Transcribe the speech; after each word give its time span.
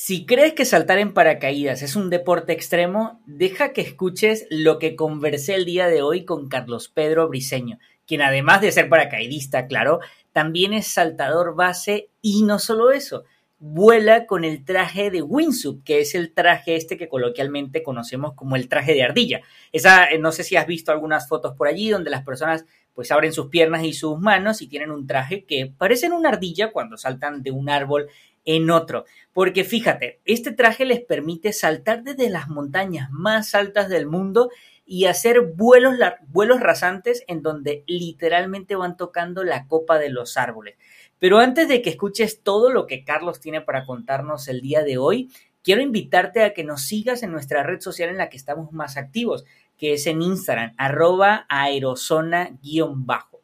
Si 0.00 0.26
crees 0.26 0.52
que 0.52 0.64
saltar 0.64 1.00
en 1.00 1.12
paracaídas 1.12 1.82
es 1.82 1.96
un 1.96 2.08
deporte 2.08 2.52
extremo, 2.52 3.20
deja 3.26 3.72
que 3.72 3.80
escuches 3.80 4.46
lo 4.48 4.78
que 4.78 4.94
conversé 4.94 5.56
el 5.56 5.64
día 5.64 5.88
de 5.88 6.02
hoy 6.02 6.24
con 6.24 6.48
Carlos 6.48 6.88
Pedro 6.88 7.26
Briseño, 7.26 7.80
quien 8.06 8.22
además 8.22 8.60
de 8.60 8.70
ser 8.70 8.88
paracaidista, 8.88 9.66
claro, 9.66 9.98
también 10.32 10.72
es 10.72 10.86
saltador 10.86 11.56
base 11.56 12.10
y 12.22 12.44
no 12.44 12.60
solo 12.60 12.92
eso, 12.92 13.24
vuela 13.58 14.26
con 14.26 14.44
el 14.44 14.64
traje 14.64 15.10
de 15.10 15.20
wingsuit, 15.20 15.82
que 15.82 16.00
es 16.00 16.14
el 16.14 16.32
traje 16.32 16.76
este 16.76 16.96
que 16.96 17.08
coloquialmente 17.08 17.82
conocemos 17.82 18.34
como 18.34 18.54
el 18.54 18.68
traje 18.68 18.94
de 18.94 19.02
ardilla. 19.02 19.40
Esa, 19.72 20.04
eh, 20.04 20.18
no 20.20 20.30
sé 20.30 20.44
si 20.44 20.54
has 20.54 20.68
visto 20.68 20.92
algunas 20.92 21.28
fotos 21.28 21.56
por 21.56 21.66
allí 21.66 21.88
donde 21.88 22.10
las 22.10 22.24
personas 22.24 22.64
pues 22.94 23.10
abren 23.10 23.32
sus 23.32 23.46
piernas 23.46 23.82
y 23.84 23.92
sus 23.92 24.18
manos 24.18 24.62
y 24.62 24.68
tienen 24.68 24.92
un 24.92 25.08
traje 25.08 25.44
que 25.44 25.66
parecen 25.66 26.12
una 26.12 26.28
ardilla 26.30 26.70
cuando 26.70 26.96
saltan 26.96 27.42
de 27.42 27.50
un 27.50 27.68
árbol 27.68 28.08
en 28.48 28.70
otro. 28.70 29.04
Porque 29.34 29.62
fíjate, 29.62 30.20
este 30.24 30.52
traje 30.52 30.86
les 30.86 31.00
permite 31.00 31.52
saltar 31.52 32.02
desde 32.02 32.30
las 32.30 32.48
montañas 32.48 33.10
más 33.10 33.54
altas 33.54 33.90
del 33.90 34.06
mundo 34.06 34.50
y 34.86 35.04
hacer 35.04 35.42
vuelos, 35.54 35.96
vuelos 36.28 36.60
rasantes 36.60 37.22
en 37.28 37.42
donde 37.42 37.84
literalmente 37.86 38.74
van 38.74 38.96
tocando 38.96 39.44
la 39.44 39.66
copa 39.66 39.98
de 39.98 40.08
los 40.08 40.38
árboles. 40.38 40.76
Pero 41.18 41.40
antes 41.40 41.68
de 41.68 41.82
que 41.82 41.90
escuches 41.90 42.42
todo 42.42 42.70
lo 42.70 42.86
que 42.86 43.04
Carlos 43.04 43.38
tiene 43.38 43.60
para 43.60 43.84
contarnos 43.84 44.48
el 44.48 44.62
día 44.62 44.82
de 44.82 44.96
hoy, 44.96 45.30
quiero 45.62 45.82
invitarte 45.82 46.42
a 46.42 46.54
que 46.54 46.64
nos 46.64 46.86
sigas 46.86 47.22
en 47.22 47.30
nuestra 47.30 47.62
red 47.62 47.80
social 47.80 48.08
en 48.08 48.16
la 48.16 48.30
que 48.30 48.38
estamos 48.38 48.72
más 48.72 48.96
activos, 48.96 49.44
que 49.76 49.92
es 49.92 50.06
en 50.06 50.22
Instagram, 50.22 50.72
arroba 50.78 51.44
aerozona-bajo. 51.50 53.37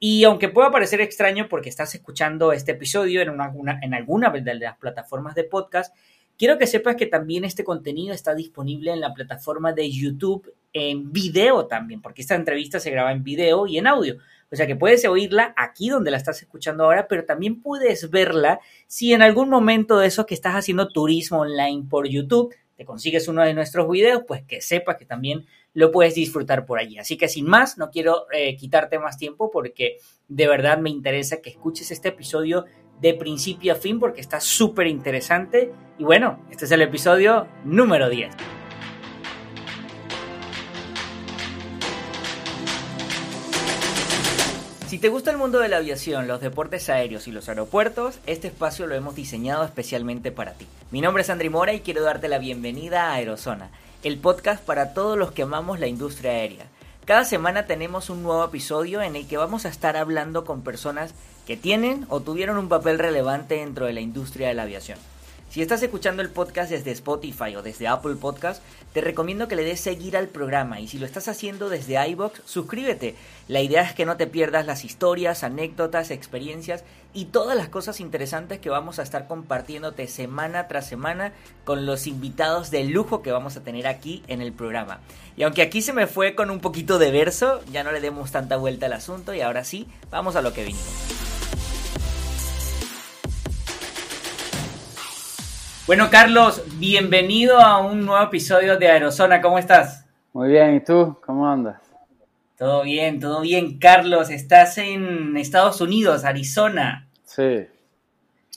Y 0.00 0.24
aunque 0.24 0.48
pueda 0.48 0.70
parecer 0.70 1.00
extraño 1.00 1.48
porque 1.48 1.68
estás 1.68 1.94
escuchando 1.94 2.52
este 2.52 2.72
episodio 2.72 3.20
en, 3.20 3.94
alguna 3.94 4.30
de 4.30 4.54
las 4.54 4.76
plataformas 4.78 5.34
de 5.34 5.44
podcast, 5.44 5.94
quiero 6.36 6.56
que 6.56 6.68
sepas 6.68 6.94
que 6.94 7.06
también 7.06 7.44
este 7.44 7.64
contenido 7.64 8.14
está 8.14 8.34
disponible 8.34 8.92
en 8.92 9.00
la 9.00 9.12
plataforma 9.12 9.72
de 9.72 9.90
YouTube 9.90 10.54
en 10.72 11.12
video 11.12 11.66
también, 11.66 12.00
porque 12.00 12.22
esta 12.22 12.36
entrevista 12.36 12.78
se 12.78 12.90
graba 12.90 13.10
en 13.10 13.24
video 13.24 13.66
y 13.66 13.78
en 13.78 13.88
audio. 13.88 14.18
O 14.50 14.56
sea 14.56 14.66
que 14.66 14.76
puedes 14.76 15.04
oírla 15.04 15.52
aquí 15.56 15.88
donde 15.88 16.10
la 16.10 16.16
estás 16.16 16.40
escuchando 16.40 16.84
ahora, 16.84 17.08
pero 17.08 17.24
también 17.24 17.60
puedes 17.60 18.08
verla 18.08 18.60
si 18.86 19.12
en 19.12 19.22
algún 19.22 19.48
momento 19.48 19.98
de 19.98 20.06
eso 20.06 20.26
que 20.26 20.34
estás 20.34 20.54
haciendo 20.54 20.88
turismo 20.88 21.40
online 21.40 21.86
por 21.90 22.06
YouTube, 22.08 22.54
te 22.76 22.84
consigues 22.84 23.26
uno 23.26 23.42
de 23.42 23.54
nuestros 23.54 23.90
videos, 23.90 24.22
pues 24.26 24.44
que 24.44 24.60
sepas 24.60 24.96
que 24.96 25.04
también 25.04 25.44
lo 25.78 25.92
puedes 25.92 26.16
disfrutar 26.16 26.66
por 26.66 26.80
allí. 26.80 26.98
Así 26.98 27.16
que 27.16 27.28
sin 27.28 27.46
más, 27.46 27.78
no 27.78 27.90
quiero 27.90 28.26
eh, 28.32 28.56
quitarte 28.56 28.98
más 28.98 29.16
tiempo 29.16 29.48
porque 29.48 29.98
de 30.26 30.48
verdad 30.48 30.78
me 30.78 30.90
interesa 30.90 31.40
que 31.40 31.50
escuches 31.50 31.92
este 31.92 32.08
episodio 32.08 32.64
de 33.00 33.14
principio 33.14 33.74
a 33.74 33.76
fin 33.76 34.00
porque 34.00 34.20
está 34.20 34.40
súper 34.40 34.88
interesante. 34.88 35.72
Y 35.96 36.02
bueno, 36.02 36.44
este 36.50 36.64
es 36.64 36.72
el 36.72 36.82
episodio 36.82 37.46
número 37.64 38.10
10. 38.10 38.34
Si 44.88 44.98
te 44.98 45.10
gusta 45.10 45.30
el 45.30 45.36
mundo 45.36 45.60
de 45.60 45.68
la 45.68 45.76
aviación, 45.76 46.26
los 46.26 46.40
deportes 46.40 46.88
aéreos 46.88 47.28
y 47.28 47.30
los 47.30 47.48
aeropuertos, 47.48 48.18
este 48.26 48.48
espacio 48.48 48.88
lo 48.88 48.96
hemos 48.96 49.14
diseñado 49.14 49.64
especialmente 49.64 50.32
para 50.32 50.54
ti. 50.54 50.66
Mi 50.90 51.00
nombre 51.00 51.22
es 51.22 51.30
Andri 51.30 51.50
Mora 51.50 51.72
y 51.72 51.80
quiero 51.80 52.02
darte 52.02 52.26
la 52.26 52.40
bienvenida 52.40 53.10
a 53.10 53.14
Aerozona 53.14 53.70
el 54.02 54.18
podcast 54.18 54.64
para 54.64 54.94
todos 54.94 55.18
los 55.18 55.32
que 55.32 55.42
amamos 55.42 55.80
la 55.80 55.86
industria 55.86 56.32
aérea. 56.32 56.66
Cada 57.04 57.24
semana 57.24 57.66
tenemos 57.66 58.10
un 58.10 58.22
nuevo 58.22 58.44
episodio 58.44 59.02
en 59.02 59.16
el 59.16 59.26
que 59.26 59.36
vamos 59.36 59.64
a 59.64 59.70
estar 59.70 59.96
hablando 59.96 60.44
con 60.44 60.62
personas 60.62 61.14
que 61.46 61.56
tienen 61.56 62.06
o 62.10 62.20
tuvieron 62.20 62.58
un 62.58 62.68
papel 62.68 62.98
relevante 62.98 63.56
dentro 63.56 63.86
de 63.86 63.94
la 63.94 64.00
industria 64.00 64.48
de 64.48 64.54
la 64.54 64.64
aviación. 64.64 64.98
Si 65.50 65.62
estás 65.62 65.82
escuchando 65.82 66.20
el 66.20 66.28
podcast 66.28 66.70
desde 66.70 66.90
Spotify 66.90 67.56
o 67.56 67.62
desde 67.62 67.88
Apple 67.88 68.16
Podcast, 68.16 68.62
te 68.92 69.00
recomiendo 69.00 69.48
que 69.48 69.56
le 69.56 69.64
des 69.64 69.80
seguir 69.80 70.14
al 70.14 70.28
programa 70.28 70.78
y 70.78 70.88
si 70.88 70.98
lo 70.98 71.06
estás 71.06 71.26
haciendo 71.26 71.70
desde 71.70 72.06
iBox, 72.10 72.42
suscríbete. 72.44 73.14
La 73.48 73.62
idea 73.62 73.80
es 73.80 73.94
que 73.94 74.04
no 74.04 74.18
te 74.18 74.26
pierdas 74.26 74.66
las 74.66 74.84
historias, 74.84 75.44
anécdotas, 75.44 76.10
experiencias 76.10 76.84
y 77.14 77.26
todas 77.26 77.56
las 77.56 77.70
cosas 77.70 77.98
interesantes 78.00 78.58
que 78.58 78.68
vamos 78.68 78.98
a 78.98 79.02
estar 79.02 79.26
compartiéndote 79.26 80.06
semana 80.06 80.68
tras 80.68 80.86
semana 80.86 81.32
con 81.64 81.86
los 81.86 82.06
invitados 82.06 82.70
de 82.70 82.84
lujo 82.84 83.22
que 83.22 83.32
vamos 83.32 83.56
a 83.56 83.62
tener 83.62 83.86
aquí 83.86 84.22
en 84.28 84.42
el 84.42 84.52
programa. 84.52 85.00
Y 85.34 85.44
aunque 85.44 85.62
aquí 85.62 85.80
se 85.80 85.94
me 85.94 86.06
fue 86.06 86.34
con 86.34 86.50
un 86.50 86.60
poquito 86.60 86.98
de 86.98 87.10
verso, 87.10 87.62
ya 87.72 87.84
no 87.84 87.92
le 87.92 88.02
demos 88.02 88.32
tanta 88.32 88.58
vuelta 88.58 88.84
al 88.84 88.92
asunto 88.92 89.32
y 89.32 89.40
ahora 89.40 89.64
sí, 89.64 89.88
vamos 90.10 90.36
a 90.36 90.42
lo 90.42 90.52
que 90.52 90.64
vinimos. 90.64 91.37
Bueno, 95.88 96.10
Carlos, 96.10 96.62
bienvenido 96.78 97.58
a 97.58 97.78
un 97.78 98.04
nuevo 98.04 98.22
episodio 98.22 98.76
de 98.76 98.88
Aerozona. 98.88 99.40
¿Cómo 99.40 99.58
estás? 99.58 100.04
Muy 100.34 100.50
bien, 100.50 100.74
¿y 100.74 100.80
tú? 100.84 101.16
¿Cómo 101.24 101.48
andas? 101.50 101.80
Todo 102.58 102.82
bien, 102.82 103.18
todo 103.18 103.40
bien. 103.40 103.78
Carlos, 103.78 104.28
estás 104.28 104.76
en 104.76 105.34
Estados 105.38 105.80
Unidos, 105.80 106.26
Arizona. 106.26 107.08
Sí. 107.24 107.68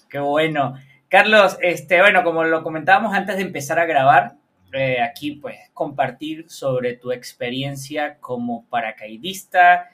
Qué 0.10 0.20
bueno. 0.20 0.76
Carlos, 1.08 1.58
este, 1.62 2.02
bueno, 2.02 2.26
como 2.26 2.44
lo 2.44 2.64
comentábamos 2.64 3.14
antes 3.14 3.38
de 3.38 3.44
empezar 3.44 3.80
a 3.80 3.86
grabar, 3.86 4.34
eh, 4.74 5.02
aquí 5.02 5.32
pues 5.32 5.58
compartir 5.74 6.50
sobre 6.50 6.98
tu 6.98 7.14
experiencia 7.14 8.18
como 8.20 8.66
paracaidista, 8.66 9.90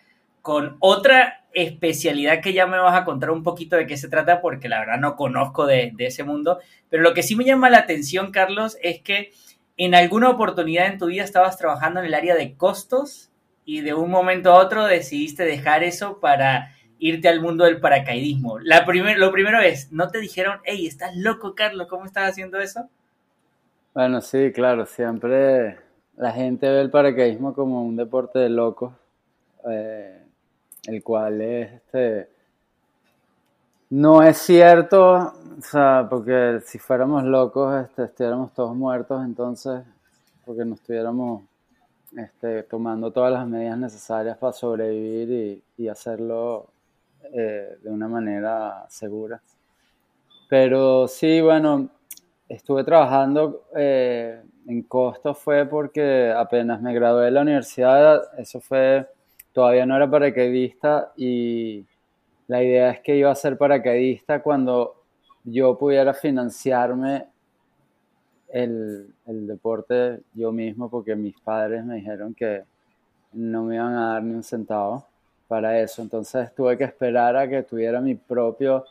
con 0.48 0.78
otra 0.80 1.44
especialidad 1.52 2.40
que 2.40 2.54
ya 2.54 2.68
me 2.68 2.80
vas 2.80 2.96
a 2.96 3.04
contar 3.04 3.32
un 3.32 3.44
poquito 3.44 3.76
de 3.76 3.86
qué 3.86 3.98
se 3.98 4.08
trata, 4.08 4.40
porque 4.40 4.70
la 4.70 4.80
verdad 4.80 4.98
no 4.98 5.18
conozco 5.18 5.66
de, 5.66 5.94
ese 6.00 6.24
mundo. 6.24 6.60
Pero 6.88 7.04
lo 7.04 7.14
que 7.14 7.22
sí 7.22 7.36
me 7.36 7.44
llama 7.44 7.70
la 7.70 7.80
atención, 7.80 8.32
Carlos, 8.32 8.78
es 8.82 9.02
que 9.02 9.34
en 9.76 9.94
alguna 9.94 10.30
oportunidad 10.30 10.88
en 10.88 11.00
tu 11.00 11.08
vida 11.08 11.26
estabas 11.26 11.58
trabajando 11.58 12.00
en 12.00 12.06
el 12.06 12.14
área 12.14 12.34
de 12.34 12.56
costos 12.56 13.30
y 13.66 13.82
de 13.82 13.94
un 13.94 14.10
momento 14.10 14.54
a 14.54 14.64
otro 14.64 14.86
decidiste 14.86 15.44
dejar 15.44 15.84
eso 15.84 16.22
para 16.22 16.74
irte 16.98 17.28
al 17.28 17.42
mundo 17.42 17.66
del 17.66 17.82
paracaidismo. 17.82 18.58
La 18.60 18.86
lo 19.18 19.32
primero 19.34 19.60
es, 19.60 19.92
¿no 19.92 20.08
te 20.08 20.20
dijeron, 20.20 20.62
hey, 20.64 20.88
estás 20.88 21.14
loco, 21.18 21.56
Carlos, 21.56 21.88
¿cómo 21.90 22.06
estás 22.06 22.30
haciendo 22.30 22.58
eso? 22.58 22.88
Bueno, 23.94 24.22
sí, 24.22 24.54
claro, 24.54 24.86
siempre 24.86 25.78
la 26.16 26.32
gente 26.32 26.70
ve 26.70 26.80
el 26.80 26.90
paracaidismo 26.90 27.54
como 27.54 27.84
un 27.84 27.98
deporte 27.98 28.40
de 28.40 28.48
locos. 28.48 28.94
Eh, 29.70 30.22
el 30.88 31.04
cual 31.04 31.42
es 31.42 31.74
este 31.74 32.38
no 33.90 34.22
es 34.22 34.38
cierto, 34.40 35.34
porque 36.10 36.60
si 36.66 36.78
fuéramos 36.78 37.24
locos, 37.24 37.86
este, 37.86 38.04
estuviéramos 38.04 38.54
todos 38.54 38.76
muertos, 38.76 39.24
entonces, 39.24 39.82
porque 40.46 40.66
no 40.66 40.76
estuviéramos 40.76 41.44
este, 42.18 42.64
tomando 42.64 43.12
todas 43.12 43.32
las 43.32 43.48
medidas 43.48 43.78
necesarias 43.78 44.38
para 44.38 44.52
sobrevivir 44.52 45.64
y, 45.78 45.88
hacerlo 45.88 46.68
eh, 47.34 47.78
de 47.82 47.90
una 47.90 48.10
manera 48.10 48.86
segura. 48.90 49.42
Pero 50.50 51.08
sí, 51.08 51.40
bueno, 51.40 51.90
estuve 52.50 52.84
trabajando 52.84 53.68
eh, 53.74 54.42
en 54.68 54.82
costos 54.84 55.38
fue 55.38 55.66
porque 55.66 56.34
apenas 56.36 56.82
me 56.82 56.94
gradué 56.94 57.26
de 57.26 57.32
la 57.32 57.42
universidad, 57.42 58.22
eso 58.38 58.60
fue 58.60 59.08
todavía 59.58 59.88
no 59.88 59.96
era 59.96 60.08
paracaidista 60.08 61.14
y 61.18 61.84
la 62.46 62.62
idea 62.62 62.92
es 62.92 63.00
que 63.00 63.18
iba 63.18 63.32
a 63.32 63.34
ser 63.34 63.58
paracaidista 63.58 64.44
cuando 64.44 65.02
yo 65.44 65.76
pudiera 65.80 66.14
financiarme 66.14 67.26
el, 68.50 69.16
deporte 69.26 70.20
yo 70.36 70.52
mismo 70.52 70.92
porque 70.92 71.16
mis 71.16 71.40
padres 71.40 71.84
me 71.84 71.96
dijeron 71.96 72.36
que 72.36 72.66
no 73.34 73.64
me 73.64 73.78
iban 73.78 73.96
a 73.96 74.14
dar 74.14 74.24
ni 74.24 74.36
un 74.36 74.44
centavo 74.44 75.08
para 75.48 75.80
eso. 75.82 76.04
Entonces 76.04 76.54
tuve 76.54 76.78
que 76.78 76.84
esperar 76.84 77.36
a 77.36 77.50
que 77.50 77.64
tuviera 77.64 78.00
mi 78.00 78.14
propio, 78.14 78.86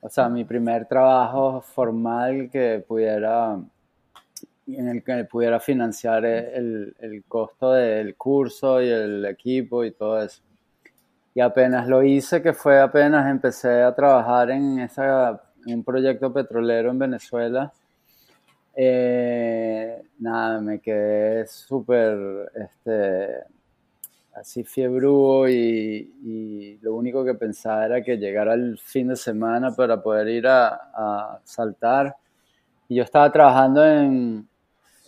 o 0.00 0.08
sea, 0.08 0.28
mi 0.28 0.42
primer 0.42 0.86
trabajo 0.86 1.60
formal 1.60 2.50
que 2.50 2.84
pudiera 2.88 3.56
en 4.76 4.88
el 4.88 5.02
que 5.02 5.24
pudiera 5.24 5.60
financiar 5.60 6.24
el, 6.24 6.94
el, 6.98 7.24
costo 7.24 7.72
del 7.72 8.16
curso 8.16 8.82
y 8.82 8.88
el 8.88 9.24
equipo 9.24 9.84
y 9.84 9.92
todo 9.92 10.22
eso. 10.22 10.42
Y 11.34 11.40
apenas 11.40 11.86
lo 11.88 12.02
hice, 12.02 12.42
que 12.42 12.52
fue 12.52 12.80
apenas 12.80 13.30
empecé 13.30 13.82
a 13.82 13.94
trabajar 13.94 14.50
en, 14.50 14.80
esa, 14.80 15.40
un 15.66 15.84
proyecto 15.84 16.32
petrolero 16.32 16.90
en 16.90 16.98
Venezuela, 16.98 17.72
eh, 18.80 20.02
nada, 20.20 20.60
me 20.60 20.78
quedé 20.78 21.46
súper 21.48 22.52
este, 22.54 23.28
así 24.34 24.62
fiebrudo 24.62 25.48
y, 25.48 26.14
y, 26.22 26.78
lo 26.80 26.94
único 26.94 27.24
que 27.24 27.34
pensaba 27.34 27.86
era 27.86 28.02
que 28.02 28.16
llegara 28.18 28.54
el 28.54 28.78
fin 28.78 29.08
de 29.08 29.16
semana 29.16 29.72
para 29.72 30.00
poder 30.00 30.28
ir 30.28 30.46
a, 30.46 30.68
a 30.94 31.40
saltar. 31.42 32.14
Y 32.88 32.96
yo 32.96 33.02
estaba 33.02 33.32
trabajando 33.32 33.84
en, 33.84 34.48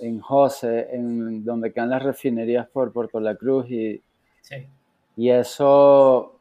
en 0.00 0.20
José, 0.20 0.88
en 0.94 1.44
donde 1.44 1.72
quedan 1.72 1.90
las 1.90 2.02
refinerías 2.02 2.68
por 2.68 2.92
Puerto 2.92 3.20
La 3.20 3.34
Cruz 3.34 3.70
y, 3.70 4.02
y 5.16 5.30
eso 5.30 6.40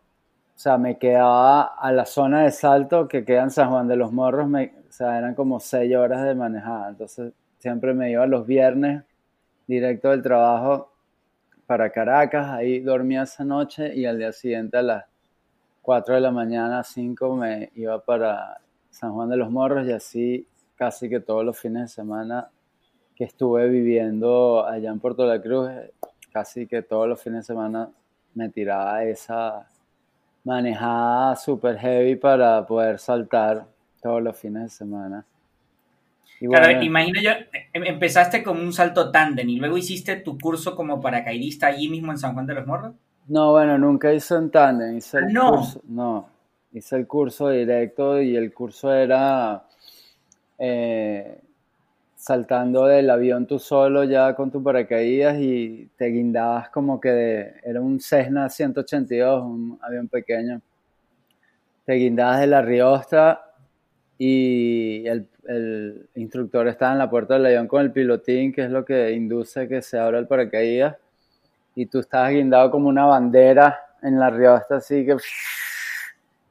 sea, 0.60 0.78
me 0.78 0.98
quedaba 0.98 1.62
a 1.62 1.90
la 1.94 2.06
zona 2.06 2.44
de 2.44 2.52
salto 2.52 3.08
que 3.08 3.24
queda 3.24 3.44
en 3.44 3.50
San 3.50 3.70
Juan 3.70 3.88
de 3.88 3.96
los 3.96 4.12
Morros, 4.12 4.50
me, 4.50 4.74
o 4.90 4.92
sea, 4.92 5.18
eran 5.18 5.34
como 5.34 5.62
seis 5.62 5.96
horas 5.96 6.26
de 6.26 6.36
manejada. 6.36 6.90
Entonces, 6.90 7.32
siempre 7.60 7.94
me 7.94 8.12
iba 8.12 8.28
los 8.28 8.46
viernes 8.46 9.06
directo 9.68 10.10
del 10.10 10.22
trabajo 10.22 10.92
para 11.66 11.90
Caracas, 11.92 12.48
ahí 12.50 12.82
dormía 12.82 13.24
esa 13.24 13.46
noche 13.46 13.96
y 13.96 14.06
al 14.06 14.18
día 14.18 14.34
siguiente 14.34 14.76
a 14.76 14.82
las 14.82 15.06
4 15.82 16.16
de 16.16 16.22
la 16.22 16.32
mañana, 16.32 16.84
5 16.84 17.36
me 17.38 17.72
iba 17.76 18.04
para 18.04 18.60
San 18.90 19.14
Juan 19.14 19.30
de 19.30 19.38
los 19.38 19.50
Morros 19.50 19.88
y 19.88 19.94
así 19.94 20.48
casi 20.76 21.08
que 21.08 21.22
todos 21.22 21.46
los 21.46 21.58
fines 21.58 21.84
de 21.84 21.88
semana 21.88 22.50
que 23.20 23.26
estuve 23.26 23.70
viviendo 23.70 24.66
allá 24.66 24.90
en 24.90 25.00
Puerto 25.00 25.28
La 25.28 25.40
Cruz, 25.40 25.70
casi 26.32 26.66
que 26.66 26.82
todos 26.82 27.08
los 27.08 27.22
fines 27.22 27.46
de 27.46 27.54
semana 27.54 27.90
me 28.34 28.50
tiraba 28.50 29.04
esa 29.04 29.68
manejada 30.44 31.36
super 31.36 31.78
heavy 31.78 32.16
para 32.16 32.66
poder 32.66 32.98
saltar 32.98 33.68
todos 34.02 34.24
los 34.24 34.36
fines 34.36 34.64
de 34.64 34.70
semana 34.70 35.26
claro, 36.48 36.82
imagino 36.82 37.22
yo, 37.22 37.32
em, 37.74 37.84
empezaste 37.84 38.44
con 38.44 38.60
un 38.60 38.72
salto 38.72 39.12
tándem 39.12 39.50
y 39.50 39.58
luego 39.58 39.78
hiciste 39.78 40.16
tu 40.18 40.38
curso 40.38 40.76
como 40.76 41.02
paracaidista 41.02 41.68
allí 41.68 41.90
mismo 41.90 42.12
en 42.12 42.18
San 42.18 42.34
Juan 42.34 42.46
de 42.46 42.54
los 42.54 42.66
Morros. 42.66 42.94
No, 43.28 43.52
bueno, 43.52 43.78
nunca 43.78 44.14
hice 44.14 44.36
un 44.36 44.50
tándem, 44.50 44.98
hice 44.98 45.20
el 45.20 45.34
no. 45.34 45.52
curso, 45.52 45.82
no, 45.88 46.30
hice 46.72 46.96
el 46.96 47.08
curso 47.08 47.50
directo 47.50 48.22
y 48.22 48.36
el 48.36 48.54
curso 48.54 48.94
era 48.94 49.64
eh, 50.58 51.40
saltando 52.20 52.86
del 52.86 53.10
avión 53.10 53.48
tú 53.48 53.60
solo 53.60 54.04
ya 54.04 54.36
con 54.36 54.52
tu 54.52 54.62
paracaídas 54.62 55.38
y 55.40 55.90
te 55.96 56.08
guindabas 56.08 56.70
como 56.70 57.00
que 57.00 57.54
era 57.64 57.80
un 57.80 58.02
Cessna 58.02 58.50
182, 58.50 59.42
un 59.42 59.80
avión 59.82 60.10
pequeño. 60.10 60.62
Te 61.86 61.94
guindabas 61.94 62.42
de 62.42 62.48
la 62.48 62.62
riostra 62.62 63.42
y 64.18 65.08
el, 65.08 65.30
instructor 66.16 66.68
estaba 66.68 66.92
en 66.92 66.98
la 67.00 67.10
puerta 67.10 67.36
del 67.36 67.46
avión 67.46 67.68
con 67.68 67.82
el 67.82 67.94
pilotín, 67.94 68.52
que 68.52 68.66
es 68.66 68.70
lo 68.70 68.84
que 68.84 69.12
induce 69.14 69.70
que 69.70 69.82
se 69.82 69.98
abra 69.98 70.20
el 70.20 70.28
paracaídas, 70.28 70.98
y 71.74 71.86
tú 71.86 72.00
estabas 72.00 72.32
guindado 72.32 72.70
como 72.70 72.90
una 72.90 73.06
bandera 73.06 73.80
en 74.04 74.20
la 74.20 74.30
riostra, 74.30 74.78
así 74.78 75.06
que... 75.06 75.16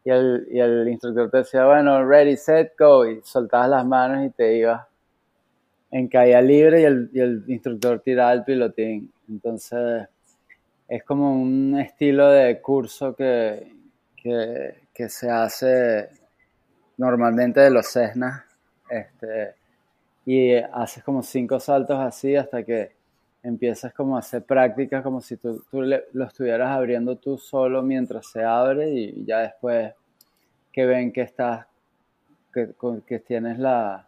Y 0.05 0.11
el, 0.11 0.49
y 0.51 0.59
el 0.61 0.89
instructor 0.89 1.31
te 1.31 1.39
decía, 1.39 1.67
bueno, 1.67 2.03
ready, 2.09 2.37
set, 2.37 2.73
go, 2.79 3.05
y 3.07 3.21
soltabas 3.23 3.69
las 3.69 3.85
manos 3.85 4.25
y 4.25 4.31
te 4.31 4.57
ibas 4.57 4.89
en 5.91 6.09
caída 6.09 6.41
libre 6.43 6.83
y 6.83 6.85
el, 6.85 7.11
y 7.13 7.21
el 7.21 7.45
instructor 7.49 8.01
tiraba 8.01 8.33
el 8.33 8.45
pilotín. 8.45 9.11
Entonces, 9.29 10.07
es 10.89 11.05
como 11.05 11.33
un 11.33 11.79
estilo 11.79 12.31
de 12.31 12.61
curso 12.61 13.15
que, 13.15 13.73
que, 14.17 14.83
que 14.93 15.09
se 15.09 15.31
hace 15.31 16.09
normalmente 16.97 17.61
de 17.61 17.71
los 17.71 17.87
Cessnas, 17.87 18.43
este, 18.91 19.55
y 20.27 20.55
haces 20.55 21.05
como 21.05 21.23
cinco 21.23 21.61
saltos 21.61 21.99
así 21.99 22.35
hasta 22.37 22.63
que 22.63 22.93
empiezas 23.43 23.95
como 23.95 24.17
a 24.17 24.21
hacer 24.21 24.43
prácticas 24.43 25.03
como 25.03 25.21
si 25.21 25.37
tú, 25.37 25.63
lo 25.71 26.25
estuvieras 26.25 26.71
abriendo 26.71 27.17
tú 27.17 27.39
solo 27.39 27.83
mientras 27.83 28.27
se 28.27 28.43
abre 28.43 28.91
y 28.91 29.25
ya 29.25 29.39
después 29.39 29.93
que 30.73 30.87
ven 30.87 31.13
que 31.13 31.23
estás, 31.23 31.67
que, 32.53 32.75
que 33.07 33.19
tienes 33.21 33.59
la, 33.59 34.08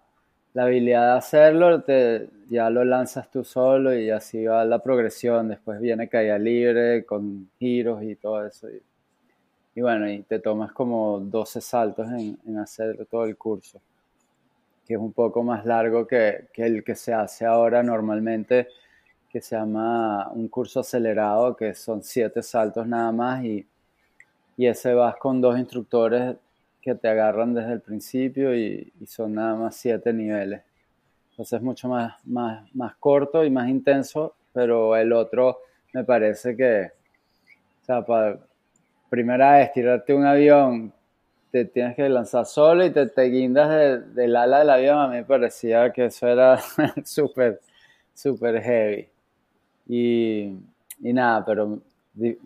la, 0.55 0.65
habilidad 0.65 1.13
de 1.13 1.19
hacerlo, 1.19 1.83
te, 1.83 2.29
ya 2.49 2.71
lo 2.71 2.85
lanzas 2.85 3.31
tú 3.31 3.45
solo 3.45 3.95
y 3.95 4.11
así 4.11 4.45
va 4.45 4.65
la 4.65 4.81
progresión, 4.81 5.49
después 5.49 5.81
viene 5.81 6.09
caída 6.09 6.39
libre 6.39 7.05
con 7.05 7.49
giros 7.59 8.03
y 8.03 8.17
todo 8.17 8.47
eso. 8.47 8.69
Y 9.75 9.81
bueno, 9.81 10.11
y 10.11 10.23
te 10.23 10.41
tomas 10.41 10.73
como 10.73 11.21
12 11.21 11.61
saltos 11.61 12.09
en, 12.11 12.59
hacer 12.59 13.07
todo 13.07 13.25
el 13.25 13.37
curso, 13.37 13.81
que 14.87 14.95
es 14.95 15.01
un 15.01 15.13
poco 15.13 15.43
más 15.43 15.65
largo 15.65 16.07
que, 16.07 16.49
el 16.57 16.83
que 16.83 16.95
se 16.95 17.15
hace 17.15 17.47
ahora 17.47 17.83
normalmente, 17.83 18.69
que 19.29 19.41
se 19.41 19.57
llama 19.57 20.29
un 20.33 20.49
curso 20.49 20.81
acelerado, 20.81 21.57
que 21.57 21.75
son 21.75 22.03
7 22.03 22.43
saltos 22.43 22.87
nada 22.87 23.13
más, 23.13 23.45
y, 23.45 23.67
y 24.57 24.67
ese 24.67 24.93
vas 24.93 25.17
con 25.17 25.41
dos 25.41 25.59
instructores 25.59 26.37
que 26.81 26.95
te 26.95 27.09
agarran 27.09 27.55
desde 27.55 27.73
el 27.73 27.81
principio 27.81 28.55
y, 28.55 28.93
son 29.07 29.35
nada 29.35 29.55
más 29.55 29.77
7 29.77 30.13
niveles. 30.13 30.63
Entonces 31.31 31.59
es 31.59 31.63
mucho 31.63 31.89
más, 31.89 32.15
más, 32.27 32.75
más 32.75 32.97
corto 32.97 33.45
y 33.45 33.51
más 33.51 33.69
intenso, 33.69 34.35
pero 34.53 34.97
el 34.97 35.13
otro 35.13 35.61
me 35.93 36.05
parece 36.05 36.57
que, 36.57 36.91
o 37.83 37.85
sea, 37.85 38.05
para, 38.05 38.39
primera 39.11 39.59
vez 39.59 39.73
tirarte 39.73 40.15
un 40.15 40.25
avión, 40.25 40.93
te 41.51 41.65
tienes 41.65 41.97
que 41.97 42.09
lanzar 42.09 42.47
solo 42.47 42.85
y 42.85 42.91
te, 42.91 43.07
te 43.07 43.23
guindas 43.25 44.15
del 44.15 44.37
ala 44.37 44.61
del 44.61 44.71
avión, 44.71 44.99
a 44.99 45.09
mí 45.09 45.17
me 45.17 45.25
parecía 45.25 45.93
que 45.93 46.07
eso 46.07 46.29
era 46.29 46.59
súper, 47.05 47.61
súper 48.15 48.63
heavy. 48.63 49.09
Y, 49.89 50.57
y, 51.01 51.13
nada, 51.13 51.45
pero 51.45 51.81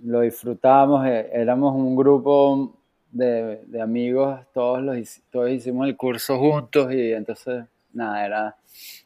lo 0.04 0.20
disfrutamos, 0.20 1.06
eh, 1.06 1.28
éramos 1.32 1.74
un 1.74 1.94
grupo 1.94 2.74
de, 3.14 3.62
de, 3.66 3.80
amigos, 3.80 4.40
todos, 4.52 4.82
los, 4.82 5.20
todos 5.30 5.50
hicimos 5.50 5.86
el 5.86 5.96
curso 5.96 6.36
juntos 6.38 6.92
y 6.92 7.12
entonces, 7.12 7.64
nada, 7.92 8.26
era 8.26 8.56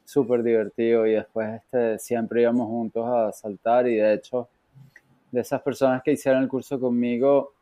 súper 0.04 0.42
divertido 0.42 1.06
y 1.06 1.12
después 1.12 1.60
este, 1.62 1.98
siempre 1.98 2.40
íbamos 2.42 2.66
juntos 2.66 3.06
a 3.06 3.30
saltar 3.32 3.86
y 3.86 3.96
de 3.96 4.14
hecho 4.14 4.48
de 5.30 5.42
esas 5.42 5.60
personas 5.60 6.02
que 6.02 6.12
hicieron 6.12 6.42
el 6.42 6.48
curso 6.48 6.80
conmigo, 6.80 7.52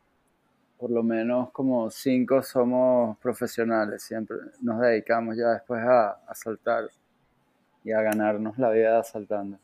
por 0.77 0.89
lo 0.89 1.03
menos 1.03 1.51
como 1.51 1.89
cinco 1.89 2.41
somos 2.41 3.17
profesionales, 3.17 4.03
siempre 4.03 4.37
nos 4.61 4.79
dedicamos 4.79 5.35
ya 5.35 5.49
después 5.49 5.83
a, 5.83 6.17
saltar 6.33 6.85
y 7.83 7.91
a 7.91 8.01
ganarnos 8.01 8.57
la 8.57 8.69
vida 8.69 9.03
saltando. 9.03 9.57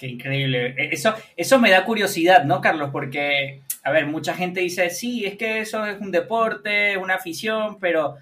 Qué 0.00 0.06
increíble. 0.06 0.74
E, 0.78 0.94
eso, 0.94 1.12
eso 1.36 1.58
me 1.58 1.70
da 1.70 1.84
curiosidad, 1.84 2.44
¿no, 2.44 2.62
Carlos? 2.62 2.88
Porque, 2.90 3.60
a 3.82 3.90
ver, 3.90 4.06
mucha 4.06 4.32
gente 4.32 4.60
dice, 4.60 4.88
sí, 4.88 5.26
es 5.26 5.36
que 5.36 5.60
eso 5.60 5.84
es 5.84 6.00
un 6.00 6.10
deporte, 6.10 6.96
una 6.96 7.16
afición, 7.16 7.78
pero, 7.78 8.16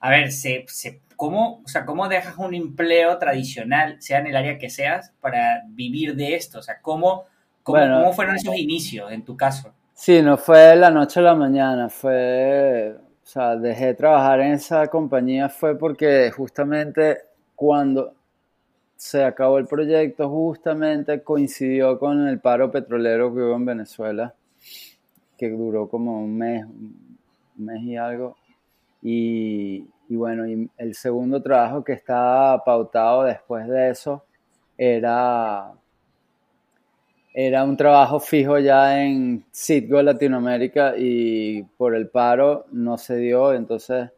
a 0.00 0.10
ver, 0.10 0.32
se, 0.32 0.64
se, 0.66 1.02
¿cómo, 1.14 1.62
o 1.64 1.68
sea, 1.68 1.86
¿cómo 1.86 2.08
dejas 2.08 2.36
un 2.36 2.52
empleo 2.52 3.16
tradicional, 3.18 4.02
sea 4.02 4.18
en 4.18 4.26
el 4.26 4.34
área 4.34 4.58
que 4.58 4.70
seas, 4.70 5.12
para 5.20 5.62
vivir 5.68 6.16
de 6.16 6.34
esto? 6.34 6.58
O 6.58 6.62
sea, 6.62 6.80
¿cómo, 6.80 7.26
¿Cómo, 7.62 8.12
fueron 8.12 8.34
esos 8.34 8.56
inicios 8.56 9.12
en 9.12 9.24
tu 9.24 9.36
caso? 9.36 9.72
Sí, 9.94 10.22
no 10.22 10.36
fue 10.36 10.74
la 10.74 10.90
noche 10.90 11.20
a 11.20 11.22
la 11.22 11.36
mañana, 11.36 11.88
fue, 11.88 12.96
o 13.22 13.26
sea, 13.26 13.54
dejé 13.54 13.86
de 13.86 13.94
trabajar 13.94 14.40
en 14.40 14.54
esa 14.54 14.88
compañía 14.88 15.48
fue 15.48 15.78
porque 15.78 16.32
justamente 16.32 17.18
cuando 17.54 18.14
se 19.00 19.24
acabó 19.24 19.56
el 19.56 19.66
proyecto, 19.66 20.28
justamente 20.28 21.22
coincidió 21.22 21.98
con 21.98 22.28
el 22.28 22.38
paro 22.38 22.70
petrolero 22.70 23.34
que 23.34 23.40
hubo 23.40 23.56
en 23.56 23.64
Venezuela, 23.64 24.34
que 25.38 25.48
duró 25.48 25.88
como 25.88 26.22
un 26.22 26.36
mes, 26.36 26.66
un 26.66 27.16
mes 27.56 27.82
y 27.82 27.96
algo. 27.96 28.36
Y, 29.00 29.86
y 30.06 30.16
bueno, 30.16 30.46
y 30.46 30.70
el 30.76 30.94
segundo 30.94 31.40
trabajo 31.42 31.82
que 31.82 31.94
estaba 31.94 32.62
pautado 32.62 33.24
después 33.24 33.66
de 33.68 33.88
eso 33.88 34.22
era 34.76 35.72
era 37.32 37.64
un 37.64 37.78
trabajo 37.78 38.20
fijo 38.20 38.58
ya 38.58 39.02
en 39.02 39.46
Citgo 39.50 40.02
Latinoamérica 40.02 40.92
y 40.98 41.62
por 41.78 41.94
el 41.94 42.10
paro 42.10 42.66
no 42.70 42.98
se 42.98 43.16
dio, 43.16 43.54
entonces 43.54 44.10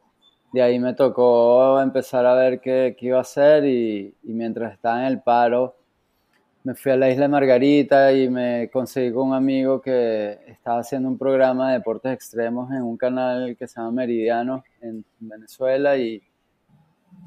de 0.52 0.62
ahí 0.62 0.78
me 0.78 0.94
tocó 0.94 1.80
empezar 1.80 2.26
a 2.26 2.34
ver 2.34 2.60
qué, 2.60 2.96
iba 3.00 3.18
a 3.18 3.22
hacer 3.22 3.64
y, 3.64 4.14
mientras 4.22 4.74
estaba 4.74 5.00
en 5.00 5.06
el 5.06 5.20
paro 5.20 5.76
me 6.64 6.74
fui 6.76 6.92
a 6.92 6.96
la 6.96 7.10
isla 7.10 7.22
de 7.22 7.28
Margarita 7.28 8.12
y 8.12 8.28
me 8.28 8.70
conseguí 8.72 9.12
con 9.12 9.30
un 9.30 9.34
amigo 9.34 9.80
que 9.80 10.38
estaba 10.46 10.78
haciendo 10.78 11.08
un 11.08 11.18
programa 11.18 11.68
de 11.72 11.78
deportes 11.78 12.12
extremos 12.12 12.70
en 12.70 12.82
un 12.82 12.96
canal 12.96 13.56
que 13.56 13.66
se 13.66 13.80
llama 13.80 13.90
Meridiano 13.90 14.62
en 14.80 15.04
Venezuela 15.18 15.96
y, 15.96 16.22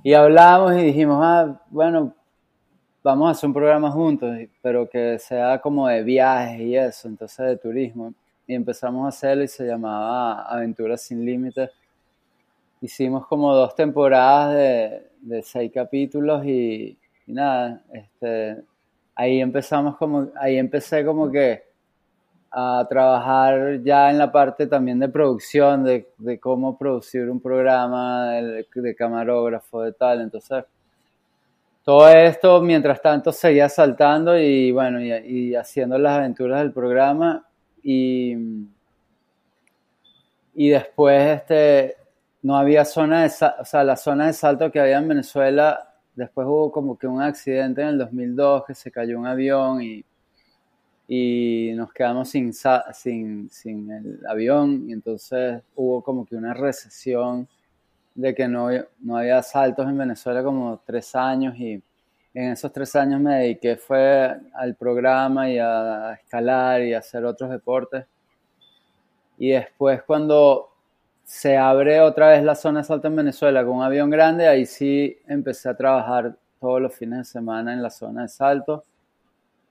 y 0.04 0.14
hablamos 0.14 0.74
y 0.74 0.84
dijimos, 0.84 1.20
ah, 1.22 1.60
bueno, 1.70 2.14
vamos 3.04 3.28
a 3.28 3.32
hacer 3.32 3.48
un 3.48 3.54
programa 3.54 3.92
juntos, 3.92 4.36
pero 4.62 4.90
que 4.90 5.20
sea 5.20 5.60
como 5.60 5.88
de 5.88 6.02
viajes 6.02 6.60
y 6.60 6.76
eso, 6.76 7.08
entonces 7.08 7.46
de 7.46 7.58
turismo. 7.58 8.14
Y 8.48 8.56
empezamos 8.56 9.06
a 9.06 9.10
hacerlo 9.10 9.44
y 9.44 9.48
se 9.48 9.66
llamaba 9.66 10.42
Aventuras 10.44 11.02
sin 11.02 11.26
Límites. 11.26 11.70
Hicimos 12.86 13.26
como 13.26 13.52
dos 13.56 13.74
temporadas 13.74 14.54
de, 14.54 15.08
de 15.22 15.42
seis 15.42 15.72
capítulos 15.74 16.46
y, 16.46 16.96
nada, 17.26 17.82
este, 17.92 18.62
ahí 19.16 19.42
empezamos 19.42 19.98
como, 19.98 20.28
ahí 20.40 20.60
empecé 20.60 21.04
como 21.04 21.32
que 21.32 21.64
a 22.52 22.86
trabajar 22.88 23.82
ya 23.82 24.12
en 24.12 24.20
la 24.20 24.32
parte 24.32 24.68
también 24.68 25.00
de 25.00 25.10
producción, 25.10 25.84
de, 25.84 26.08
de 26.20 26.40
cómo 26.40 26.78
producir 26.78 27.28
un 27.28 27.40
programa, 27.40 28.34
de, 28.34 28.68
de 28.76 28.96
camarógrafo, 28.96 29.82
de 29.82 29.92
tal. 29.92 30.22
Entonces, 30.22 30.64
todo 31.84 32.08
esto, 32.08 32.62
mientras 32.62 33.02
tanto, 33.02 33.32
seguía 33.32 33.68
saltando 33.68 34.38
y 34.38 34.72
bueno, 34.72 35.02
y, 35.02 35.56
haciendo 35.56 35.98
las 35.98 36.20
aventuras 36.20 36.60
del 36.60 36.72
programa. 36.72 37.48
Y, 37.82 38.36
y 40.54 40.70
después 40.70 41.42
este, 41.42 42.05
no 42.46 42.56
había 42.56 42.86
zona 42.86 43.24
de, 43.24 43.32
o 43.60 43.66
sea, 43.66 43.84
la 43.84 43.96
zona 43.96 44.28
de 44.28 44.34
salto 44.34 44.72
que 44.72 44.80
había 44.80 45.00
en 45.00 45.08
Venezuela, 45.08 45.96
después 46.14 46.46
hubo 46.46 46.72
como 46.72 46.96
que 46.96 47.08
un 47.08 47.20
accidente 47.20 47.82
en 47.82 47.88
el 47.88 47.98
2002 47.98 48.66
que 48.68 48.76
se 48.76 48.92
cayó 48.92 49.18
un 49.18 49.26
avión 49.26 49.82
y, 49.82 50.06
y 51.08 51.72
nos 51.76 51.92
quedamos 51.92 52.30
sin, 52.30 52.54
sin, 52.54 53.50
sin 53.50 53.92
el 53.92 54.20
avión 54.30 54.88
y 54.88 54.94
entonces 54.94 55.64
hubo 55.74 56.04
como 56.04 56.24
que 56.24 56.36
una 56.36 56.54
recesión 56.54 57.48
de 58.14 58.36
que 58.36 58.48
no, 58.48 58.70
no 59.00 59.18
había 59.18 59.42
saltos 59.42 59.90
en 59.90 59.98
Venezuela 59.98 60.44
como 60.44 60.80
tres 60.86 61.16
años 61.16 61.56
y 61.58 61.82
en 62.36 62.52
esos 62.52 62.72
tres 62.72 62.96
años 62.96 63.22
me 63.22 63.38
dediqué 63.38 63.76
fue 63.76 64.36
al 64.54 64.76
programa 64.76 65.50
y 65.50 65.58
a 65.58 66.14
escalar 66.22 66.84
y 66.84 66.94
a 66.94 67.00
hacer 67.00 67.26
otros 67.26 67.50
deportes. 67.50 68.06
Y 69.40 69.50
después 69.50 70.04
cuando 70.04 70.75
se 71.26 71.58
abre 71.58 72.02
otra 72.02 72.30
vez 72.30 72.44
la 72.44 72.54
zona 72.54 72.80
de 72.82 72.86
salto 72.86 73.08
en 73.08 73.16
Venezuela 73.16 73.66
con 73.66 73.78
un 73.78 73.84
avión 73.84 74.12
grande, 74.12 74.48
ahí 74.48 74.66
sí 74.68 75.18
empecé 75.28 75.68
a 75.68 75.76
trabajar 75.76 76.36
todos 76.60 76.80
los 76.80 76.94
fines 76.94 77.20
de 77.20 77.26
semana 77.26 77.74
en 77.74 77.82
la 77.82 77.90
zona 77.90 78.22
de 78.22 78.28
salto. 78.28 78.86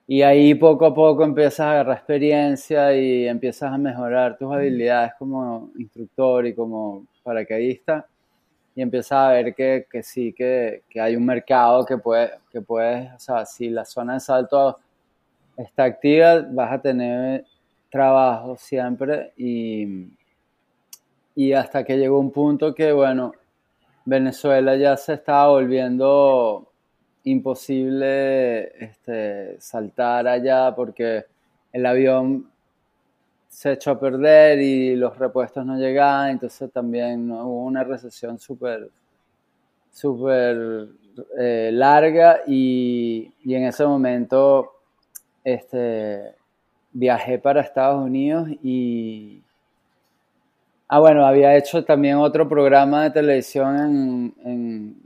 Y 0.07 0.21
ahí 0.23 0.55
poco 0.55 0.85
a 0.85 0.95
poco 0.95 1.25
empiezas 1.25 1.61
a 1.61 1.73
agarrar 1.73 1.97
experiencia 1.97 2.95
y 2.95 3.27
empiezas 3.27 3.73
a 3.73 3.79
mejorar 3.79 4.37
tus 4.37 4.53
habilidades 4.53 5.13
como 5.19 5.71
instructor 5.79 6.45
y 6.47 6.55
como 6.55 7.07
paracaidista. 7.23 8.05
Y 8.75 8.83
empiezas 8.83 9.13
a 9.13 9.29
ver 9.31 9.55
que, 9.55 9.87
que 9.89 10.03
sí, 10.03 10.33
que, 10.33 10.83
que, 10.91 11.01
hay 11.01 11.15
un 11.15 11.25
mercado 11.25 11.87
que 11.87 11.97
puede, 11.97 12.33
que 12.51 12.61
puedes, 12.61 13.13
o 13.15 13.19
sea, 13.21 13.47
si 13.47 13.71
la 13.71 13.85
zona 13.85 14.15
de 14.15 14.21
salto 14.21 14.81
está 15.57 15.85
activa, 15.85 16.45
vas 16.51 16.73
a 16.73 16.83
tener 16.83 17.45
trabajo 17.89 18.57
siempre 18.57 19.33
y, 19.37 20.09
y 21.35 21.53
hasta 21.53 21.85
que 21.85 21.99
llegó 21.99 22.19
un 22.19 22.31
punto 22.31 22.75
que, 22.75 22.93
bueno, 22.93 23.33
Venezuela 24.05 24.77
ya 24.77 24.97
se 24.97 25.15
estaba 25.15 25.49
volviendo 25.49 26.71
imposible 27.25 28.85
este, 28.85 29.61
saltar 29.61 30.29
allá 30.29 30.75
porque 30.75 31.25
el 31.73 31.87
avión 31.87 32.51
se 33.49 33.73
echó 33.73 33.93
a 33.93 34.01
perder 34.01 34.61
y 34.61 34.97
los 34.97 35.17
repuestos 35.19 35.65
no 35.65 35.79
llegaban, 35.79 36.31
entonces 36.31 36.71
también 36.73 37.31
hubo 37.31 37.65
una 37.65 37.85
recesión 37.85 38.39
súper 38.39 38.91
súper 39.91 40.89
eh, 41.39 41.71
larga 41.73 42.41
y, 42.47 43.33
y, 43.45 43.55
en 43.55 43.65
ese 43.65 43.87
momento 43.87 44.73
este, 45.45 46.35
viajé 46.93 47.39
para 47.39 47.61
Estados 47.61 48.05
Unidos 48.05 48.49
y, 48.63 49.44
Ah, 50.97 51.01
bueno, 51.01 51.27
había 51.27 51.57
hecho 51.57 51.85
también 51.85 52.19
otro 52.19 52.49
programa 52.49 53.03
de 53.03 53.11
televisión 53.11 53.77
en, 53.81 54.35
en 54.49 54.97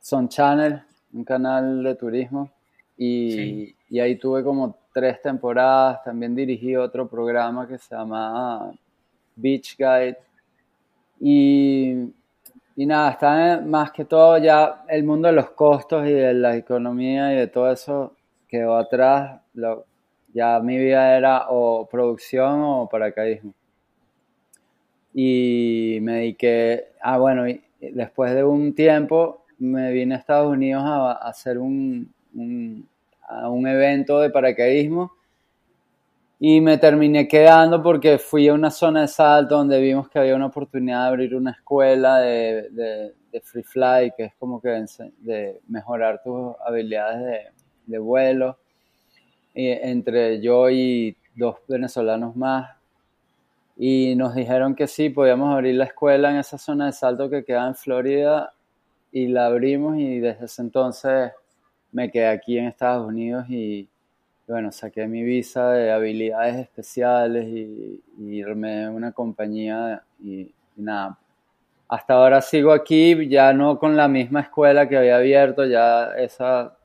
Son 0.00 0.28
Channel, 0.28 0.80
un 1.12 1.24
canal 1.24 1.82
de 1.82 1.96
turismo, 1.96 2.48
y, 2.96 3.74
y, 3.90 3.98
ahí 3.98 4.14
tuve 4.14 4.44
como 4.44 4.76
tres 4.94 5.20
temporadas. 5.20 6.04
También 6.04 6.36
dirigí 6.36 6.76
otro 6.76 7.08
programa 7.08 7.66
que 7.66 7.78
se 7.78 7.96
llama 7.96 8.70
Beach 9.34 9.76
Guide. 9.76 10.18
Y, 11.18 12.12
y 12.76 12.86
nada, 12.86 13.10
está 13.10 13.60
más 13.60 13.90
que 13.90 14.04
todo 14.04 14.38
ya 14.38 14.84
el 14.88 15.02
mundo 15.02 15.26
de 15.26 15.34
los 15.34 15.50
costos 15.50 16.06
y 16.06 16.12
de 16.12 16.32
la 16.32 16.56
economía 16.56 17.32
y 17.34 17.38
de 17.38 17.48
todo 17.48 17.72
eso 17.72 18.14
quedó 18.46 18.76
atrás. 18.76 19.40
Lo, 19.54 19.84
ya 20.32 20.60
mi 20.60 20.78
vida 20.78 21.16
era 21.16 21.46
o 21.48 21.88
producción 21.90 22.62
o 22.62 22.88
paracaidismo 22.88 23.52
y 25.20 25.98
me 26.00 26.12
dediqué, 26.12 26.92
ah 27.02 27.18
bueno, 27.18 27.44
después 27.80 28.32
de 28.36 28.44
un 28.44 28.72
tiempo 28.72 29.44
me 29.58 29.90
vine 29.90 30.14
a 30.14 30.18
Estados 30.18 30.48
Unidos 30.48 30.84
a, 30.86 31.10
hacer 31.10 31.58
un, 31.58 32.14
un 32.34 33.66
evento 33.66 34.20
de 34.20 34.30
paracaidismo 34.30 35.10
y 36.38 36.60
me 36.60 36.78
terminé 36.78 37.26
quedando 37.26 37.82
porque 37.82 38.18
fui 38.18 38.46
a 38.46 38.54
una 38.54 38.70
zona 38.70 39.00
de 39.00 39.08
salto 39.08 39.56
donde 39.56 39.80
vimos 39.80 40.08
que 40.08 40.20
había 40.20 40.36
una 40.36 40.46
oportunidad 40.46 41.02
de 41.02 41.08
abrir 41.08 41.34
una 41.34 41.50
escuela 41.50 42.20
de, 42.20 42.68
de, 43.32 43.40
free 43.40 43.64
fly, 43.64 44.12
que 44.16 44.26
es 44.26 44.34
como 44.38 44.60
que 44.60 44.84
de 45.18 45.60
mejorar 45.66 46.22
tus 46.22 46.54
habilidades 46.64 47.24
de, 47.24 47.40
de 47.86 47.98
vuelo. 47.98 48.56
Y 49.52 49.66
entre 49.66 50.40
yo 50.40 50.70
y 50.70 51.16
dos 51.34 51.56
venezolanos 51.66 52.36
más 52.36 52.77
y 53.80 54.16
nos 54.16 54.34
dijeron 54.34 54.74
que 54.74 54.88
sí, 54.88 55.08
podíamos 55.08 55.54
abrir 55.54 55.76
la 55.76 55.84
escuela 55.84 56.32
en 56.32 56.38
esa 56.38 56.58
zona 56.58 56.86
de 56.86 56.92
salto 56.92 57.30
que 57.30 57.44
queda 57.44 57.68
en 57.68 57.76
Florida 57.76 58.52
y 59.12 59.28
la 59.28 59.46
abrimos 59.46 59.96
y 59.96 60.18
desde 60.18 60.46
ese 60.46 60.62
entonces 60.62 61.30
me 61.92 62.10
quedé 62.10 62.26
aquí 62.26 62.58
en 62.58 62.66
Estados 62.66 63.06
Unidos 63.06 63.48
y 63.48 63.88
bueno, 64.48 64.72
saqué 64.72 65.06
mi 65.06 65.22
visa 65.22 65.70
de 65.70 65.92
habilidades 65.92 66.56
especiales 66.56 67.46
y, 67.46 68.02
y 68.18 68.38
irme 68.38 68.88
una 68.88 69.12
compañía 69.12 70.02
y, 70.20 70.40
y, 70.40 70.82
nada. 70.82 71.16
Hasta 71.88 72.14
ahora 72.14 72.40
sigo 72.40 72.72
aquí, 72.72 73.28
ya 73.28 73.52
no 73.52 73.78
con 73.78 73.96
la 73.96 74.08
misma 74.08 74.40
escuela 74.40 74.88
que 74.88 74.96
había 74.96 75.18
abierto, 75.18 75.64
ya 75.64 76.14
esa 76.16 76.76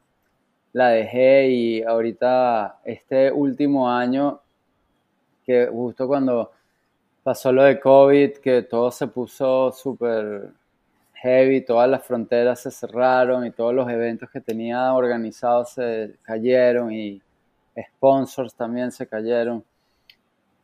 la 0.74 0.90
dejé 0.90 1.50
y 1.50 1.82
ahorita 1.82 2.80
este 2.86 3.32
último 3.32 3.90
año, 3.90 4.42
que 5.46 5.68
justo 5.68 6.08
cuando 6.08 6.52
pasó 7.24 7.52
lo 7.52 7.64
de 7.64 7.80
COVID, 7.80 8.34
que 8.38 8.64
todo 8.64 8.92
se 8.92 9.08
puso 9.08 9.72
súper 9.72 10.50
heavy, 11.14 11.62
todas 11.62 11.90
las 11.90 12.04
fronteras 12.06 12.60
se 12.62 12.72
cerraron 12.72 13.46
y 13.46 13.52
todos 13.52 13.74
los 13.74 13.90
eventos 13.90 14.30
que 14.30 14.42
tenía 14.42 14.94
organizados 14.94 15.72
se 15.72 16.16
cayeron 16.22 16.92
y 16.92 17.22
sponsors 17.96 18.54
también 18.54 18.92
se 18.92 19.08
cayeron. 19.08 19.64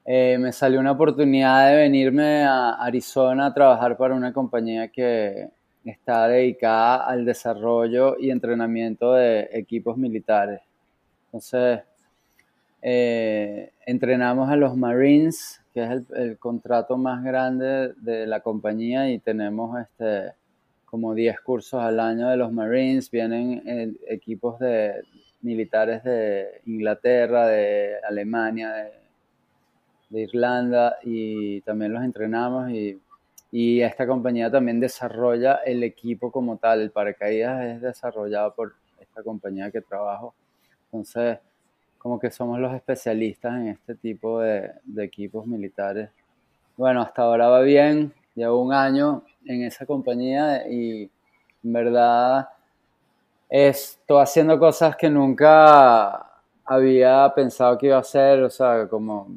Eh, 0.06 0.38
me 0.40 0.52
salió 0.52 0.80
una 0.80 0.92
oportunidad 0.92 1.70
de 1.70 1.78
venirme 1.78 2.44
a 2.44 2.72
Arizona 2.72 3.48
a 3.48 3.54
trabajar 3.54 3.96
para 3.96 4.16
una 4.16 4.34
compañía 4.34 4.90
que 4.90 5.50
está 5.86 6.28
dedicada 6.28 7.06
al 7.06 7.26
desarrollo 7.26 8.18
y 8.20 8.32
entrenamiento 8.32 9.14
de 9.14 9.50
equipos 9.54 9.98
militares. 9.98 10.62
Entonces, 11.28 11.82
eh, 12.82 13.72
entrenamos 13.86 14.50
a 14.50 14.56
los 14.56 14.76
Marines 14.78 15.60
que 15.74 15.84
es 15.84 16.04
el, 16.16 16.38
contrato 16.38 16.98
más 16.98 17.24
grande 17.24 17.94
de 17.98 18.26
la 18.26 18.42
compañía 18.42 19.10
y 19.12 19.20
tenemos 19.20 19.80
este, 19.80 20.34
como 20.86 21.14
10 21.14 21.40
cursos 21.42 21.82
al 21.82 22.00
año 22.00 22.30
de 22.30 22.38
los 22.38 22.52
Marines, 22.52 23.12
vienen 23.12 23.62
eh, 23.68 23.94
equipos 24.08 24.60
de 24.60 25.04
militares 25.42 26.04
de 26.04 26.62
Inglaterra, 26.66 27.48
de 27.48 27.96
Alemania, 28.08 28.72
de, 28.74 29.00
Irlanda 30.12 30.98
y 31.04 31.62
también 31.62 31.94
los 31.94 32.04
entrenamos 32.04 32.72
y, 32.72 33.00
y, 33.52 33.82
esta 33.82 34.08
compañía 34.08 34.50
también 34.50 34.80
desarrolla 34.80 35.58
el 35.58 35.84
equipo 35.84 36.32
como 36.32 36.58
tal, 36.58 36.82
el 36.82 36.90
paracaídas 36.90 37.64
es 37.66 37.82
desarrollado 37.82 38.56
por 38.56 38.74
esta 39.00 39.22
compañía 39.22 39.70
que 39.70 39.82
trabajo, 39.82 40.34
entonces 40.86 41.38
como 42.00 42.18
que 42.20 42.32
somos 42.32 42.60
los 42.60 42.74
especialistas 42.74 43.54
en 43.56 43.68
este 43.68 43.94
tipo 43.94 44.40
de, 44.40 44.72
equipos 44.98 45.46
militares. 45.46 46.10
Bueno, 46.78 47.02
hasta 47.02 47.22
ahora 47.24 47.50
va 47.50 47.62
bien, 47.62 48.14
llevo 48.34 48.64
un 48.64 48.74
año 48.74 49.24
en 49.46 49.64
esa 49.64 49.86
compañía 49.86 50.68
y 50.68 51.12
en 51.64 51.74
verdad 51.74 52.50
estoy 53.50 54.22
haciendo 54.22 54.58
cosas 54.58 54.96
que 54.96 55.10
nunca 55.10 56.42
había 56.64 57.32
pensado 57.36 57.78
que 57.78 57.88
iba 57.88 57.98
a 57.98 58.02
hacer, 58.02 58.44
o 58.44 58.50
sea, 58.50 58.88
como, 58.88 59.28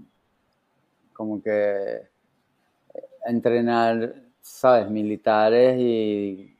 como 1.13 1.43
que 1.43 2.03
entrenar, 3.27 4.15
¿sabes? 4.41 4.89
Militares 4.89 5.77
y 5.79 6.57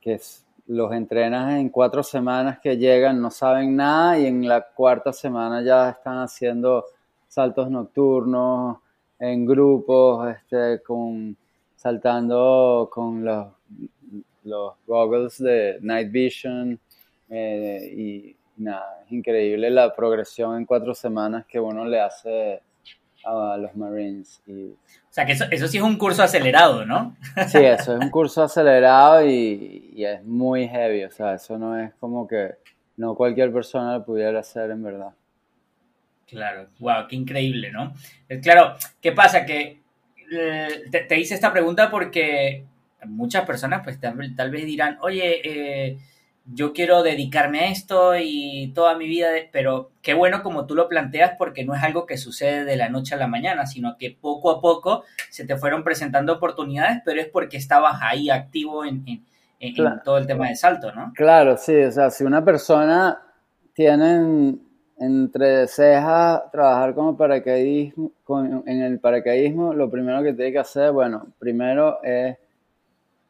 que 0.00 0.18
los 0.66 0.92
entrenas 0.92 1.58
en 1.58 1.68
cuatro 1.68 2.02
semanas 2.02 2.58
que 2.60 2.76
llegan, 2.76 3.20
no 3.20 3.30
saben 3.30 3.76
nada 3.76 4.18
y 4.18 4.26
en 4.26 4.46
la 4.46 4.62
cuarta 4.62 5.12
semana 5.12 5.62
ya 5.62 5.90
están 5.90 6.18
haciendo 6.18 6.84
saltos 7.28 7.70
nocturnos 7.70 8.78
en 9.18 9.46
grupos, 9.46 10.28
este, 10.36 10.82
con, 10.82 11.36
saltando 11.76 12.88
con 12.92 13.24
los, 13.24 13.48
los 14.44 14.74
goggles 14.86 15.38
de 15.38 15.78
Night 15.80 16.10
Vision 16.10 16.78
eh, 17.28 17.94
y 17.96 18.36
nada, 18.56 19.02
es 19.04 19.12
increíble 19.12 19.70
la 19.70 19.94
progresión 19.94 20.56
en 20.56 20.66
cuatro 20.66 20.94
semanas 20.94 21.46
que 21.46 21.58
uno 21.58 21.84
le 21.84 22.00
hace 22.00 22.62
a 23.24 23.56
los 23.56 23.74
Marines. 23.76 24.42
Y, 24.46 24.66
o 24.70 24.76
sea, 25.10 25.26
que 25.26 25.32
eso, 25.32 25.44
eso 25.50 25.68
sí 25.68 25.78
es 25.78 25.82
un 25.82 25.96
curso 25.96 26.22
acelerado, 26.22 26.84
¿no? 26.84 27.16
sí, 27.48 27.58
eso 27.58 27.96
es 27.96 28.00
un 28.00 28.10
curso 28.10 28.42
acelerado 28.42 29.24
y, 29.24 29.90
y, 29.94 30.04
es 30.04 30.24
muy 30.24 30.68
heavy, 30.68 31.04
o 31.04 31.10
sea, 31.10 31.34
eso 31.34 31.58
no 31.58 31.78
es 31.78 31.92
como 31.94 32.26
que 32.26 32.52
no 32.96 33.14
cualquier 33.14 33.52
persona 33.52 33.98
lo 33.98 34.04
pudiera 34.04 34.40
hacer 34.40 34.70
en 34.70 34.82
verdad. 34.82 35.12
Claro, 36.26 36.68
wow, 36.78 37.06
qué 37.08 37.16
increíble, 37.16 37.70
¿no? 37.70 37.92
Claro, 38.42 38.74
¿qué 39.00 39.12
pasa? 39.12 39.44
Que 39.44 39.80
eh, 40.32 40.84
te, 40.90 41.18
hice 41.18 41.34
esta 41.34 41.52
pregunta 41.52 41.90
porque 41.90 42.64
muchas 43.04 43.44
personas 43.44 43.82
pues 43.84 44.00
tal, 44.00 44.34
tal 44.34 44.50
vez 44.50 44.64
dirán, 44.64 44.96
oye, 45.02 45.42
eh, 45.44 45.98
yo 46.44 46.72
quiero 46.72 47.02
dedicarme 47.02 47.60
a 47.60 47.70
esto 47.70 48.16
y 48.16 48.72
toda 48.74 48.96
mi 48.96 49.06
vida, 49.06 49.28
pero 49.52 49.90
qué 50.02 50.14
bueno 50.14 50.42
como 50.42 50.66
tú 50.66 50.74
lo 50.74 50.88
planteas 50.88 51.32
porque 51.38 51.64
no 51.64 51.74
es 51.74 51.82
algo 51.82 52.04
que 52.04 52.16
sucede 52.16 52.64
de 52.64 52.76
la 52.76 52.88
noche 52.88 53.14
a 53.14 53.18
la 53.18 53.28
mañana, 53.28 53.66
sino 53.66 53.96
que 53.96 54.16
poco 54.18 54.50
a 54.50 54.60
poco 54.60 55.04
se 55.30 55.46
te 55.46 55.56
fueron 55.56 55.84
presentando 55.84 56.32
oportunidades, 56.32 57.00
pero 57.04 57.20
es 57.20 57.28
porque 57.28 57.56
estabas 57.56 57.98
ahí 58.02 58.28
activo 58.30 58.84
en, 58.84 59.24
todo 60.04 60.18
el 60.18 60.26
tema 60.26 60.48
de 60.48 60.56
salto, 60.56 60.92
¿no? 60.92 61.12
Claro, 61.14 61.56
sí, 61.56 61.76
o 61.76 61.92
sea, 61.92 62.10
si 62.10 62.24
una 62.24 62.44
persona 62.44 63.22
tiene 63.72 64.56
entre 64.98 65.68
cejas 65.68 66.42
trabajar 66.50 66.94
como 66.94 67.16
paracaidismo, 67.16 68.12
en 68.66 68.82
el 68.82 68.98
paracaidismo, 68.98 69.72
lo 69.72 69.88
primero 69.88 70.22
que 70.22 70.32
tiene 70.32 70.52
que 70.52 70.58
hacer, 70.58 70.90
bueno, 70.90 71.28
primero 71.38 72.02
es 72.02 72.36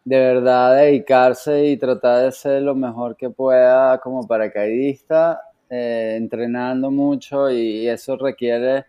de 0.04 0.18
verdad 0.18 0.76
dedicarse 0.76 1.66
y 1.66 1.76
tratar 1.76 2.24
de 2.24 2.32
ser 2.32 2.62
lo 2.62 2.74
mejor 2.74 3.16
que 3.16 3.30
pueda 3.30 3.98
como 3.98 4.26
paracaidista, 4.26 5.40
eh, 5.70 6.14
entrenando 6.16 6.90
mucho 6.90 7.50
y 7.50 7.88
eso 7.88 8.16
requiere 8.16 8.86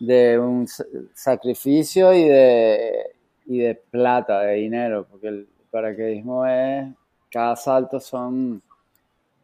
de 0.00 0.38
un 0.38 0.66
sacrificio 1.14 2.12
y 2.12 2.28
de, 2.28 2.92
y 3.46 3.58
de 3.60 3.74
plata, 3.74 4.40
de 4.40 4.54
dinero, 4.54 5.06
porque 5.10 5.28
el 5.28 5.48
paracaidismo 5.70 6.46
es, 6.46 6.92
cada 7.30 7.56
salto 7.56 8.00
son 8.00 8.62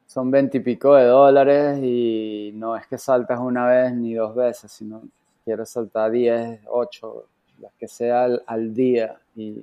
son 0.08 0.30
veintipico 0.30 0.94
de 0.94 1.04
dólares 1.04 1.80
y 1.82 2.50
no 2.54 2.74
es 2.76 2.86
que 2.86 2.96
saltas 2.96 3.38
una 3.38 3.66
vez 3.68 3.92
ni 3.92 4.14
dos 4.14 4.34
veces, 4.34 4.72
sino 4.72 5.02
quieres 5.44 5.68
saltar 5.68 6.10
10, 6.10 6.60
8, 6.66 7.24
las 7.60 7.72
que 7.74 7.86
sea 7.86 8.26
al 8.46 8.74
día 8.74 9.20
y 9.36 9.62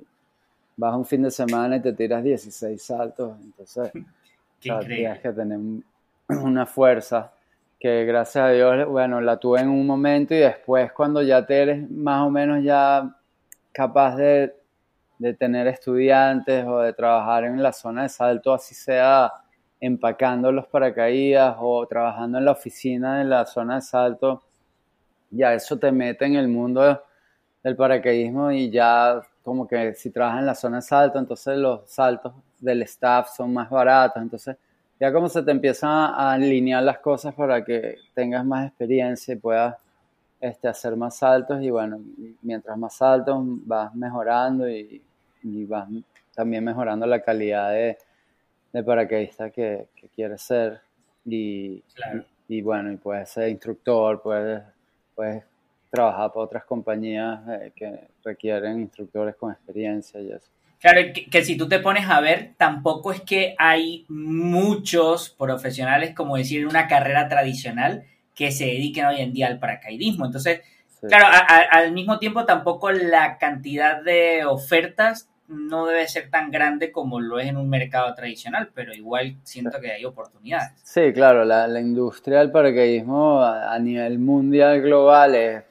vas 0.76 0.94
un 0.94 1.04
fin 1.04 1.22
de 1.22 1.30
semana 1.30 1.76
y 1.76 1.80
te 1.80 1.92
tiras 1.92 2.22
16 2.22 2.82
saltos, 2.82 3.36
entonces 3.42 3.92
tienes 4.60 5.20
que 5.20 5.32
tener 5.32 5.58
una 6.28 6.66
fuerza 6.66 7.32
que 7.78 8.04
gracias 8.04 8.44
a 8.44 8.50
Dios, 8.50 8.88
bueno, 8.88 9.20
la 9.20 9.38
tuve 9.38 9.60
en 9.60 9.68
un 9.68 9.86
momento 9.86 10.34
y 10.34 10.38
después 10.38 10.92
cuando 10.92 11.22
ya 11.22 11.44
te 11.44 11.62
eres 11.62 11.90
más 11.90 12.26
o 12.26 12.30
menos 12.30 12.62
ya 12.62 13.14
capaz 13.72 14.16
de, 14.16 14.54
de 15.18 15.34
tener 15.34 15.66
estudiantes 15.66 16.64
o 16.66 16.80
de 16.80 16.92
trabajar 16.92 17.44
en 17.44 17.62
la 17.62 17.72
zona 17.72 18.04
de 18.04 18.08
salto, 18.08 18.54
así 18.54 18.74
sea 18.74 19.30
empacando 19.78 20.50
los 20.50 20.66
paracaídas 20.66 21.56
o 21.60 21.86
trabajando 21.86 22.38
en 22.38 22.46
la 22.46 22.52
oficina 22.52 23.20
en 23.20 23.28
la 23.28 23.44
zona 23.44 23.76
de 23.76 23.82
salto, 23.82 24.42
ya 25.30 25.52
eso 25.52 25.78
te 25.78 25.92
mete 25.92 26.24
en 26.24 26.36
el 26.36 26.48
mundo 26.48 27.02
del 27.62 27.76
paracaidismo 27.76 28.52
y 28.52 28.70
ya 28.70 29.20
como 29.46 29.68
que 29.68 29.94
si 29.94 30.10
trabajas 30.10 30.40
en 30.40 30.46
la 30.46 30.56
zona 30.56 30.78
de 30.78 30.82
salto, 30.82 31.20
entonces 31.20 31.56
los 31.56 31.88
saltos 31.88 32.34
del 32.58 32.82
staff 32.82 33.28
son 33.36 33.54
más 33.54 33.70
baratos, 33.70 34.20
entonces 34.20 34.56
ya 34.98 35.12
como 35.12 35.28
se 35.28 35.40
te 35.40 35.52
empiezan 35.52 35.88
a 35.88 36.32
alinear 36.32 36.82
las 36.82 36.98
cosas 36.98 37.32
para 37.32 37.64
que 37.64 37.94
tengas 38.12 38.44
más 38.44 38.66
experiencia 38.66 39.34
y 39.34 39.36
puedas 39.36 39.76
este, 40.40 40.66
hacer 40.66 40.96
más 40.96 41.18
saltos 41.18 41.62
y 41.62 41.70
bueno, 41.70 42.00
mientras 42.42 42.76
más 42.76 42.96
saltos 42.96 43.36
vas 43.64 43.94
mejorando 43.94 44.68
y, 44.68 45.00
vas 45.68 45.88
también 46.34 46.64
mejorando 46.64 47.06
la 47.06 47.20
calidad 47.20 47.70
de, 47.70 47.96
de 48.72 48.82
paracaidista 48.82 49.50
que, 49.50 49.86
que 49.94 50.08
quieres 50.08 50.42
ser. 50.42 50.80
Y, 51.24 51.84
y, 52.48 52.62
bueno, 52.62 52.90
y 52.90 52.96
puedes 52.96 53.30
ser 53.30 53.48
instructor, 53.50 54.20
puedes, 54.20 54.60
puedes 55.14 55.44
trabajar 55.96 56.32
para 56.32 56.44
otras 56.44 56.64
compañías 56.64 57.40
eh, 57.48 57.72
que 57.74 58.08
requieren 58.22 58.80
instructores 58.80 59.34
con 59.36 59.52
experiencia 59.52 60.20
y 60.20 60.30
eso. 60.30 60.50
Claro, 60.78 61.00
que, 61.30 61.44
si 61.44 61.56
tú 61.56 61.68
te 61.68 61.80
pones 61.80 62.08
a 62.08 62.20
ver, 62.20 62.52
tampoco 62.58 63.10
es 63.10 63.22
que 63.22 63.54
hay 63.58 64.04
muchos 64.08 65.30
profesionales, 65.30 66.14
como 66.14 66.36
decir, 66.36 66.66
una 66.66 66.86
carrera 66.86 67.28
tradicional 67.28 68.04
que 68.34 68.52
se 68.52 68.66
dediquen 68.66 69.06
hoy 69.06 69.20
en 69.20 69.32
día 69.32 69.46
al 69.46 69.58
paracaidismo. 69.58 70.26
Entonces, 70.26 70.60
claro, 71.08 71.26
al 71.70 71.92
mismo 71.92 72.18
tiempo 72.18 72.44
tampoco 72.44 72.92
la 72.92 73.38
cantidad 73.38 74.02
de 74.02 74.44
ofertas 74.44 75.30
no 75.48 75.86
debe 75.86 76.06
ser 76.08 76.30
tan 76.30 76.50
grande 76.50 76.90
como 76.90 77.20
lo 77.20 77.38
es 77.38 77.48
en 77.48 77.56
un 77.56 77.68
mercado 77.68 78.12
tradicional, 78.14 78.70
pero 78.74 78.92
igual 78.92 79.36
siento 79.42 79.80
que 79.80 79.92
hay 79.92 80.04
oportunidades. 80.04 80.72
Sí, 80.82 81.12
claro, 81.12 81.44
la, 81.44 81.68
la 81.68 81.80
industria 81.80 82.40
del 82.40 82.50
paracaidismo 82.50 83.42
a, 83.42 83.78
nivel 83.78 84.18
mundial 84.18 84.80
global 84.80 85.34
es 85.34 85.64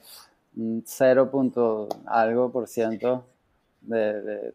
0. 0.85 1.89
algo 2.05 2.51
por 2.51 2.67
ciento 2.67 3.25
de, 3.81 4.53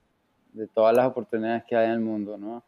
de, 0.52 0.66
todas 0.74 0.96
las 0.96 1.06
oportunidades 1.06 1.64
que 1.64 1.76
hay 1.76 1.86
en 1.86 1.92
el 1.92 2.00
mundo, 2.00 2.36
¿no? 2.36 2.62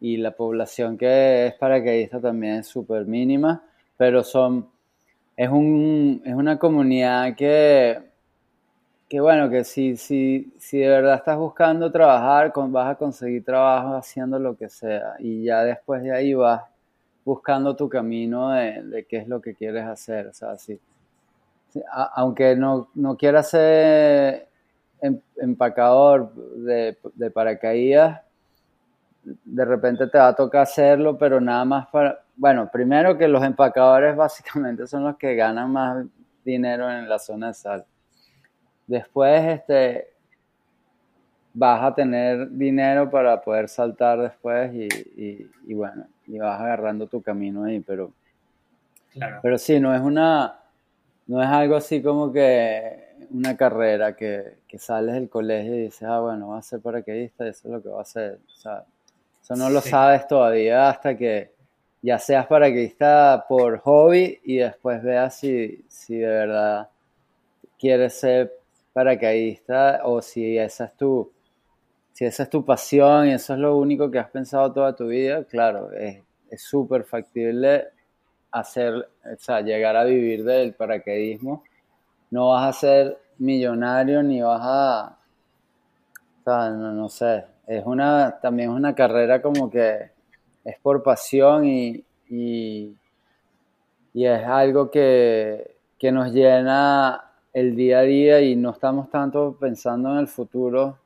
Y 0.00 0.16
la 0.16 0.30
población 0.30 0.96
que 0.96 1.46
es 1.46 1.54
paracaidista 1.54 2.20
también 2.20 2.56
es 2.56 2.66
súper 2.66 3.04
mínima, 3.06 3.62
pero 3.96 4.22
son, 4.22 4.68
es, 5.36 5.48
un, 5.48 6.22
es 6.24 6.34
una 6.34 6.58
comunidad 6.58 7.34
que 7.34 8.08
que 9.08 9.20
bueno, 9.20 9.48
que 9.48 9.64
si, 9.64 9.96
si, 9.96 10.52
si 10.58 10.78
de 10.78 10.88
verdad 10.88 11.14
estás 11.16 11.38
buscando 11.38 11.90
trabajar, 11.90 12.52
vas 12.54 12.90
a 12.92 12.94
conseguir 12.96 13.42
trabajo 13.42 13.94
haciendo 13.94 14.38
lo 14.38 14.54
que 14.56 14.68
sea 14.68 15.14
y 15.18 15.44
ya 15.44 15.64
después 15.64 16.02
de 16.02 16.12
ahí 16.14 16.34
vas 16.34 16.62
buscando 17.24 17.74
tu 17.74 17.88
camino 17.88 18.50
de, 18.50 19.06
qué 19.08 19.16
es 19.18 19.28
lo 19.28 19.40
que 19.40 19.54
quieres 19.54 19.84
hacer. 19.84 20.26
O 20.26 20.32
sea, 20.34 20.58
si, 20.58 20.78
aunque 22.14 22.56
no, 22.56 22.90
no 22.94 23.16
quieras 23.16 23.50
ser 23.50 24.48
em, 25.00 25.20
empacador 25.36 26.32
de, 26.34 26.98
de 27.14 27.30
paracaídas, 27.30 28.20
de 29.22 29.64
repente 29.64 30.06
te 30.06 30.18
va 30.18 30.28
a 30.28 30.34
tocar 30.34 30.62
hacerlo, 30.62 31.18
pero 31.18 31.40
nada 31.40 31.64
más 31.64 31.88
para... 31.88 32.22
Bueno, 32.36 32.70
primero 32.70 33.18
que 33.18 33.28
los 33.28 33.42
empacadores 33.42 34.16
básicamente 34.16 34.86
son 34.86 35.04
los 35.04 35.16
que 35.16 35.34
ganan 35.34 35.72
más 35.72 36.06
dinero 36.44 36.90
en 36.90 37.08
la 37.08 37.18
zona 37.18 37.48
de 37.48 37.54
sal. 37.54 37.84
Después, 38.86 39.44
este, 39.44 40.08
vas 41.52 41.82
a 41.82 41.94
tener 41.94 42.50
dinero 42.50 43.10
para 43.10 43.40
poder 43.40 43.68
saltar 43.68 44.20
después 44.20 44.72
y, 44.72 45.74
bueno, 45.74 46.06
y 46.26 46.38
vas 46.38 46.60
agarrando 46.60 47.06
tu 47.06 47.20
camino 47.20 47.64
ahí, 47.64 47.80
pero, 47.80 48.12
pero 49.42 49.58
sí, 49.58 49.80
no 49.80 49.94
es 49.94 50.00
una, 50.00 50.57
no 51.28 51.42
es 51.42 51.48
algo 51.48 51.76
así 51.76 52.02
como 52.02 52.32
que 52.32 53.06
una 53.30 53.56
carrera 53.56 54.16
que, 54.16 54.56
sales 54.78 55.14
del 55.14 55.28
colegio 55.28 55.74
y 55.74 55.82
dices, 55.82 56.02
ah, 56.04 56.20
bueno, 56.20 56.46
voy 56.46 56.58
a 56.58 56.62
ser 56.62 56.80
paracaidista 56.80 57.46
y 57.46 57.50
eso 57.50 57.68
es 57.68 57.74
lo 57.74 57.82
que 57.82 57.88
va 57.90 57.98
a 57.98 58.02
hacer. 58.02 58.38
O 58.46 58.58
sea, 58.58 58.84
eso 59.40 59.54
no 59.54 59.68
lo 59.68 59.80
sabes 59.82 60.26
todavía 60.26 60.88
hasta 60.88 61.16
que 61.16 61.52
ya 62.00 62.18
seas 62.18 62.46
paracaidista 62.46 63.44
por 63.46 63.78
hobby 63.80 64.40
y 64.42 64.56
después 64.56 65.02
veas 65.02 65.36
si, 65.36 65.84
si 65.88 66.16
de 66.16 66.26
verdad 66.26 66.88
quieres 67.78 68.14
ser 68.14 68.52
paracaidista 68.94 70.00
o 70.04 70.22
si 70.22 70.56
esa 70.56 70.86
es 70.86 70.96
tu, 70.96 71.30
si 72.12 72.24
esa 72.24 72.44
es 72.44 72.50
tu 72.50 72.64
pasión 72.64 73.28
y 73.28 73.32
eso 73.32 73.52
es 73.52 73.58
lo 73.58 73.76
único 73.76 74.10
que 74.10 74.18
has 74.18 74.30
pensado 74.30 74.72
toda 74.72 74.96
tu 74.96 75.08
vida, 75.08 75.44
claro, 75.44 75.90
es 75.92 76.62
súper 76.62 77.04
factible 77.04 77.88
hacer, 78.50 78.94
o 79.24 79.36
sea, 79.38 79.60
llegar 79.60 79.96
a 79.96 80.04
vivir 80.04 80.44
del 80.44 80.74
paracaidismo. 80.74 81.64
No 82.30 82.50
vas 82.50 82.76
a 82.76 82.78
ser 82.78 83.18
millonario 83.38 84.22
ni 84.22 84.40
vas 84.42 84.60
a, 84.62 85.18
o 86.40 86.44
sea, 86.44 86.70
no, 86.70 87.08
sé, 87.08 87.44
es 87.66 87.84
una, 87.86 88.38
también 88.40 88.70
es 88.70 88.76
una 88.76 88.94
carrera 88.94 89.40
como 89.40 89.70
que 89.70 90.10
es 90.64 90.78
por 90.80 91.02
pasión 91.02 91.66
y, 91.66 92.04
y, 92.28 92.96
y 94.12 94.24
es 94.26 94.44
algo 94.44 94.90
que, 94.90 95.76
que 95.98 96.12
nos 96.12 96.32
llena 96.32 97.24
el 97.52 97.74
día 97.74 98.00
a 98.00 98.02
día 98.02 98.40
y 98.40 98.56
no 98.56 98.70
estamos 98.70 99.10
tanto 99.10 99.56
pensando 99.58 100.12
en 100.12 100.18
el 100.18 100.28
futuro, 100.28 100.98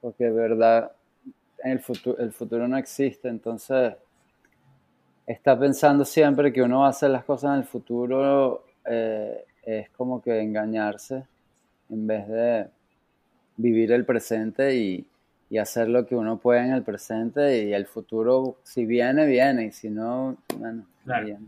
porque 0.00 0.24
de 0.24 0.30
verdad 0.30 0.92
el, 1.64 1.80
futuro, 1.80 2.18
el 2.18 2.32
futuro 2.32 2.68
no 2.68 2.76
existe, 2.76 3.28
entonces 3.28 3.94
está 5.26 5.58
pensando 5.58 6.04
siempre 6.04 6.52
que 6.52 6.62
uno 6.62 6.80
va 6.80 6.86
a 6.86 6.90
hacer 6.90 7.10
las 7.10 7.24
cosas 7.24 7.54
en 7.54 7.60
el 7.60 7.64
futuro 7.64 8.64
eh, 8.84 9.44
es 9.64 9.88
como 9.90 10.22
que 10.22 10.40
engañarse 10.40 11.22
en 11.90 12.06
vez 12.06 12.28
de 12.28 12.66
vivir 13.56 13.92
el 13.92 14.04
presente 14.04 14.74
y, 14.76 15.06
hacer 15.56 15.88
lo 15.88 16.04
que 16.04 16.16
uno 16.16 16.36
puede 16.36 16.62
en 16.62 16.72
el 16.72 16.82
presente 16.82 17.62
y 17.62 17.72
el 17.72 17.86
futuro 17.86 18.56
si 18.64 18.84
viene, 18.86 19.24
viene 19.24 19.66
y 19.66 19.70
si 19.70 19.88
no, 19.88 20.36
bueno, 20.58 20.84
viene. 21.04 21.46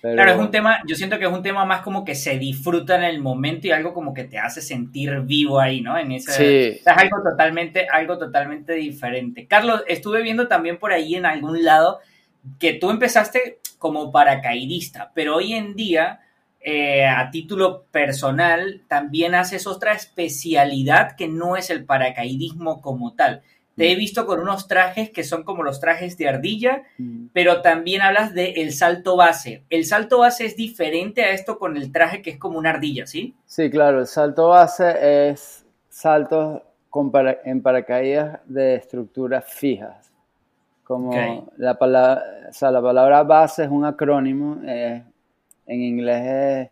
Claro, 0.00 0.32
es 0.32 0.38
un 0.38 0.50
tema, 0.50 0.78
yo 0.86 0.96
siento 0.96 1.18
que 1.18 1.26
es 1.26 1.30
un 1.30 1.42
tema 1.42 1.66
más 1.66 1.82
como 1.82 2.02
que 2.02 2.14
se 2.14 2.38
disfruta 2.38 2.96
en 2.96 3.04
el 3.04 3.20
momento 3.20 3.66
y 3.66 3.72
algo 3.72 3.92
como 3.92 4.14
que 4.14 4.24
te 4.24 4.38
hace 4.38 4.62
sentir 4.62 5.20
vivo 5.20 5.60
ahí, 5.60 5.82
¿no? 5.82 5.98
En 5.98 6.12
ese, 6.12 6.32
sí. 6.32 6.80
Es 6.80 6.86
algo 6.86 7.22
totalmente, 7.22 7.86
algo 7.92 8.16
totalmente 8.16 8.72
diferente. 8.72 9.46
Carlos, 9.46 9.84
estuve 9.86 10.22
viendo 10.22 10.48
también 10.48 10.78
por 10.78 10.90
ahí 10.90 11.14
en 11.14 11.26
algún 11.26 11.62
lado 11.62 12.00
que 12.58 12.74
tú 12.74 12.90
empezaste 12.90 13.60
como 13.78 14.12
paracaidista, 14.12 15.12
pero 15.14 15.36
hoy 15.36 15.54
en 15.54 15.74
día 15.74 16.20
eh, 16.62 17.06
a 17.06 17.30
título 17.30 17.86
personal, 17.90 18.82
también 18.86 19.34
haces 19.34 19.66
otra 19.66 19.94
especialidad 19.94 21.16
que 21.16 21.26
no 21.26 21.56
es 21.56 21.70
el 21.70 21.86
paracaidismo 21.86 22.82
como 22.82 23.14
tal. 23.14 23.40
Te 23.76 23.90
he 23.90 23.94
mm. 23.94 23.98
visto 23.98 24.26
con 24.26 24.40
unos 24.40 24.68
trajes 24.68 25.08
que 25.08 25.24
son 25.24 25.42
como 25.42 25.62
los 25.62 25.80
trajes 25.80 26.18
de 26.18 26.28
ardilla, 26.28 26.82
mm. 26.98 27.28
pero 27.32 27.62
también 27.62 28.02
hablas 28.02 28.34
de 28.34 28.52
el 28.58 28.74
salto 28.74 29.16
base. 29.16 29.64
El 29.70 29.86
salto 29.86 30.18
base 30.18 30.44
es 30.44 30.54
diferente 30.54 31.24
a 31.24 31.30
esto 31.30 31.58
con 31.58 31.78
el 31.78 31.92
traje 31.92 32.20
que 32.20 32.30
es 32.30 32.38
como 32.38 32.58
una 32.58 32.70
ardilla, 32.70 33.06
¿sí? 33.06 33.34
Sí, 33.46 33.70
claro, 33.70 34.00
el 34.00 34.06
salto 34.06 34.48
base 34.48 35.30
es 35.30 35.64
saltos 35.88 36.60
en 37.44 37.62
paracaídas 37.62 38.40
de 38.44 38.74
estructuras 38.74 39.46
fijas. 39.46 39.99
Como 40.90 41.52
la, 41.56 41.78
palabra, 41.78 42.50
la 42.60 42.82
palabra 42.82 43.22
base 43.22 43.62
es 43.62 43.70
un 43.70 43.84
acrónimo, 43.84 44.60
eh, 44.66 45.04
en 45.64 45.82
inglés 45.82 46.26
es 46.26 46.70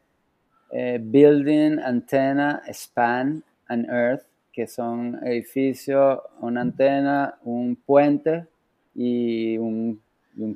eh, 0.72 0.98
Building, 1.00 1.78
Antenna, 1.78 2.60
Span 2.68 3.44
and 3.68 3.88
Earth, 3.88 4.24
que 4.52 4.66
son 4.66 5.24
edificios, 5.24 6.18
una 6.40 6.62
antena, 6.62 7.38
un 7.44 7.76
puente 7.76 8.44
y 8.92 9.56
un, 9.56 10.02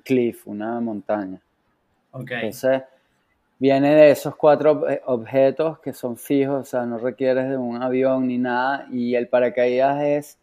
cliff, 0.04 0.44
una 0.48 0.80
montaña. 0.80 1.40
Entonces, 2.14 2.82
viene 3.60 3.94
de 3.94 4.10
esos 4.10 4.34
cuatro 4.34 4.84
objetos 5.06 5.78
que 5.78 5.92
son 5.92 6.16
fijos, 6.16 6.62
o 6.62 6.64
sea, 6.64 6.84
no 6.84 6.98
requieres 6.98 7.48
de 7.48 7.56
un 7.56 7.80
avión 7.80 8.26
ni 8.26 8.38
nada, 8.38 8.88
y 8.90 9.14
el 9.14 9.28
paracaídas 9.28 10.02
es 10.02 10.38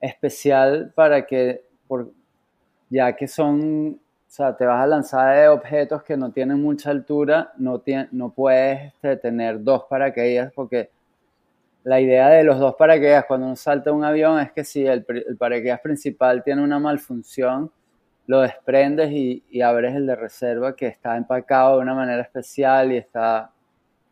especial 0.00 0.92
para 0.94 1.26
que, 1.26 1.64
por, 1.88 2.12
ya 2.90 3.14
que 3.14 3.26
son 3.28 4.00
o 4.34 4.36
sea, 4.36 4.56
te 4.56 4.66
vas 4.66 4.82
a 4.82 4.86
lanzar 4.88 5.36
de 5.36 5.46
objetos 5.46 6.02
que 6.02 6.16
no 6.16 6.32
tienen 6.32 6.60
mucha 6.60 6.90
altura, 6.90 7.52
no, 7.56 7.80
no 8.10 8.30
puedes 8.30 8.92
este, 8.94 9.16
tener 9.16 9.62
dos 9.62 9.84
paracaídas 9.84 10.52
porque 10.52 10.90
la 11.84 12.00
idea 12.00 12.28
de 12.30 12.42
los 12.42 12.58
dos 12.58 12.74
paracaídas 12.74 13.26
cuando 13.26 13.46
uno 13.46 13.54
salta 13.54 13.92
un 13.92 14.02
avión 14.02 14.40
es 14.40 14.50
que 14.50 14.64
si 14.64 14.84
el, 14.84 15.04
paracaídas 15.38 15.78
principal 15.80 16.42
tiene 16.42 16.62
una 16.64 16.80
malfunción, 16.80 17.70
lo 18.26 18.40
desprendes 18.40 19.12
y, 19.12 19.44
y, 19.50 19.60
abres 19.60 19.94
el 19.94 20.04
de 20.04 20.16
reserva 20.16 20.74
que 20.74 20.88
está 20.88 21.16
empacado 21.16 21.76
de 21.76 21.82
una 21.82 21.94
manera 21.94 22.22
especial 22.22 22.90
y 22.90 22.96
está 22.96 23.52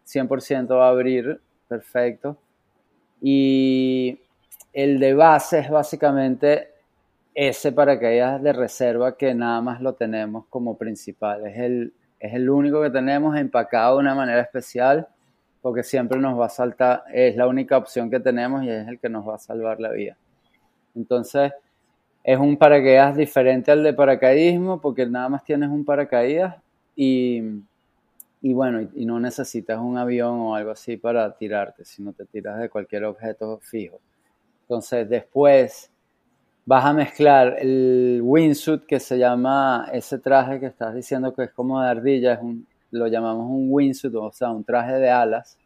100% 0.07 0.81
a 0.81 0.89
abrir, 0.89 1.41
perfecto. 1.67 2.37
Y 3.21 4.21
el 4.73 5.01
de 5.01 5.15
base 5.15 5.59
es 5.59 5.69
básicamente 5.69 6.72
ese 7.35 7.73
paracaídas 7.73 8.43
de 8.43 8.53
reserva 8.53 9.17
que 9.17 9.35
nada 9.35 9.61
más 9.61 9.81
lo 9.81 9.95
tenemos 9.95 10.47
como 10.49 10.77
principal. 10.77 11.47
Es 11.47 11.59
el, 11.59 11.93
es 12.21 12.35
el 12.35 12.49
único 12.51 12.83
que 12.83 12.91
tenemos 12.91 13.37
empacado 13.37 13.97
de 13.97 14.03
una 14.03 14.15
manera 14.15 14.41
especial 14.41 15.09
porque 15.63 15.85
siempre 15.85 16.19
nos 16.19 16.39
va 16.39 16.47
a 16.47 16.51
saltar, 16.51 17.05
es 17.13 17.37
la 17.37 17.47
única 17.47 17.79
opción 17.79 18.11
que 18.11 18.19
tenemos 18.19 18.65
y 18.65 18.69
es 18.69 18.87
el 18.89 18.99
que 18.99 19.09
nos 19.09 19.27
va 19.27 19.37
a 19.37 19.39
salvar 19.39 19.79
la 19.79 19.91
vida. 19.91 20.17
Entonces, 20.97 21.53
es 22.25 22.39
un 22.39 22.57
paracaídas 22.57 23.17
diferente 23.17 23.71
al 23.71 23.85
de 23.85 23.95
paracaidismo 23.95 24.81
porque 24.81 25.07
nada 25.07 25.29
más 25.29 25.45
tienes 25.45 25.71
un 25.71 25.85
paracaídas 25.85 26.57
y, 26.97 27.43
y 28.41 28.53
bueno, 28.53 28.89
y 28.93 29.07
no 29.07 29.21
necesitas 29.21 29.79
un 29.79 29.97
avión 29.97 30.41
o 30.41 30.57
algo 30.57 30.73
así 30.73 30.97
para 30.97 31.33
tirarte, 31.37 31.85
sino 31.85 32.13
te 32.13 32.27
tiras 32.27 32.59
de 32.59 32.69
cualquier 32.69 33.05
objeto 33.05 33.61
fijo. 33.63 34.01
Entonces, 34.63 35.09
después 35.09 35.92
vas 36.65 36.85
a 36.85 36.93
mezclar 36.93 37.57
el 37.59 38.21
wingsuit 38.23 38.85
que 38.85 39.01
se 39.01 39.19
llama 39.19 39.89
ese 39.93 40.19
traje 40.19 40.61
que 40.61 40.67
estás 40.67 40.95
diciendo 40.95 41.35
que 41.35 41.45
es 41.45 41.51
como 41.53 41.81
de 41.81 41.89
ardilla, 41.89 42.35
es 42.35 42.41
un, 42.41 42.67
lo 42.91 43.07
llamamos 43.07 43.47
un 43.51 43.67
wingsuit, 43.71 44.15
o 44.15 44.33
sea, 44.33 44.51
un 44.51 44.65
traje 44.65 44.95
de 44.95 45.11
alas. 45.11 45.59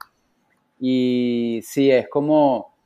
Y 0.81 1.61
sí, 1.65 1.91
es 1.91 2.09
como 2.09 2.77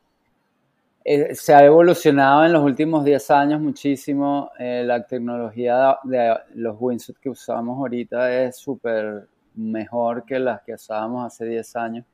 eh, 1.04 1.34
se 1.34 1.54
ha 1.54 1.64
evolucionado 1.64 2.44
en 2.44 2.52
los 2.52 2.62
últimos 2.62 3.04
10 3.04 3.30
años 3.30 3.60
muchísimo. 3.60 4.50
Eh, 4.58 4.82
la 4.84 5.06
tecnología 5.06 5.98
de, 6.04 6.36
los 6.54 6.76
wingsuits 6.78 7.18
que 7.18 7.30
usamos 7.30 7.78
ahorita 7.78 8.44
es 8.44 8.56
súper 8.56 9.26
mejor 9.54 10.24
que 10.24 10.38
las 10.38 10.62
que 10.62 10.74
usábamos 10.74 11.26
hace 11.26 11.46
10 11.46 11.76
años. 11.76 12.06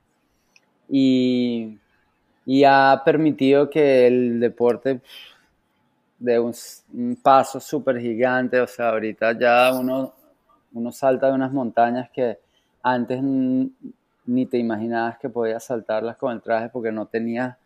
Y, 0.89 1.77
y 2.45 2.63
ha 2.63 3.01
permitido 3.03 3.69
que 3.69 4.07
el 4.07 4.39
deporte 4.39 5.01
de 6.19 6.39
un, 6.39 6.53
paso 7.21 7.59
súper 7.59 7.99
gigante, 7.99 8.59
o 8.59 8.67
sea, 8.67 8.89
ahorita 8.89 9.37
ya 9.37 9.71
uno, 9.73 10.13
uno 10.73 10.91
salta 10.91 11.27
de 11.27 11.33
unas 11.33 11.51
montañas 11.51 12.09
que 12.11 12.39
antes 12.81 13.21
ni 13.21 14.45
te 14.45 14.57
imaginabas 14.57 15.17
que 15.19 15.29
podías 15.29 15.63
saltarlas 15.63 16.17
con 16.17 16.33
el 16.33 16.41
traje 16.41 16.69
porque 16.69 16.91
no 16.91 17.05
tenía, 17.05 17.57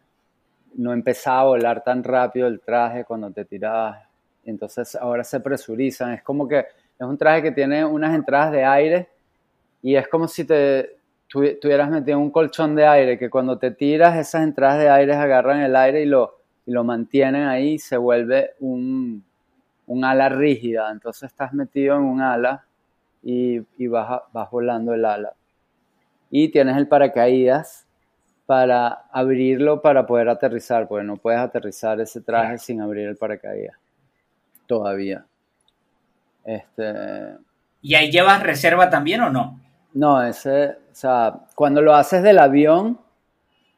no 0.76 0.94
empezaba 0.94 1.42
a 1.42 1.46
volar 1.46 1.84
tan 1.84 2.04
rápido 2.04 2.48
el 2.48 2.60
traje 2.60 3.06
cuando 3.06 3.32
te 3.32 3.46
tirabas. 3.46 4.08
Entonces 4.46 4.96
ahora 4.96 5.24
se 5.24 5.40
presurizan, 5.40 6.14
es 6.14 6.24
como 6.24 6.48
que 6.48 6.60
es 6.60 7.08
un 7.08 7.18
traje 7.18 7.44
que 7.44 7.52
tiene 7.52 7.86
unas 7.86 8.14
entradas 8.14 8.52
de 8.52 8.64
aire 8.66 9.10
y 9.82 9.96
es 9.96 10.08
como 10.08 10.28
si 10.28 10.46
te 10.46 10.98
tuvieras 11.28 11.90
metido 11.90 12.20
un 12.20 12.30
colchón 12.30 12.76
de 12.76 12.86
aire, 12.86 13.18
que 13.18 13.30
cuando 13.30 13.58
te 13.58 13.72
tiras 13.72 14.18
esas 14.18 14.44
entradas 14.44 14.80
de 14.80 14.90
aire 14.90 15.14
agarran 15.14 15.62
el 15.62 15.76
aire 15.76 16.02
y 16.02 16.06
lo, 16.06 16.41
y 16.66 16.72
lo 16.72 16.84
mantienen 16.84 17.48
ahí, 17.48 17.80
se 17.80 17.98
vuelve 17.98 18.52
un, 18.60 19.24
ala 20.04 20.30
rígida. 20.30 20.92
Entonces 20.92 21.24
estás 21.32 21.54
metido 21.54 21.96
en 21.96 22.04
un 22.04 22.22
ala 22.22 22.66
y, 23.24 23.60
vas, 23.88 24.22
vas 24.32 24.50
volando 24.52 24.94
el 24.94 25.06
ala. 25.06 25.34
Y 26.30 26.50
tienes 26.50 26.78
el 26.78 26.88
paracaídas 26.88 27.88
para 28.46 29.06
abrirlo 29.12 29.82
para 29.82 30.06
poder 30.06 30.30
aterrizar, 30.30 30.88
porque 30.88 31.06
no 31.06 31.18
puedes 31.18 31.40
aterrizar 31.40 32.00
ese 32.02 32.22
traje 32.22 32.58
sin 32.58 32.82
abrir 32.82 33.08
el 33.08 33.18
paracaídas. 33.18 33.78
Todavía. 34.68 35.26
Este... 36.44 37.38
¿Y 37.82 37.96
ahí 37.96 38.12
llevas 38.12 38.44
reserva 38.44 38.90
también 38.90 39.22
o 39.22 39.30
no? 39.30 39.60
No, 39.94 40.24
ese, 40.24 40.70
o 40.70 40.96
sea, 40.96 41.34
cuando 41.56 41.82
lo 41.82 41.94
haces 41.94 42.24
del 42.24 42.40
avión, 42.40 43.00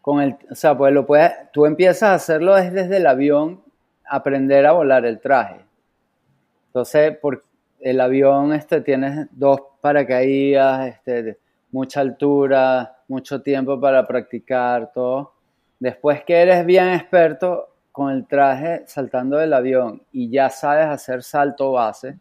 con 0.03 0.21
el, 0.21 0.35
o 0.51 0.53
sea, 0.53 0.77
pues 0.77 0.93
lo 0.93 1.05
puedes, 1.05 1.31
tú 1.53 1.65
empiezas 1.65 2.03
a 2.03 2.13
hacerlo 2.15 2.55
desde 2.55 2.97
el 2.97 3.07
avión, 3.07 3.63
aprender 4.05 4.65
a 4.65 4.73
volar 4.73 5.05
el 5.05 5.21
traje. 5.21 5.61
Entonces, 6.67 7.17
por 7.19 7.41
el 7.79 8.01
avión 8.01 8.51
este 8.51 8.81
tienes 8.81 9.29
dos 9.31 9.61
paracaídas, 9.79 10.89
este, 10.89 11.37
mucha 11.71 12.01
altura, 12.01 12.97
mucho 13.07 13.41
tiempo 13.41 13.79
para 13.79 14.05
practicar 14.05 14.91
todo. 14.91 15.35
Después 15.79 16.21
que 16.25 16.35
eres 16.35 16.65
bien 16.65 16.89
experto 16.89 17.69
con 17.93 18.11
el 18.11 18.27
traje 18.27 18.83
saltando 18.85 19.37
del 19.37 19.53
avión 19.53 20.01
y 20.11 20.29
ya 20.29 20.49
sabes 20.49 20.87
hacer 20.87 21.23
salto 21.23 21.71
base, 21.71 22.19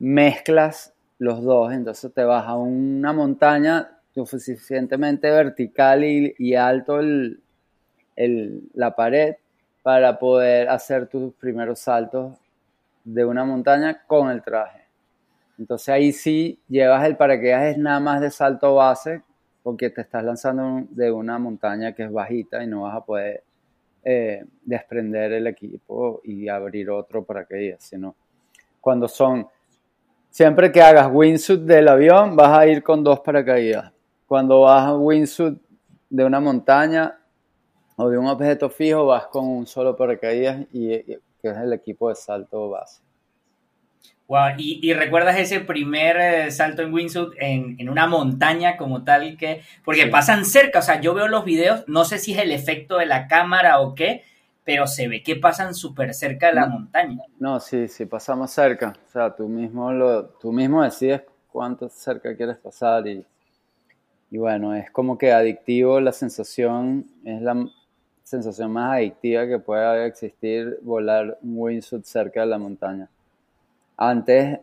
mezclas 0.00 0.92
los 1.20 1.44
dos, 1.44 1.72
entonces 1.72 2.12
te 2.12 2.24
vas 2.24 2.44
a 2.48 2.56
una 2.56 3.12
montaña 3.12 4.01
suficientemente 4.14 5.30
vertical 5.30 6.04
y, 6.04 6.54
alto 6.54 7.00
la 8.74 8.94
pared 8.94 9.36
para 9.82 10.18
poder 10.18 10.68
hacer 10.68 11.06
tus 11.08 11.32
primeros 11.34 11.80
saltos 11.80 12.36
de 13.04 13.24
una 13.24 13.44
montaña 13.44 14.02
con 14.06 14.30
el 14.30 14.42
traje. 14.42 14.82
Entonces 15.58 15.88
ahí 15.88 16.12
sí 16.12 16.60
llevas 16.68 17.04
el 17.04 17.16
paracaídas 17.16 17.64
es 17.64 17.78
nada 17.78 18.00
más 18.00 18.20
de 18.20 18.30
salto 18.30 18.74
base 18.74 19.22
porque 19.62 19.90
te 19.90 20.02
estás 20.02 20.24
lanzando 20.24 20.86
de 20.90 21.10
una 21.10 21.38
montaña 21.38 21.92
que 21.92 22.04
es 22.04 22.12
bajita 22.12 22.62
y 22.62 22.66
no 22.66 22.82
vas 22.82 22.96
a 22.96 23.04
poder 23.04 23.42
eh, 24.04 24.44
desprender 24.64 25.32
el 25.32 25.46
equipo 25.46 26.20
y 26.24 26.48
abrir 26.48 26.90
otro 26.90 27.24
paracaídas, 27.24 27.84
sino 27.84 28.16
cuando 28.80 29.06
son, 29.06 29.46
siempre 30.30 30.72
que 30.72 30.82
hagas 30.82 31.08
wingsuit 31.12 31.60
del 31.60 31.86
avión 31.88 32.34
vas 32.34 32.58
a 32.58 32.66
ir 32.66 32.82
con 32.82 33.04
dos 33.04 33.20
paracaídas 33.20 33.91
cuando 34.32 34.62
vas 34.62 34.86
a 34.86 34.96
wingsuit 34.96 35.58
de 36.08 36.24
una 36.24 36.40
montaña 36.40 37.18
o 37.96 38.08
de 38.08 38.16
un 38.16 38.26
objeto 38.28 38.70
fijo, 38.70 39.04
vas 39.04 39.26
con 39.26 39.46
un 39.46 39.66
solo 39.66 39.94
paracaídas 39.94 40.64
y, 40.72 40.88
que 40.88 41.18
es 41.42 41.56
el 41.58 41.74
equipo 41.74 42.08
de 42.08 42.14
salto 42.14 42.70
base. 42.70 43.02
Wow, 44.28 44.54
y, 44.56 44.90
recuerdas 44.94 45.38
ese 45.38 45.60
primer 45.60 46.16
eh, 46.16 46.50
salto 46.50 46.80
en 46.80 46.94
wingsuit 46.94 47.34
en, 47.38 47.76
en, 47.78 47.90
una 47.90 48.06
montaña 48.06 48.78
como 48.78 49.04
tal 49.04 49.36
que, 49.36 49.60
porque 49.84 50.06
pasan 50.06 50.46
cerca, 50.46 50.78
o 50.78 50.82
sea, 50.82 50.98
yo 50.98 51.12
veo 51.12 51.28
los 51.28 51.44
videos, 51.44 51.84
no 51.86 52.06
sé 52.06 52.16
si 52.16 52.32
es 52.32 52.38
el 52.38 52.52
efecto 52.52 52.96
de 52.96 53.04
la 53.04 53.28
cámara 53.28 53.80
o 53.80 53.94
qué, 53.94 54.24
pero 54.64 54.86
se 54.86 55.08
ve 55.08 55.22
que 55.22 55.36
pasan 55.36 55.74
súper 55.74 56.14
cerca 56.14 56.46
de 56.46 56.54
la 56.54 56.68
montaña. 56.68 57.22
No, 57.38 57.60
sí, 57.60 57.86
sí, 57.86 58.06
pasamos 58.06 58.50
cerca, 58.50 58.94
o 59.06 59.10
sea, 59.10 59.36
tú 59.36 59.46
mismo, 59.46 59.92
lo, 59.92 60.24
tú 60.24 60.52
mismo 60.52 60.82
decides 60.82 61.20
cuánto 61.50 61.90
cerca 61.90 62.34
quieres 62.34 62.56
pasar 62.56 63.06
y, 63.06 63.22
y 64.32 64.38
bueno, 64.38 64.74
es 64.74 64.90
como 64.90 65.18
que 65.18 65.30
adictivo 65.30 66.00
la 66.00 66.10
sensación, 66.10 67.04
es 67.22 67.42
la 67.42 67.68
sensación 68.22 68.72
más 68.72 68.94
adictiva 68.94 69.46
que 69.46 69.58
puede 69.58 70.06
existir 70.06 70.78
volar 70.80 71.36
un 71.42 71.58
wingsuit 71.58 72.02
cerca 72.04 72.40
de 72.40 72.46
la 72.46 72.56
montaña. 72.56 73.10
Antes, 73.94 74.58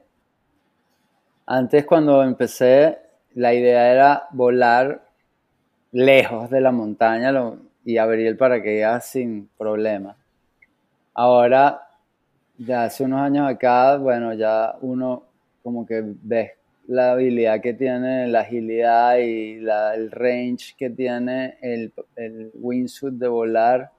antes 1.46 1.86
cuando 1.86 2.24
empecé, 2.24 2.98
la 3.36 3.54
idea 3.54 3.92
era 3.92 4.28
volar 4.32 5.06
lejos 5.92 6.50
de 6.50 6.62
la 6.62 6.72
montaña 6.72 7.32
y 7.86 7.98
abrir 8.00 8.26
el 8.26 8.38
paracaídas 8.38 9.06
sin 9.06 9.52
problema. 9.56 10.18
Ahora, 11.14 11.90
ya 12.58 12.86
hace 12.86 13.04
unos 13.04 13.22
años 13.22 13.48
acá, 13.48 13.98
bueno, 13.98 14.34
ya 14.34 14.76
uno 14.82 15.26
como 15.62 15.86
que 15.86 16.02
ve 16.04 16.59
la 16.89 17.12
habilidad 17.12 17.62
que 17.62 17.75
tiene, 17.75 18.28
la 18.28 18.41
agilidad 18.41 19.19
y 19.19 19.63
el 19.63 20.10
range 20.10 20.73
que 20.75 20.89
tiene 20.89 21.56
el, 21.62 21.93
el 22.15 22.49
wingsuit 22.56 23.13
de 23.13 23.28
volar 23.28 23.91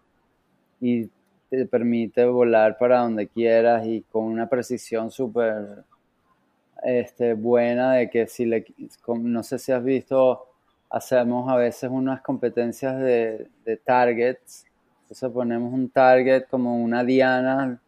y 0.81 1.09
te 1.49 1.67
permite 1.67 2.25
volar 2.25 2.77
para 2.79 2.99
donde 2.99 3.29
quieras 3.29 3.87
y 3.87 4.03
con 4.11 4.25
una 4.25 4.49
precisión 4.49 5.13
súper 5.13 5.85
este, 6.83 7.35
buena 7.35 7.95
de 7.95 8.11
que 8.11 8.27
si 8.27 8.45
le, 8.45 8.65
no 9.07 9.45
sé 9.45 9.61
si 9.61 9.71
has 9.71 9.85
visto, 9.85 10.49
hacemos 10.89 11.49
a 11.49 11.55
veces 11.55 11.89
unas 11.89 12.21
competencias 12.23 12.99
de 12.99 13.81
targets, 13.85 14.67
entonces 15.03 15.31
ponemos 15.31 15.73
un 15.73 15.91
target 15.91 16.49
como 16.49 16.83
una 16.83 17.05
diana. 17.05 17.81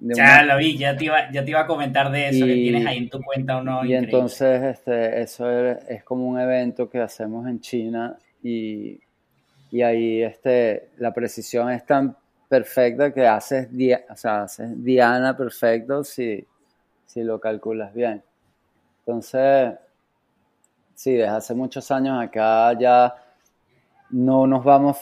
Ya 0.00 0.42
lo 0.42 0.56
vi, 0.56 0.78
ya 0.78 0.96
te, 0.96 1.04
iba, 1.04 1.30
ya 1.30 1.44
te 1.44 1.50
iba 1.50 1.60
a 1.60 1.66
comentar 1.66 2.10
de 2.10 2.28
eso, 2.28 2.46
que 2.46 2.54
tienes 2.54 2.86
ahí 2.86 2.98
en 2.98 3.10
tu 3.10 3.20
cuenta 3.22 3.58
o 3.58 3.62
no. 3.62 3.84
Y 3.84 3.94
entonces 3.94 4.62
este, 4.62 5.20
eso 5.20 5.50
es, 5.50 6.02
como 6.04 6.26
un 6.26 6.40
evento 6.40 6.88
que 6.88 7.00
hacemos 7.00 7.46
en 7.46 7.60
China 7.60 8.16
y, 8.42 8.98
y 9.70 9.82
ahí 9.82 10.22
este, 10.22 10.90
la 10.98 11.12
precisión 11.12 11.70
es 11.70 11.84
tan 11.84 12.16
perfecta 12.48 13.12
que 13.12 13.26
haces, 13.26 13.68
o 14.10 14.16
sea, 14.16 14.42
haces 14.42 14.82
diana 14.82 15.36
perfecto 15.36 16.02
si, 16.02 16.44
si 17.06 17.22
lo 17.22 17.38
calculas 17.38 17.92
bien. 17.92 18.22
Entonces, 19.00 19.74
sí, 20.94 21.12
desde 21.12 21.28
hace 21.28 21.54
muchos 21.54 21.90
años 21.90 22.22
acá 22.22 22.72
ya 22.78 23.14
no 24.10 24.46
nos 24.46 24.64
vamos, 24.64 24.96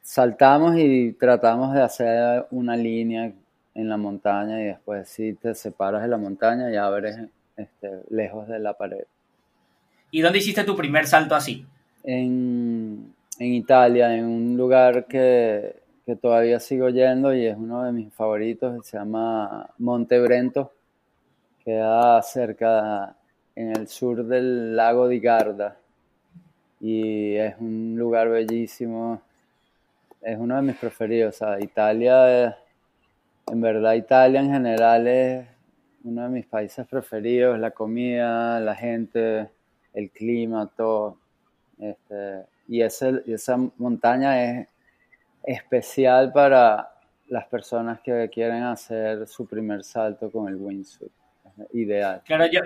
saltamos 0.00 0.76
y 0.78 1.12
tratamos 1.12 1.74
de 1.74 1.82
hacer 1.82 2.46
una 2.50 2.74
línea 2.74 3.32
en 3.74 3.88
la 3.88 3.96
montaña 3.96 4.60
y 4.60 4.64
después 4.64 5.08
si 5.08 5.32
te 5.34 5.54
separas 5.54 6.02
de 6.02 6.08
la 6.08 6.18
montaña 6.18 6.70
ya 6.70 6.88
eres 6.96 7.18
este, 7.56 8.00
lejos 8.10 8.48
de 8.48 8.58
la 8.58 8.74
pared. 8.74 9.04
¿Y 10.10 10.20
dónde 10.20 10.38
hiciste 10.38 10.64
tu 10.64 10.76
primer 10.76 11.06
salto 11.06 11.34
así? 11.34 11.66
En, 12.04 13.14
en 13.38 13.52
Italia, 13.52 14.14
en 14.14 14.24
un 14.26 14.56
lugar 14.56 15.06
que, 15.06 15.76
que, 16.04 16.16
todavía 16.16 16.60
sigo 16.60 16.88
yendo 16.90 17.34
y 17.34 17.46
es 17.46 17.56
uno 17.56 17.84
de 17.84 17.92
mis 17.92 18.12
favoritos, 18.12 18.86
se 18.86 18.98
llama 18.98 19.70
Monte 19.78 20.20
Brento 20.20 20.72
queda 21.64 22.20
cerca 22.22 23.14
en 23.54 23.76
el 23.76 23.88
sur 23.88 24.24
del 24.24 24.74
lago 24.74 25.08
di 25.08 25.20
Garda 25.20 25.76
y 26.80 27.36
es 27.36 27.54
un 27.60 27.94
lugar 27.96 28.28
bellísimo. 28.28 29.22
Es 30.20 30.38
uno 30.38 30.56
de 30.56 30.62
mis 30.62 30.76
preferidos. 30.76 31.40
Italia, 31.60 32.58
en 33.46 33.60
verdad 33.60 33.94
Italia 33.94 34.40
en 34.40 34.50
general 34.50 35.06
es 35.06 35.46
uno 36.04 36.22
de 36.22 36.28
mis 36.28 36.46
países 36.46 36.86
preferidos. 36.86 37.58
La 37.58 37.70
comida, 37.70 38.60
la 38.60 38.74
gente, 38.74 39.48
el 39.94 40.10
clima, 40.10 40.70
todo. 40.76 41.18
Este, 41.78 42.44
y, 42.68 42.82
ese, 42.82 43.22
esa 43.26 43.56
montaña 43.76 44.42
es 44.44 44.68
especial 45.44 46.32
para 46.32 46.88
las 47.28 47.46
personas 47.46 48.00
que 48.00 48.28
quieren 48.32 48.62
hacer 48.62 49.26
su 49.26 49.46
primer 49.46 49.84
salto 49.84 50.30
con 50.30 50.48
el 50.48 50.56
wingsuit 50.56 51.10
ideal. 51.72 52.22
Claro, 52.24 52.46
yo, 52.46 52.60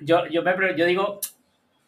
yo, 0.00 0.26
yo, 0.26 0.42
me, 0.42 0.52
yo 0.76 0.86
digo, 0.86 1.20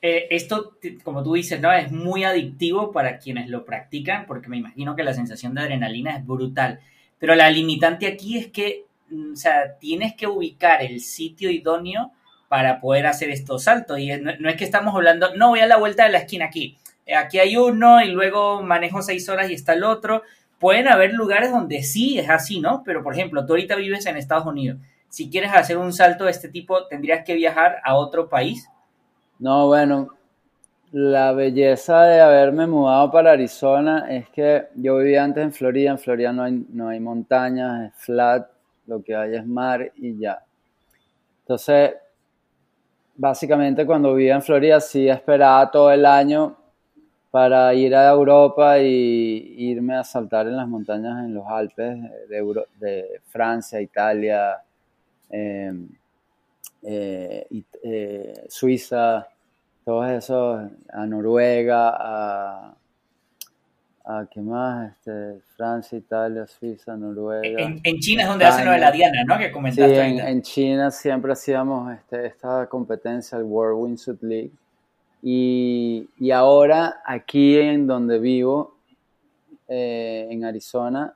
eh, 0.01 0.29
esto, 0.31 0.77
como 1.03 1.23
tú 1.23 1.35
dices, 1.35 1.61
¿no? 1.61 1.73
Es 1.73 1.91
muy 1.91 2.25
adictivo 2.25 2.93
para 2.93 3.19
quienes 3.19 3.49
lo 3.49 3.65
practican, 3.65 4.27
porque 4.27 4.49
me 4.49 4.57
imagino 4.57 4.95
que 4.95 5.03
la 5.03 5.15
sensación 5.15 5.55
de 5.55 5.63
adrenalina 5.63 6.17
es 6.17 6.27
brutal. 6.27 6.81
Pero 7.19 7.35
la 7.35 7.51
limitante 7.51 8.07
aquí 8.07 8.39
es 8.39 8.49
que, 8.49 8.85
mm, 9.11 9.33
o 9.33 9.37
sea, 9.37 9.77
tienes 9.79 10.15
que 10.15 10.27
ubicar 10.27 10.83
el 10.83 11.01
sitio 11.01 11.51
idóneo 11.51 12.13
para 12.49 12.81
poder 12.81 13.07
hacer 13.07 13.31
estos 13.31 13.65
saltos. 13.65 13.99
Y 13.99 14.11
no, 14.17 14.49
es 14.49 14.57
que 14.57 14.65
estamos 14.65 14.95
hablando, 14.95 15.35
no 15.35 15.49
voy 15.49 15.61
a 15.61 15.67
la 15.67 15.77
vuelta 15.77 16.05
de 16.05 16.11
la 16.11 16.19
esquina 16.19 16.47
aquí. 16.47 16.79
Eh, 17.07 17.15
aquí 17.15 17.39
hay 17.39 17.57
uno 17.57 18.03
y 18.03 18.09
luego 18.09 18.63
manejo 18.63 19.03
seis 19.03 19.29
horas 19.29 19.51
y 19.51 19.55
está 19.55 19.75
el 19.75 19.85
otro. 19.85 20.23
Pueden 20.59 20.89
haber 20.89 21.13
lugares 21.13 21.51
donde 21.51 21.83
sí 21.83 22.19
es 22.19 22.31
así, 22.31 22.61
¿no? 22.61 22.83
Pero, 22.85 23.03
por 23.03 23.15
ejemplo, 23.15 23.47
tú 23.47 23.53
ahorita 23.53 23.77
vives 23.77 24.07
en 24.07 24.17
Estados 24.17 24.47
Unidos 24.47 24.79
si 25.09 25.31
quieres 25.31 25.53
hacer 25.53 25.79
un 25.79 25.93
salto 25.93 26.25
de 26.25 26.31
este 26.31 26.49
tipo, 26.49 26.87
¿tendrías 26.87 27.25
que 27.25 27.35
viajar 27.35 27.81
a 27.85 27.97
otro 27.97 28.29
país? 28.29 28.69
No, 29.39 29.67
bueno, 29.67 30.09
la 30.93 31.33
belleza 31.33 32.03
de 32.05 32.21
haberme 32.21 32.67
mudado 32.67 33.11
para 33.11 33.33
Arizona 33.33 34.07
es 34.09 34.29
que 34.31 34.69
yo 34.75 34.97
vivía 34.99 35.25
antes 35.25 35.45
en 35.45 35.53
Florida, 35.53 35.91
en 35.91 35.99
Florida 35.99 36.33
no 36.33 36.43
hay, 36.43 36.67
no 36.71 36.89
hay 36.89 37.01
montañas, 37.01 37.89
es 37.93 38.03
flat, 38.03 38.49
lo 38.87 39.03
que 39.03 39.15
hay 39.15 39.35
es 39.35 39.47
mar 39.47 39.93
y 39.97 40.19
ya. 40.19 40.43
Entonces, 41.41 41.95
básicamente 43.17 43.85
cuando 43.85 44.15
vivía 44.15 44.35
en 44.35 44.43
Florida 44.43 44.81
sí 44.81 45.09
esperaba 45.09 45.71
todo 45.71 45.91
el 45.93 46.07
año 46.07 46.57
para 47.31 47.75
ir 47.75 47.95
a 47.95 48.09
Europa 48.11 48.79
y 48.79 49.55
irme 49.59 49.97
a 49.97 50.05
saltar 50.05 50.47
en 50.47 50.57
las 50.57 50.69
montañas 50.69 51.25
en 51.25 51.35
los 51.35 51.47
Alpes 51.47 51.99
de, 52.29 52.65
de 52.81 53.21
Francia, 53.27 53.81
Italia, 53.81 54.63
Em, 55.31 55.89
eh, 56.83 57.47
eh, 57.83 58.47
Suiza, 58.49 59.29
todos 59.89 60.11
esos, 60.11 60.71
a 60.93 61.07
Noruega, 61.07 61.89
a, 61.89 62.77
a 64.05 64.27
¿qué 64.31 64.43
más? 64.43 64.93
Este, 64.93 65.41
Francia, 65.57 65.97
Italia, 65.97 66.47
Suiza, 66.47 66.95
Noruega. 66.95 67.63
En, 67.83 67.99
China 67.99 68.25
es 68.25 68.29
donde 68.29 68.45
hacen 68.45 68.67
lo 68.67 68.73
de 68.73 68.81
la 68.81 68.91
Diana, 68.91 69.25
¿no? 69.25 69.39
Que 69.39 69.51
comentaste 69.51 69.95
sí, 69.95 70.19
en, 70.21 70.43
China 70.43 70.91
siempre 70.91 71.33
hacíamos 71.33 71.91
este, 71.91 72.27
esta 72.27 72.67
competencia, 72.67 73.39
el 73.39 73.45
World 73.45 73.83
Wingsuit 73.83 74.23
League. 74.25 74.51
Y, 75.23 76.07
y, 76.19 76.33
ahora 76.33 77.01
aquí 77.07 77.59
en 77.59 77.87
donde 77.87 78.19
vivo, 78.19 78.77
eh, 79.69 80.29
en 80.31 80.45
Arizona, 80.45 81.15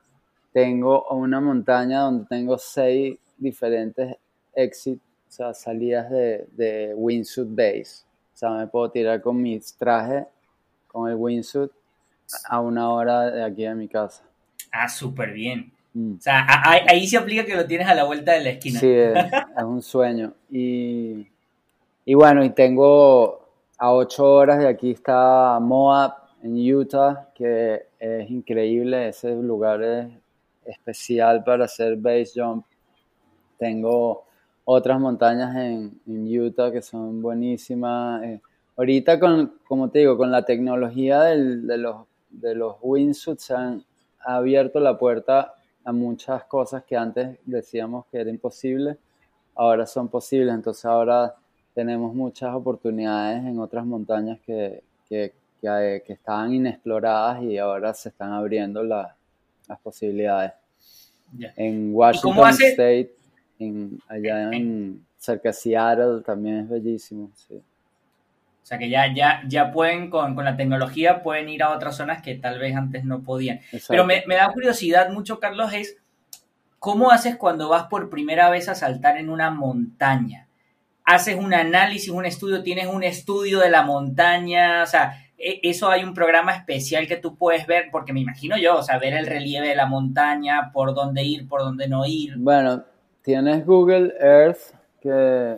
tengo 0.51 1.05
una 1.09 1.39
montaña 1.39 1.99
donde 1.99 2.25
tengo 2.27 2.57
seis 2.57 3.19
diferentes 3.37 4.15
exit, 4.55 4.99
o 4.99 5.31
sea, 5.31 5.53
salidas 5.53 6.09
de, 6.09 6.47
de 6.53 6.95
wingsuit 6.95 7.49
base. 7.49 8.11
O 8.33 8.37
sea, 8.37 8.49
me 8.51 8.67
puedo 8.67 8.89
tirar 8.89 9.21
con 9.21 9.41
mis 9.41 9.75
trajes, 9.75 10.25
con 10.87 11.09
el 11.09 11.15
wingsuit, 11.15 11.71
a 12.47 12.59
una 12.59 12.89
hora 12.91 13.31
de 13.31 13.43
aquí 13.43 13.63
de 13.63 13.75
mi 13.75 13.87
casa. 13.87 14.23
Ah, 14.71 14.89
súper 14.89 15.31
bien. 15.33 15.71
Mm. 15.93 16.15
O 16.17 16.21
sea, 16.21 16.45
ahí, 16.87 17.05
se 17.07 17.17
aplica 17.17 17.45
que 17.45 17.55
lo 17.55 17.65
tienes 17.65 17.87
a 17.87 17.93
la 17.93 18.03
vuelta 18.05 18.33
de 18.33 18.43
la 18.43 18.49
esquina. 18.51 18.79
Sí, 18.79 18.89
es, 18.89 19.15
un 19.63 19.81
sueño. 19.81 20.33
Y, 20.49 21.27
y, 22.05 22.13
bueno, 22.15 22.43
y 22.43 22.49
tengo 22.49 23.47
a 23.77 23.91
ocho 23.91 24.25
horas 24.25 24.59
de 24.59 24.67
aquí 24.67 24.91
está 24.91 25.59
Moab 25.61 26.13
en 26.41 26.73
Utah, 26.73 27.29
que 27.35 27.85
es 27.99 28.29
increíble. 28.29 29.09
Ese 29.09 29.35
lugar 29.35 29.83
es 29.83 30.07
especial 30.65 31.43
para 31.43 31.65
hacer 31.65 31.97
base 31.97 32.31
jump 32.35 32.65
tengo 33.63 34.25
otras 34.65 34.99
montañas 34.99 35.55
en, 35.55 35.99
Utah 36.05 36.71
que 36.71 36.81
son 36.81 37.21
buenísimas. 37.21 38.23
Eh, 38.23 38.41
ahorita, 38.77 39.19
con, 39.19 39.53
como 39.67 39.89
te 39.89 39.99
digo, 39.99 40.17
con 40.17 40.31
la 40.31 40.45
tecnología 40.45 41.21
de 41.21 41.77
los, 41.77 42.05
de 42.29 42.55
los 42.55 42.75
wingsuits 42.81 43.43
se 43.43 43.53
han 43.53 43.83
abierto 44.19 44.79
la 44.79 44.97
puerta 44.97 45.53
a 45.83 45.91
muchas 45.91 46.45
cosas 46.45 46.83
que 46.83 46.95
antes 46.95 47.37
decíamos 47.45 48.05
que 48.09 48.19
era 48.19 48.29
imposible, 48.29 48.97
ahora 49.55 49.85
son 49.85 50.07
posibles. 50.07 50.53
Entonces 50.53 50.85
ahora 50.85 51.35
tenemos 51.73 52.13
muchas 52.13 52.53
oportunidades 52.55 53.43
en 53.45 53.59
otras 53.59 53.85
montañas 53.85 54.39
que, 54.45 54.81
que, 55.09 55.33
que, 55.61 56.03
estaban 56.07 56.53
inexploradas 56.53 57.43
y 57.43 57.57
ahora 57.57 57.93
se 57.93 58.09
están 58.09 58.31
abriendo 58.31 58.83
las 58.83 59.13
posibilidades. 59.81 60.53
En 61.55 61.93
Washington 61.93 62.49
State 62.49 63.15
allá 64.07 64.51
en, 64.51 65.05
cerca 65.23 65.49
de 65.49 65.53
Seattle 65.53 66.21
también 66.25 66.59
es 66.59 66.69
bellísimo, 66.69 67.31
O 67.49 68.65
sea 68.65 68.77
que 68.77 68.89
ya, 68.89 69.13
ya, 69.13 69.41
ya 69.47 69.71
pueden, 69.71 70.09
con, 70.09 70.35
la 70.35 70.57
tecnología, 70.57 71.23
pueden 71.23 71.47
ir 71.47 71.63
a 71.63 71.71
otras 71.71 71.95
zonas 71.95 72.21
que 72.21 72.35
tal 72.35 72.59
vez 72.59 72.75
antes 72.75 73.05
no 73.05 73.23
podían. 73.23 73.61
Pero 73.87 74.05
me, 74.05 74.23
da 74.27 74.51
curiosidad 74.51 75.11
mucho, 75.11 75.39
Carlos, 75.39 75.71
es 75.73 75.95
cómo 76.77 77.11
haces 77.11 77.37
cuando 77.37 77.69
vas 77.69 77.83
por 77.83 78.09
primera 78.09 78.49
vez 78.49 78.67
a 78.67 78.75
saltar 78.75 79.17
en 79.17 79.29
una 79.29 79.49
montaña. 79.49 80.47
Haces 81.05 81.35
un 81.35 81.53
análisis, 81.53 82.09
un 82.09 82.25
estudio, 82.25 82.61
tienes 82.61 82.87
un 82.87 83.03
estudio 83.03 83.59
de 83.59 83.69
la 83.69 83.83
montaña, 83.83 84.83
o 84.83 84.87
sea, 84.87 85.23
e, 85.37 85.61
eso 85.63 85.89
hay 85.89 86.03
un 86.03 86.13
programa 86.13 86.53
especial 86.53 87.07
que 87.07 87.15
tú 87.15 87.37
puedes 87.37 87.65
ver, 87.65 87.89
porque 87.91 88.11
me 88.11 88.19
imagino 88.19 88.57
yo, 88.57 88.77
o 88.77 88.83
sea, 88.83 88.99
ver 88.99 89.13
el 89.13 89.25
relieve 89.25 89.69
de 89.69 89.75
la 89.75 89.85
montaña, 89.85 90.71
por 90.73 90.93
dónde 90.93 91.23
ir, 91.23 91.47
por 91.47 91.61
dónde 91.61 91.87
no 91.87 92.05
ir. 92.05 92.35
Bueno, 92.37 92.83
tienes 93.23 93.65
Google 93.65 94.13
Earth 94.19 94.73
que, 95.01 95.57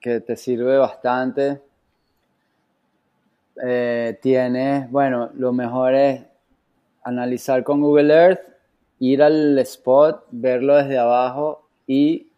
que 0.00 0.20
te 0.20 0.36
sirve 0.36 0.78
bastante. 0.78 1.60
eh, 3.60 4.18
tienes, 4.22 4.90
bueno, 4.90 5.30
lo 5.34 5.52
mejor 5.52 5.94
es 5.94 6.22
analizar 7.04 7.62
con 7.64 7.80
Google 7.80 8.14
Earth, 8.14 8.40
ir 9.00 9.22
al 9.22 9.58
spot, 9.58 10.26
verlo 10.30 10.76
desde 10.76 10.98
abajo 10.98 11.66
y 11.86 12.28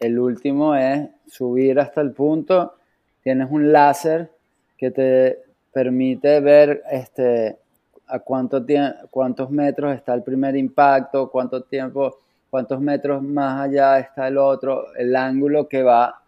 el 0.00 0.18
último 0.18 0.74
es 0.74 1.08
subir 1.26 1.78
hasta 1.78 2.00
el 2.00 2.12
punto. 2.12 2.74
Tienes 3.22 3.50
un 3.50 3.72
láser 3.72 4.30
que 4.76 4.90
te 4.90 5.42
permite 5.72 6.40
ver 6.40 6.82
este, 6.90 7.58
a 8.06 8.18
cuánto 8.20 8.64
cuántos 9.10 9.50
metros 9.50 9.94
está 9.94 10.14
el 10.14 10.22
primer 10.22 10.56
impacto, 10.56 11.30
cuánto 11.30 11.62
tiempo, 11.62 12.18
cuántos 12.50 12.80
metros 12.80 13.22
más 13.22 13.68
allá 13.68 13.98
está 13.98 14.28
el 14.28 14.38
otro, 14.38 14.94
el 14.94 15.14
ángulo 15.14 15.68
que, 15.68 15.82
va, 15.82 16.22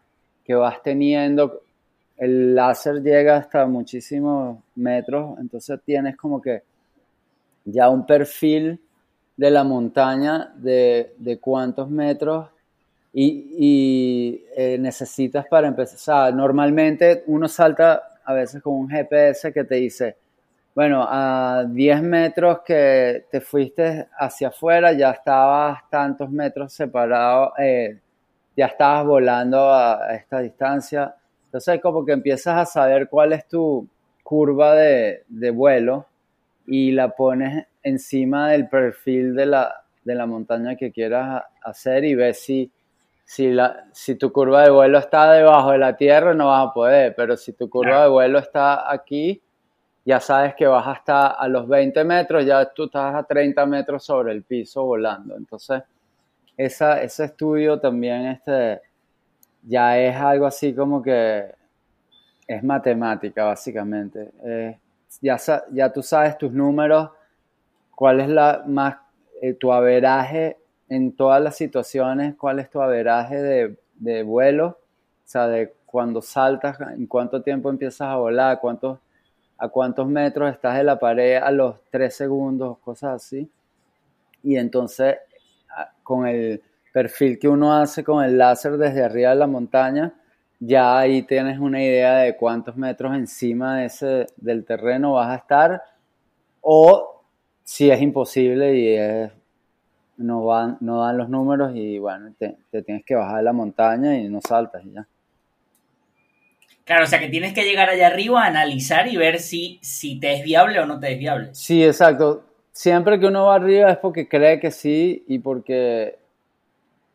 que 0.44 0.54
vas 0.54 0.82
teniendo. 0.82 1.62
El 2.16 2.54
láser 2.54 3.02
llega 3.02 3.36
hasta 3.36 3.66
muchísimos 3.66 4.58
metros, 4.74 5.38
entonces 5.38 5.80
tienes 5.84 6.16
como 6.16 6.40
que 6.40 6.62
ya 7.64 7.88
un 7.88 8.04
perfil 8.04 8.78
de 9.36 9.50
la 9.50 9.64
montaña 9.64 10.52
de, 10.56 11.14
de 11.16 11.38
cuántos 11.38 11.88
metros 11.88 12.48
y, 13.12 14.42
eh, 14.56 14.78
necesitas 14.78 15.46
para 15.46 15.68
empezar. 15.68 16.34
Normalmente 16.34 17.24
uno 17.26 17.48
salta 17.48 18.18
a 18.24 18.34
veces 18.34 18.62
con 18.62 18.74
un 18.74 18.88
GPS 18.88 19.52
que 19.52 19.64
te 19.64 19.76
dice, 19.76 20.16
bueno, 20.80 21.06
a 21.06 21.66
10 21.68 22.02
metros 22.04 22.60
que 22.64 23.26
te 23.30 23.42
fuiste 23.42 24.08
hacia 24.18 24.48
afuera, 24.48 24.92
ya 24.92 25.10
estabas 25.10 25.82
tantos 25.90 26.30
metros 26.30 26.72
separado, 26.72 27.52
eh, 27.58 28.00
ya 28.56 28.64
estabas 28.64 29.04
volando 29.04 29.74
a, 29.74 30.14
esta 30.14 30.38
distancia. 30.38 31.14
Entonces, 31.44 31.82
como 31.82 32.02
que 32.06 32.12
empiezas 32.12 32.56
a 32.56 32.64
saber 32.64 33.10
cuál 33.10 33.34
es 33.34 33.46
tu 33.46 33.86
curva 34.22 34.74
de, 34.74 35.24
de 35.28 35.50
vuelo 35.50 36.06
y 36.66 36.92
la 36.92 37.10
pones 37.10 37.66
encima 37.82 38.48
del 38.48 38.66
perfil 38.66 39.34
de 39.34 39.44
la, 39.44 39.84
de 40.02 40.14
la 40.14 40.24
montaña 40.24 40.76
que 40.76 40.92
quieras 40.92 41.44
hacer 41.62 42.04
y 42.04 42.14
ves 42.14 42.42
si 42.42 42.72
si, 43.22 43.50
la, 43.50 43.84
si 43.92 44.14
tu 44.14 44.32
curva 44.32 44.62
de 44.62 44.70
vuelo 44.70 44.98
está 44.98 45.30
debajo 45.30 45.72
de 45.72 45.78
la 45.78 45.94
tierra 45.94 46.32
no 46.32 46.46
vas 46.46 46.68
a 46.68 46.72
poder, 46.72 47.14
pero 47.14 47.36
si 47.36 47.52
tu 47.52 47.68
curva 47.68 48.04
de 48.04 48.08
vuelo 48.08 48.38
está 48.38 48.90
aquí, 48.90 49.40
ya 50.04 50.20
sabes 50.20 50.54
que 50.54 50.66
vas 50.66 50.86
hasta 50.86 51.28
a 51.28 51.48
los 51.48 51.68
20 51.68 52.02
metros, 52.04 52.44
ya 52.44 52.64
tú 52.72 52.84
estás 52.84 53.14
a 53.14 53.22
30 53.22 53.64
metros 53.66 54.04
sobre 54.04 54.32
el 54.32 54.42
piso 54.42 54.84
volando. 54.84 55.36
Entonces, 55.36 55.82
esa, 56.56 57.02
ese 57.02 57.24
estudio 57.24 57.78
también 57.78 58.26
este, 58.26 58.80
ya 59.62 59.98
es 59.98 60.16
algo 60.16 60.46
así 60.46 60.74
como 60.74 61.02
que 61.02 61.54
es 62.46 62.62
matemática, 62.62 63.44
básicamente. 63.44 64.30
ya, 65.20 65.36
ya 65.70 65.92
tú 65.92 66.02
sabes 66.02 66.36
tus 66.38 66.52
números, 66.52 67.10
cuál 67.94 68.20
es 68.20 68.28
la 68.28 68.64
más, 68.66 68.96
eh, 69.42 69.54
tu 69.54 69.72
averaje 69.72 70.58
en 70.90 71.12
todas 71.12 71.40
las 71.40 71.56
situaciones 71.56 72.34
cuál 72.36 72.58
es 72.58 72.68
tu 72.68 72.82
averaje 72.82 73.40
de, 73.40 73.78
de 73.94 74.22
vuelo, 74.22 74.66
o 74.66 74.76
sea, 75.24 75.46
de 75.46 75.72
cuando 75.86 76.20
saltas, 76.20 76.78
en 76.80 77.06
cuánto 77.06 77.42
tiempo 77.42 77.70
empiezas 77.70 78.08
a 78.08 78.16
volar, 78.16 78.60
cuántos, 78.60 78.98
a 79.60 79.68
cuántos 79.68 80.08
metros 80.08 80.50
estás 80.50 80.78
de 80.78 80.84
la 80.84 80.98
pared 80.98 81.36
a 81.36 81.50
los 81.50 81.76
tres 81.90 82.16
segundos, 82.16 82.78
cosas 82.78 83.22
así. 83.22 83.48
Y 84.42 84.56
entonces, 84.56 85.16
con 86.02 86.26
el 86.26 86.62
perfil 86.92 87.38
que 87.38 87.46
uno 87.46 87.74
hace 87.74 88.02
con 88.02 88.24
el 88.24 88.38
láser 88.38 88.78
desde 88.78 89.04
arriba 89.04 89.30
de 89.30 89.36
la 89.36 89.46
montaña, 89.46 90.14
ya 90.58 90.98
ahí 90.98 91.22
tienes 91.22 91.58
una 91.58 91.82
idea 91.82 92.16
de 92.18 92.36
cuántos 92.36 92.76
metros 92.76 93.14
encima 93.14 93.78
de 93.78 93.84
ese, 93.86 94.26
del 94.36 94.64
terreno 94.64 95.12
vas 95.14 95.28
a 95.28 95.36
estar, 95.36 95.82
o 96.62 97.22
si 97.62 97.90
es 97.90 98.00
imposible 98.00 98.76
y 98.76 100.22
no, 100.22 100.44
van, 100.44 100.78
no 100.80 101.02
dan 101.02 101.18
los 101.18 101.28
números 101.28 101.72
y 101.74 101.98
bueno, 101.98 102.34
te, 102.38 102.56
tienes 102.82 103.04
que 103.04 103.14
bajar 103.14 103.38
de 103.38 103.42
la 103.42 103.52
montaña 103.52 104.16
y 104.16 104.28
no 104.28 104.40
saltas 104.40 104.84
y 104.84 104.92
ya. 104.92 105.06
Claro, 106.90 107.04
o 107.04 107.06
sea 107.06 107.20
que 107.20 107.28
tienes 107.28 107.52
que 107.52 107.62
llegar 107.62 107.88
allá 107.88 108.08
arriba 108.08 108.42
a 108.42 108.48
analizar 108.48 109.06
y 109.06 109.16
ver 109.16 109.38
si, 109.38 109.78
si 109.80 110.18
te 110.18 110.32
es 110.34 110.42
viable 110.42 110.80
o 110.80 110.86
no 110.86 110.98
te 110.98 111.12
es 111.12 111.20
viable. 111.20 111.50
Sí, 111.52 111.84
exacto. 111.84 112.42
Siempre 112.72 113.20
que 113.20 113.26
uno 113.26 113.44
va 113.44 113.54
arriba 113.54 113.92
es 113.92 113.98
porque 113.98 114.26
cree 114.26 114.58
que 114.58 114.72
sí 114.72 115.24
y 115.28 115.38
porque 115.38 116.18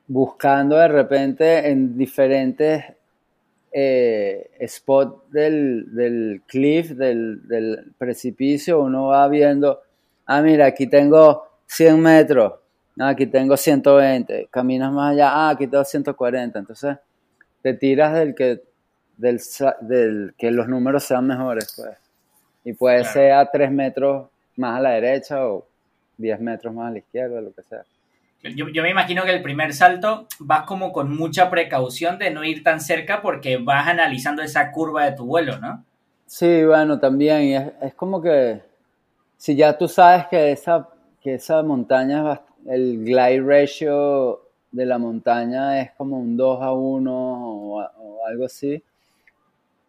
buscando 0.08 0.78
de 0.78 0.88
repente 0.88 1.70
en 1.70 1.98
diferentes 1.98 2.86
eh, 3.74 4.50
spots 4.66 5.30
del, 5.34 5.94
del 5.94 6.44
cliff, 6.48 6.92
del, 6.92 7.46
del 7.46 7.92
precipicio, 7.98 8.80
uno 8.80 9.08
va 9.08 9.28
viendo, 9.28 9.82
ah, 10.26 10.42
mira, 10.42 10.68
aquí 10.68 10.88
tengo 10.88 11.50
100 11.66 12.00
metros, 12.00 12.54
no, 12.96 13.08
aquí 13.08 13.26
tengo 13.26 13.58
120, 13.58 14.48
caminas 14.50 14.94
más 14.94 15.12
allá, 15.12 15.32
ah, 15.32 15.50
aquí 15.50 15.68
tengo 15.68 15.84
140, 15.84 16.60
entonces 16.60 16.96
te 17.62 17.74
tiras 17.74 18.14
del 18.14 18.34
que, 18.34 18.62
del, 19.18 19.40
del 19.82 20.34
que 20.38 20.52
los 20.52 20.68
números 20.68 21.04
sean 21.04 21.28
mejores, 21.28 21.74
pues. 21.76 21.98
Y 22.64 22.74
puede 22.74 23.04
ser 23.04 23.34
a 23.34 23.50
3 23.50 23.72
metros 23.72 24.28
más 24.56 24.78
a 24.78 24.82
la 24.82 24.90
derecha 24.92 25.48
o 25.48 25.66
10 26.18 26.40
metros 26.40 26.74
más 26.74 26.88
a 26.88 26.92
la 26.92 26.98
izquierda, 26.98 27.42
lo 27.42 27.54
que 27.54 27.62
sea. 27.64 27.84
Yo, 28.44 28.68
yo, 28.70 28.84
me 28.84 28.92
imagino 28.92 29.24
que 29.24 29.32
el 29.32 29.42
primer 29.42 29.74
salto 29.74 30.28
vas 30.40 30.66
como 30.66 30.92
con 30.92 31.16
mucha 31.16 31.50
precaución 31.50 32.20
de 32.20 32.30
no 32.30 32.44
ir 32.44 32.64
tan 32.64 32.80
cerca 32.80 33.22
porque 33.22 33.58
vas 33.58 33.88
analizando 33.88 34.44
esa 34.44 34.72
curva 34.72 35.06
de 35.06 35.14
tu 35.14 35.26
vuelo, 35.26 35.58
¿no? 35.60 35.84
Sí, 36.28 36.64
bueno, 36.64 37.00
también. 37.00 37.42
Es, 37.42 37.74
es 37.82 37.94
como 37.96 38.22
que 38.22 38.62
si 39.38 39.56
ya 39.56 39.78
tú 39.78 39.88
sabes 39.88 40.28
que 40.28 40.52
esa, 40.52 40.88
que 41.22 41.36
esa 41.36 41.64
montaña 41.64 42.42
el 42.66 43.04
glide 43.06 43.42
ratio 43.42 44.42
de 44.72 44.86
la 44.86 44.98
montaña 44.98 45.82
es 45.82 45.92
como 45.92 46.20
un 46.20 46.36
2 46.36 46.62
a 46.62 46.74
1 46.74 47.12
o, 47.14 48.26
algo 48.28 48.46
así, 48.46 48.84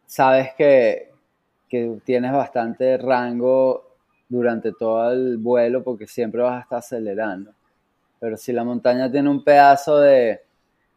sabes 0.07 0.55
que, 0.57 1.13
que, 1.69 1.99
tienes 2.05 2.33
bastante 2.33 2.97
rango 2.97 3.85
durante 4.29 4.73
todo 4.73 5.13
el 5.13 5.37
vuelo 5.39 5.83
porque 5.83 6.07
siempre 6.07 6.43
vas 6.43 6.59
a 6.59 6.63
estar 6.63 6.79
acelerando. 6.79 7.53
Pero 8.19 8.37
si 8.37 8.53
la 8.53 8.65
montaña 8.65 9.11
tiene 9.11 9.29
un 9.29 9.45
pedazo 9.45 9.99
de 9.99 10.41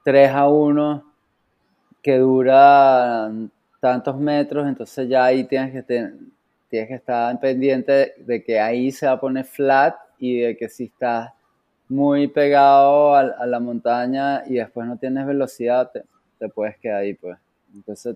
3 0.03 0.31
a 0.31 0.47
1 0.47 1.13
que 2.01 2.17
dura 2.17 3.29
tantos 3.79 4.17
metros, 4.17 4.67
entonces 4.67 5.09
ya 5.09 5.25
ahí 5.25 5.43
tienes 5.43 5.71
que, 5.73 6.11
tienes 6.69 6.87
que 6.87 6.95
estar 6.95 7.39
pendiente 7.39 8.13
de 8.17 8.43
que 8.43 8.59
ahí 8.59 8.91
se 8.91 9.05
va 9.05 9.13
a 9.13 9.19
poner 9.19 9.45
flat 9.45 9.95
y 10.17 10.39
de 10.39 10.57
que 10.57 10.69
si 10.69 10.85
estás 10.85 11.31
muy 11.89 12.27
pegado 12.27 13.15
a, 13.15 13.45
la 13.45 13.59
montaña 13.59 14.43
y 14.45 14.55
después 14.55 14.87
no 14.87 14.97
tienes 14.97 15.25
velocidad, 15.25 15.91
te, 15.91 16.49
puedes 16.49 16.77
quedar 16.77 17.01
ahí, 17.01 17.15
pues. 17.15 17.37
Entonces 17.73 18.15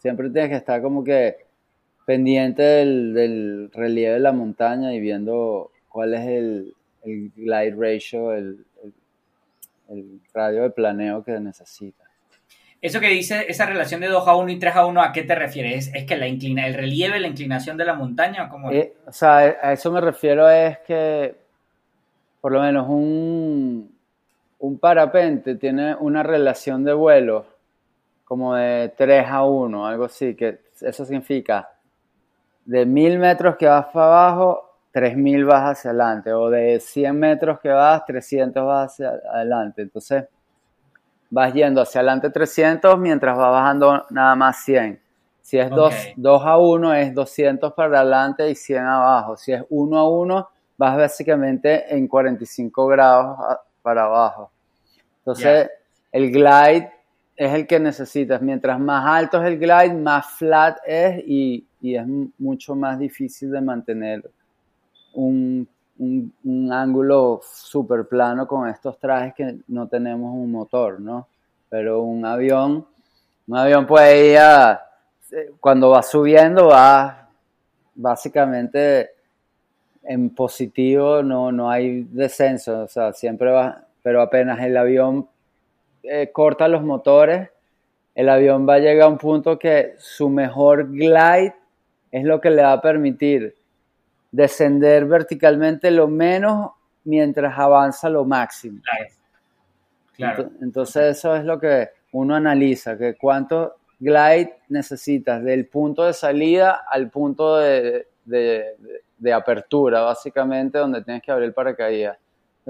siempre 0.00 0.30
tienes 0.30 0.50
que 0.50 0.56
estar 0.56 0.82
como 0.82 1.04
que 1.04 1.36
pendiente 2.06 2.62
del, 2.62 3.70
relieve 3.72 4.14
de 4.14 4.20
la 4.20 4.32
montaña 4.32 4.92
y 4.92 5.00
viendo 5.00 5.70
cuál 5.88 6.14
es 6.14 6.26
el, 6.26 6.74
el 7.04 7.30
glide 7.36 7.76
ratio, 7.76 8.34
el, 8.34 8.64
el, 9.88 10.20
radio 10.32 10.62
de 10.62 10.70
planeo 10.70 11.22
que 11.22 11.38
necesitas. 11.38 12.08
Eso 12.80 12.98
que 12.98 13.08
dice, 13.08 13.44
esa 13.48 13.66
relación 13.66 14.00
de 14.00 14.08
2 14.08 14.26
a 14.26 14.36
1 14.36 14.50
y 14.50 14.58
3 14.58 14.76
a 14.76 14.86
1, 14.86 15.02
¿a 15.02 15.12
qué 15.12 15.22
te 15.22 15.34
refieres? 15.34 15.92
¿Es 15.94 16.04
que 16.04 16.16
la 16.16 16.26
inclina, 16.26 16.66
el 16.66 16.74
relieve, 16.74 17.20
la 17.20 17.28
inclinación 17.28 17.76
de 17.76 17.84
la 17.84 17.94
montaña? 17.94 18.48
¿cómo 18.48 18.72
eh, 18.72 18.94
o 19.06 19.12
sea, 19.12 19.36
a 19.36 19.72
eso 19.74 19.92
me 19.92 20.00
refiero 20.00 20.48
es 20.48 20.78
que 20.78 21.34
por 22.40 22.52
lo 22.52 22.62
menos 22.62 22.88
un, 22.88 23.94
un 24.58 24.78
parapente 24.78 25.56
tiene 25.56 25.94
una 25.94 26.22
relación 26.22 26.84
de 26.84 26.94
vuelo 26.94 27.59
como 28.30 28.54
de 28.54 28.94
3 28.96 29.26
a 29.28 29.42
1, 29.42 29.86
algo 29.88 30.04
así, 30.04 30.36
que 30.36 30.60
eso 30.80 31.04
significa 31.04 31.68
de 32.64 32.86
1000 32.86 33.18
metros 33.18 33.56
que 33.56 33.66
vas 33.66 33.86
para 33.86 34.06
abajo, 34.06 34.70
3000 34.92 35.44
vas 35.46 35.72
hacia 35.72 35.90
adelante, 35.90 36.32
o 36.32 36.48
de 36.48 36.78
100 36.78 37.18
metros 37.18 37.58
que 37.58 37.70
vas, 37.70 38.04
300 38.04 38.64
vas 38.64 38.92
hacia 38.92 39.08
adelante. 39.32 39.82
Entonces, 39.82 40.26
vas 41.28 41.52
yendo 41.52 41.80
hacia 41.80 42.02
adelante 42.02 42.30
300 42.30 42.96
mientras 43.00 43.36
vas 43.36 43.50
bajando 43.50 44.06
nada 44.10 44.36
más 44.36 44.58
100. 44.58 45.00
Si 45.42 45.58
es 45.58 45.68
2, 45.68 45.92
2 46.14 46.42
a 46.46 46.56
1, 46.56 46.94
es 46.94 47.12
200 47.12 47.72
para 47.72 47.98
adelante 47.98 48.48
y 48.48 48.54
100 48.54 48.84
abajo. 48.84 49.36
Si 49.36 49.52
es 49.52 49.64
1 49.68 49.98
a 49.98 50.08
1, 50.08 50.48
vas 50.78 50.96
básicamente 50.96 51.92
en 51.92 52.06
45 52.06 52.86
grados 52.86 53.58
para 53.82 54.04
abajo. 54.04 54.52
Entonces, 55.18 55.68
el 56.12 56.30
glide 56.30 56.99
es 57.40 57.54
el 57.54 57.66
que 57.66 57.80
necesitas. 57.80 58.42
Mientras 58.42 58.78
más 58.78 59.02
alto 59.06 59.40
es 59.40 59.48
el 59.48 59.58
glide, 59.58 59.94
más 59.94 60.26
flat 60.32 60.76
es 60.86 61.24
y, 61.26 61.66
es 61.82 62.06
mucho 62.38 62.74
más 62.74 62.98
difícil 62.98 63.50
de 63.50 63.62
mantener 63.62 64.30
un, 65.14 65.66
ángulo 66.70 67.40
súper 67.42 68.06
plano 68.06 68.46
con 68.46 68.68
estos 68.68 68.98
trajes 68.98 69.32
que 69.34 69.56
no 69.68 69.88
tenemos 69.88 70.34
un 70.34 70.52
motor, 70.52 71.00
¿no? 71.00 71.28
Pero 71.70 72.02
un 72.02 72.26
avión, 72.26 72.86
un 73.48 73.56
avión 73.56 73.86
puede 73.86 74.32
ir 74.32 74.38
a, 74.38 74.82
cuando 75.60 75.88
va 75.88 76.02
subiendo, 76.02 76.66
va 76.66 77.26
básicamente 77.94 79.12
en 80.02 80.28
positivo 80.34 81.22
no, 81.22 81.50
no 81.52 81.70
hay 81.70 82.02
descenso, 82.02 82.82
o 82.82 82.88
sea, 82.88 83.14
siempre 83.14 83.50
va, 83.50 83.82
pero 84.02 84.20
apenas 84.20 84.60
el 84.60 84.76
avión 84.76 85.26
eh, 86.02 86.30
corta 86.32 86.68
los 86.68 86.82
motores, 86.82 87.50
el 88.14 88.28
avión 88.28 88.68
va 88.68 88.74
a 88.74 88.78
llegar 88.78 89.06
a 89.06 89.08
un 89.08 89.18
punto 89.18 89.58
que 89.58 89.94
su 89.98 90.28
mejor 90.28 90.90
glide 90.90 91.54
es 92.10 92.24
lo 92.24 92.40
que 92.40 92.50
le 92.50 92.62
va 92.62 92.72
a 92.72 92.80
permitir 92.80 93.54
descender 94.32 95.06
verticalmente 95.06 95.90
lo 95.90 96.08
menos 96.08 96.70
mientras 97.04 97.58
avanza 97.58 98.08
lo 98.08 98.24
máximo. 98.24 98.80
Claro. 100.14 100.50
Entonces 100.60 101.16
eso 101.16 101.34
es 101.34 101.44
lo 101.44 101.58
que 101.58 101.88
uno 102.12 102.34
analiza, 102.34 102.98
que 102.98 103.16
cuánto 103.16 103.76
glide 103.98 104.58
necesitas 104.68 105.42
del 105.42 105.66
punto 105.66 106.04
de 106.04 106.12
salida 106.12 106.84
al 106.90 107.10
punto 107.10 107.56
de, 107.56 108.06
de, 108.24 109.32
apertura, 109.32 110.00
básicamente, 110.00 110.78
donde 110.78 111.02
tienes 111.02 111.22
que 111.22 111.30
abrir 111.30 111.48
el 111.48 111.54
paracaídas. 111.54 112.18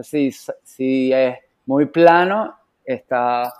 si, 0.02 0.30
si 0.62 1.12
es 1.12 1.36
muy 1.66 1.86
plano, 1.86 2.59
está, 2.94 3.52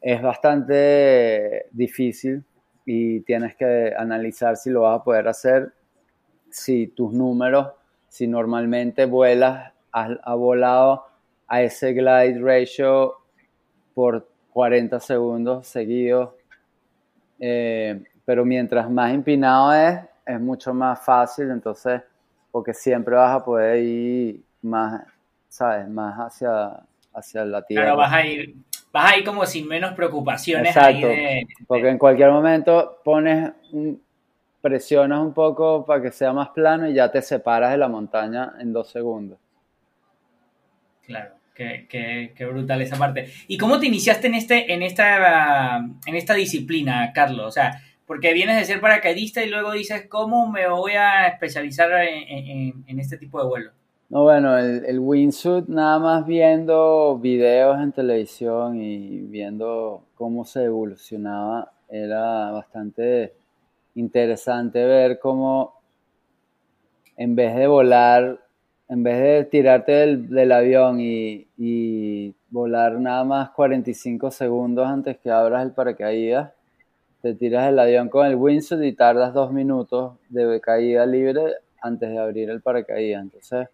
es 0.00 0.20
bastante 0.20 1.66
difícil 1.70 2.44
y 2.84 3.20
tienes 3.20 3.56
que 3.56 3.92
analizar 3.96 4.56
si 4.56 4.70
lo 4.70 4.82
vas 4.82 5.00
a 5.00 5.04
poder 5.04 5.28
hacer, 5.28 5.72
si 6.50 6.86
tus 6.88 7.12
números, 7.12 7.68
si 8.08 8.26
normalmente 8.26 9.06
vuelas, 9.06 9.72
has, 9.92 10.16
volado 10.36 11.06
a 11.48 11.62
ese 11.62 11.92
glide 11.92 12.40
ratio 12.40 13.14
por 13.94 14.28
40 14.52 15.00
segundos 15.00 15.66
seguidos, 15.66 16.30
eh, 17.38 18.02
pero 18.24 18.44
mientras 18.44 18.90
más 18.90 19.12
empinado 19.12 19.72
es, 19.72 20.00
es 20.26 20.40
mucho 20.40 20.74
más 20.74 21.00
fácil, 21.00 21.50
entonces, 21.50 22.02
porque 22.50 22.74
siempre 22.74 23.14
vas 23.14 23.40
a 23.40 23.44
poder 23.44 23.78
ir 23.82 24.44
más, 24.62 25.02
¿sabes? 25.48 25.88
Más 25.88 26.16
hacia, 26.18 26.84
hacia 27.16 27.44
la 27.44 27.62
tierra. 27.62 27.84
Claro, 27.84 27.96
vas 27.98 28.12
a 28.12 28.26
ir, 28.26 28.54
vas 28.92 29.12
a 29.12 29.16
ir 29.16 29.24
como 29.24 29.46
sin 29.46 29.66
menos 29.66 29.92
preocupaciones. 29.94 30.76
Exacto, 30.76 31.08
porque 31.66 31.88
en 31.88 31.98
cualquier 31.98 32.30
momento 32.30 33.00
pones, 33.04 33.52
presionas 34.60 35.20
un 35.20 35.32
poco 35.32 35.84
para 35.86 36.02
que 36.02 36.10
sea 36.10 36.32
más 36.32 36.50
plano 36.50 36.88
y 36.88 36.94
ya 36.94 37.10
te 37.10 37.22
separas 37.22 37.70
de 37.70 37.78
la 37.78 37.88
montaña 37.88 38.54
en 38.60 38.72
dos 38.72 38.90
segundos. 38.90 39.38
Claro. 41.02 41.36
Qué, 41.54 41.86
qué, 42.36 42.44
brutal 42.44 42.82
esa 42.82 42.98
parte. 42.98 43.32
¿Y 43.48 43.56
cómo 43.56 43.80
te 43.80 43.86
iniciaste 43.86 44.26
en, 44.26 44.34
este, 44.34 44.74
en, 44.74 44.82
esta, 44.82 45.78
en 45.78 46.14
esta 46.14 46.34
disciplina, 46.34 47.12
Carlos? 47.14 47.46
O 47.46 47.50
sea, 47.50 47.80
porque 48.06 48.34
vienes 48.34 48.56
de 48.56 48.64
ser 48.66 48.80
paracaidista 48.80 49.42
y 49.42 49.48
luego 49.48 49.72
dices, 49.72 50.06
¿cómo 50.06 50.50
me 50.50 50.68
voy 50.68 50.92
a 50.92 51.26
especializar 51.28 51.90
en, 51.92 53.00
este 53.00 53.16
tipo 53.16 53.40
de 53.40 53.48
vuelo? 53.48 53.70
No, 54.08 54.22
bueno, 54.22 54.56
el, 54.56 54.84
el, 54.84 55.00
nada 55.66 55.98
más 55.98 56.26
viendo 56.26 57.18
videos 57.18 57.80
en 57.80 57.90
televisión 57.90 58.80
y 58.80 59.22
viendo 59.22 60.04
cómo 60.14 60.44
se 60.44 60.64
evolucionaba, 60.64 61.72
era 61.88 62.52
bastante 62.52 63.34
interesante 63.96 64.84
ver 64.84 65.18
cómo 65.18 65.80
en 67.16 67.34
vez 67.34 67.56
de 67.56 67.66
volar, 67.66 68.38
en 68.88 69.02
vez 69.02 69.20
de 69.20 69.44
tirarte 69.44 69.92
del, 69.92 70.52
avión 70.52 71.00
y, 71.00 71.48
y 71.56 72.32
volar 72.48 73.00
nada 73.00 73.24
más 73.24 73.50
45 73.50 74.30
segundos 74.30 74.86
antes 74.86 75.18
que 75.18 75.30
abras 75.30 75.64
el 75.64 75.72
paracaídas, 75.72 76.52
te 77.22 77.34
tiras 77.34 77.68
el 77.68 77.78
avión 77.80 78.08
con 78.08 78.26
el 78.26 78.36
wingsuit 78.36 78.82
y 78.84 78.92
tardas 78.92 79.34
dos 79.34 79.52
minutos 79.52 80.16
de 80.28 80.60
caída 80.60 81.06
libre 81.06 81.54
antes 81.80 82.08
de 82.10 82.18
abrir 82.18 82.50
el 82.50 82.62
paracaídas. 82.62 83.22
Entonces, 83.22 83.68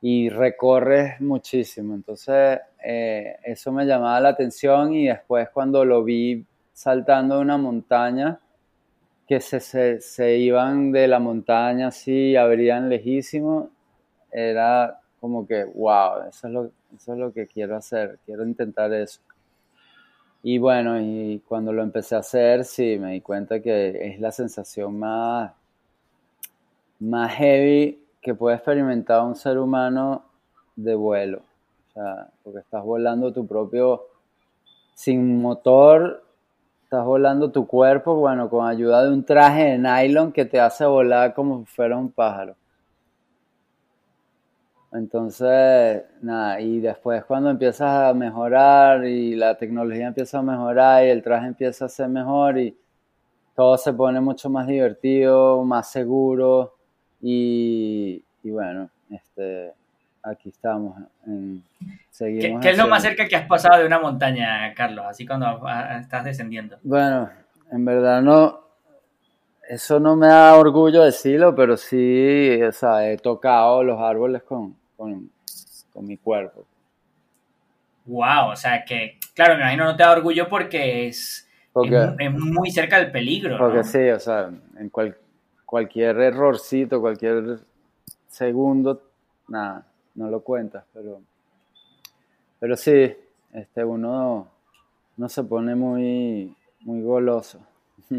y 0.00 0.28
recorres 0.28 1.20
muchísimo. 1.20 1.94
Entonces, 1.94 2.60
eh, 2.84 3.36
eso 3.44 3.72
me 3.72 3.86
llamaba 3.86 4.20
la 4.20 4.28
atención 4.30 4.94
y 4.94 5.06
después 5.06 5.48
cuando 5.50 5.84
lo 5.84 6.04
vi 6.04 6.44
saltando 6.72 7.40
una 7.40 7.56
montaña, 7.56 8.38
que 9.26 9.40
se, 9.40 10.00
se, 10.00 10.36
iban 10.38 10.92
de 10.92 11.08
la 11.08 11.18
montaña 11.18 11.88
así, 11.88 12.36
abrían 12.36 12.88
lejísimo, 12.88 13.70
era 14.30 15.00
como 15.20 15.46
que, 15.46 15.64
wow, 15.64 16.28
eso 16.28 16.46
es, 16.46 16.52
lo, 16.52 16.70
eso 16.94 17.12
es 17.14 17.18
lo 17.18 17.32
que 17.32 17.46
quiero 17.48 17.76
hacer, 17.76 18.20
quiero 18.24 18.44
intentar 18.44 18.92
eso. 18.92 19.20
Y 20.42 20.58
bueno, 20.58 21.00
y 21.00 21.42
cuando 21.48 21.72
lo 21.72 21.82
empecé 21.82 22.14
a 22.14 22.18
hacer, 22.18 22.64
sí, 22.64 22.98
me 23.00 23.14
di 23.14 23.20
cuenta 23.20 23.60
que 23.60 24.12
es 24.12 24.20
la 24.20 24.30
sensación 24.30 24.96
más, 24.96 25.52
más 27.00 27.34
heavy 27.34 28.05
que 28.26 28.34
puede 28.34 28.56
experimentar 28.56 29.22
un 29.22 29.36
ser 29.36 29.56
humano 29.56 30.24
de 30.74 30.96
vuelo. 30.96 31.42
O 31.90 31.92
sea, 31.92 32.26
porque 32.42 32.58
estás 32.58 32.82
volando 32.82 33.32
tu 33.32 33.46
propio, 33.46 34.02
sin 34.94 35.40
motor, 35.40 36.24
estás 36.82 37.04
volando 37.04 37.52
tu 37.52 37.68
cuerpo, 37.68 38.16
bueno, 38.16 38.50
con 38.50 38.66
ayuda 38.66 39.04
de 39.04 39.12
un 39.12 39.24
traje 39.24 39.66
de 39.66 39.78
nylon 39.78 40.32
que 40.32 40.44
te 40.44 40.58
hace 40.58 40.84
volar 40.84 41.34
como 41.34 41.60
si 41.60 41.66
fuera 41.66 41.96
un 41.96 42.10
pájaro. 42.10 42.56
Entonces, 44.90 46.02
nada, 46.20 46.60
y 46.60 46.80
después 46.80 47.24
cuando 47.26 47.48
empiezas 47.48 48.10
a 48.10 48.12
mejorar 48.12 49.04
y 49.04 49.36
la 49.36 49.56
tecnología 49.56 50.08
empieza 50.08 50.40
a 50.40 50.42
mejorar 50.42 51.06
y 51.06 51.10
el 51.10 51.22
traje 51.22 51.46
empieza 51.46 51.84
a 51.84 51.88
ser 51.88 52.08
mejor 52.08 52.58
y 52.58 52.76
todo 53.54 53.78
se 53.78 53.92
pone 53.92 54.20
mucho 54.20 54.50
más 54.50 54.66
divertido, 54.66 55.62
más 55.62 55.92
seguro 55.92 56.75
y, 57.28 58.22
bueno, 58.44 58.88
este, 59.10 59.72
aquí 60.22 60.50
estamos. 60.50 60.96
seguimos 62.10 62.62
¿Qué, 62.62 62.70
es 62.70 62.78
lo 62.78 62.86
más 62.86 63.02
cerca 63.02 63.26
que 63.26 63.34
has 63.34 63.46
pasado 63.46 63.80
de 63.80 63.86
una 63.86 63.98
montaña, 63.98 64.72
Carlos? 64.74 65.04
Así 65.08 65.26
cuando 65.26 65.60
estás 66.00 66.24
descendiendo. 66.24 66.78
Bueno, 66.84 67.28
en 67.72 67.84
verdad 67.84 68.22
no, 68.22 68.60
eso 69.68 69.98
no 69.98 70.14
me 70.14 70.28
da 70.28 70.56
orgullo 70.56 71.02
decirlo, 71.02 71.52
pero 71.56 71.76
sí, 71.76 72.62
o 72.62 72.70
sea, 72.70 73.10
he 73.10 73.16
tocado 73.16 73.82
los 73.82 74.00
árboles 74.00 74.44
con, 74.44 74.76
con, 74.96 75.28
mi 76.02 76.16
cuerpo. 76.18 76.64
Wow, 78.04 78.50
o 78.52 78.56
sea 78.56 78.84
que, 78.84 79.18
claro, 79.34 79.54
me 79.54 79.62
imagino 79.62 79.84
no 79.86 79.96
te 79.96 80.04
da 80.04 80.12
orgullo 80.12 80.48
porque 80.48 81.08
es, 81.08 81.48
es, 81.74 82.32
muy 82.32 82.70
cerca 82.70 83.00
del 83.00 83.10
peligro. 83.10 83.58
Porque 83.58 83.82
sí, 83.82 84.10
o 84.10 84.20
sea, 84.20 84.48
en 84.78 84.90
cualquier 84.90 85.25
errorcito, 85.94 87.00
cualquier 87.00 87.60
segundo, 88.28 89.02
nada, 89.48 89.86
no 90.14 90.30
lo 90.30 90.40
cuentas, 90.40 90.84
pero, 90.92 91.20
pero 92.58 92.76
sí, 92.76 93.14
este, 93.52 93.84
uno 93.84 94.48
no 95.16 95.28
se 95.28 95.44
pone 95.44 95.74
muy, 95.74 96.54
muy 96.80 97.02
goloso. 97.02 97.60
o 98.10 98.12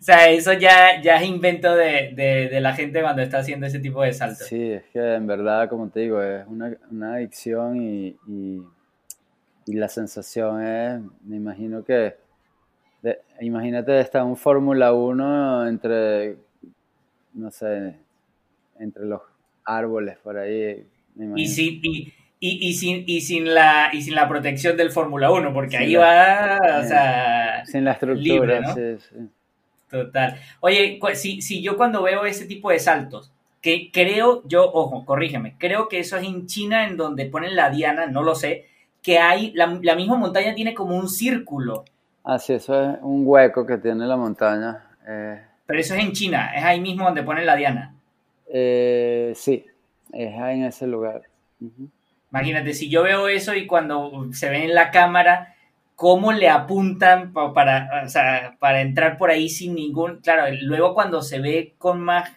sea, 0.00 0.30
eso 0.30 0.52
ya, 0.54 1.00
ya 1.00 1.16
es 1.16 1.28
invento 1.28 1.76
de, 1.76 2.48
la 2.60 2.72
gente 2.72 3.00
cuando 3.00 3.22
está 3.22 3.38
haciendo 3.38 3.66
ese 3.66 3.78
tipo 3.78 4.02
de 4.02 4.12
saltos. 4.12 4.48
Sí, 4.48 4.72
es 4.72 4.84
que 4.92 5.14
en 5.14 5.26
verdad, 5.26 5.68
como 5.68 5.88
te 5.88 6.00
digo, 6.00 6.22
es 6.22 6.46
una, 6.46 7.14
adicción 7.14 7.82
y, 7.82 8.16
la 9.66 9.88
sensación 9.88 10.62
es, 10.62 11.00
me 11.24 11.36
imagino 11.36 11.84
que, 11.84 12.16
imagínate 13.40 13.98
estar 14.00 14.22
en 14.22 14.28
un 14.28 14.36
Fórmula 14.36 14.92
1 14.92 15.68
entre, 15.68 16.36
no 17.34 17.50
sé, 17.50 17.94
entre 18.78 19.04
los 19.04 19.20
árboles 19.64 20.18
por 20.18 20.38
ahí. 20.38 20.84
y, 21.36 21.42
y, 21.42 22.12
y, 22.38 22.72
sin, 22.74 23.04
y, 23.06 23.20
sin 23.20 23.54
la, 23.54 23.90
y 23.92 24.02
sin 24.02 24.14
la 24.14 24.28
protección 24.28 24.76
del 24.76 24.90
Fórmula 24.90 25.30
1, 25.30 25.52
porque 25.54 25.76
ahí 25.76 25.94
va, 25.94 26.58
o 26.80 26.86
sea, 26.86 27.64
sin 27.64 27.84
la 27.84 27.92
estructura, 27.92 28.74
sí, 28.74 28.96
sí. 28.98 29.16
Total. 29.90 30.38
Oye, 30.60 30.98
si, 31.14 31.40
si 31.40 31.62
yo 31.62 31.76
cuando 31.76 32.02
veo 32.02 32.26
ese 32.26 32.46
tipo 32.46 32.70
de 32.70 32.78
saltos, 32.78 33.32
que 33.62 33.90
creo, 33.92 34.42
yo, 34.46 34.70
ojo, 34.72 35.04
corrígeme, 35.04 35.56
creo 35.58 35.88
que 35.88 35.98
eso 35.98 36.16
es 36.16 36.24
en 36.24 36.46
China, 36.46 36.86
en 36.86 36.96
donde 36.96 37.26
ponen 37.26 37.56
la 37.56 37.70
diana, 37.70 38.06
no 38.06 38.22
lo 38.22 38.34
sé, 38.34 38.66
que 39.02 39.18
hay, 39.18 39.52
la, 39.54 39.66
misma 39.66 40.16
montaña 40.16 40.54
tiene 40.54 40.74
como 40.74 40.96
un 40.96 41.08
círculo. 41.08 41.84
Ah, 42.28 42.40
sí, 42.40 42.54
eso 42.54 42.90
es 42.90 42.98
un 43.02 43.22
hueco 43.24 43.64
que 43.64 43.78
tiene 43.78 44.04
la 44.04 44.16
montaña. 44.16 44.82
Eh. 45.06 45.40
Pero 45.64 45.78
eso 45.78 45.94
es 45.94 46.00
en 46.02 46.10
China, 46.10 46.50
es 46.56 46.64
ahí 46.64 46.80
mismo 46.80 47.04
donde 47.04 47.22
ponen 47.22 47.46
la 47.46 47.54
diana. 47.54 47.94
Eh, 48.52 49.32
sí, 49.36 49.64
es 50.12 50.34
en 50.34 50.64
ese 50.64 50.88
lugar. 50.88 51.22
Imagínate, 52.32 52.74
si 52.74 52.90
yo 52.90 53.04
veo 53.04 53.28
eso 53.28 53.54
y 53.54 53.68
cuando 53.68 54.26
se 54.32 54.50
ve 54.50 54.64
en 54.64 54.74
la 54.74 54.90
cámara, 54.90 55.54
cómo 55.94 56.32
le 56.32 56.48
apuntan 56.48 57.32
para, 57.32 58.08
para 58.58 58.80
entrar 58.80 59.18
por 59.18 59.30
ahí 59.30 59.48
sin 59.48 59.76
ningún... 59.76 60.20
Claro, 60.20 60.52
luego 60.62 60.94
cuando 60.94 61.22
se 61.22 61.38
ve 61.38 61.74
con 61.78 62.00
más 62.00 62.28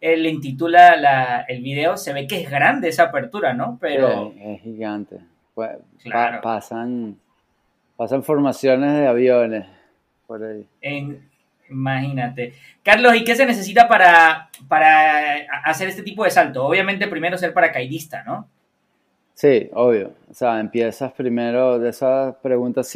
eh, 0.00 0.16
lentitud 0.16 0.68
la, 0.68 1.44
el 1.46 1.62
video, 1.62 1.96
se 1.96 2.12
ve 2.12 2.26
que 2.26 2.40
es 2.42 2.50
grande 2.50 2.88
esa 2.88 3.04
apertura, 3.04 3.54
¿no? 3.54 3.78
Pero... 3.80 4.34
es 4.36 4.62
gigante. 4.62 5.20
Pues, 5.54 5.78
pasan, 6.42 7.18
pasan 7.98 8.22
formaciones 8.22 8.94
de 8.94 9.06
aviones 9.06 9.66
por 10.26 10.42
ahí. 10.42 10.66
En, 10.80 11.28
Imagínate. 11.70 12.54
Carlos, 12.82 13.14
¿y 13.14 13.24
qué 13.24 13.36
se 13.36 13.44
necesita 13.44 13.88
para, 13.88 14.48
para 14.68 15.46
hacer 15.64 15.88
este 15.88 16.02
tipo 16.02 16.24
de 16.24 16.30
salto? 16.30 16.64
Obviamente 16.64 17.06
primero 17.08 17.36
ser 17.36 17.52
paracaidista, 17.52 18.22
¿no? 18.24 18.48
Sí, 19.34 19.68
obvio. 19.74 20.14
O 20.30 20.34
sea, 20.34 20.58
empiezas 20.60 21.12
primero 21.12 21.78
de 21.78 21.90
esas 21.90 22.34
preguntas. 22.36 22.90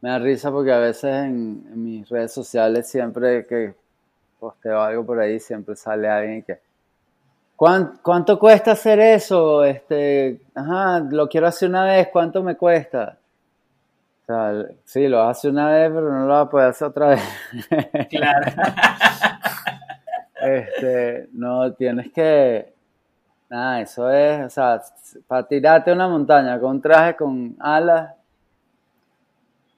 Me 0.00 0.10
da 0.10 0.18
risa 0.18 0.50
porque 0.50 0.72
a 0.72 0.78
veces 0.78 1.12
en, 1.24 1.82
mis 1.82 2.08
redes 2.08 2.32
sociales 2.32 2.88
siempre 2.88 3.46
que 3.46 3.74
posteo 4.40 4.80
algo 4.80 5.04
por 5.04 5.20
ahí 5.20 5.38
siempre 5.40 5.76
sale 5.76 6.08
alguien 6.08 6.42
que 6.42 6.58
¿Cuánto, 7.56 8.38
cuesta 8.38 8.70
hacer 8.70 9.00
eso? 9.00 9.64
Este, 9.64 10.40
ajá, 10.54 11.00
lo 11.00 11.28
quiero 11.28 11.48
hacer 11.48 11.68
una 11.68 11.84
vez, 11.84 12.06
¿cuánto 12.12 12.40
me 12.40 12.56
cuesta? 12.56 13.18
Sea, 14.28 14.66
sí, 14.84 15.08
lo 15.08 15.22
hace 15.22 15.48
una 15.48 15.70
vez, 15.70 15.88
pero 15.88 16.12
no 16.12 16.26
lo 16.26 16.34
va 16.34 16.40
a 16.42 16.50
poder 16.50 16.68
hacer 16.68 16.88
otra 16.88 17.08
vez. 17.08 17.22
Claro. 18.10 18.46
este, 20.42 21.30
no, 21.32 21.72
tienes 21.72 22.12
que, 22.12 22.74
nada, 23.48 23.80
eso 23.80 24.10
es, 24.10 24.44
o 24.44 24.50
sea, 24.50 24.82
para 25.26 25.48
tirarte 25.48 25.92
una 25.92 26.08
montaña 26.08 26.60
con 26.60 26.72
un 26.72 26.82
traje 26.82 27.16
con 27.16 27.56
alas, 27.58 28.12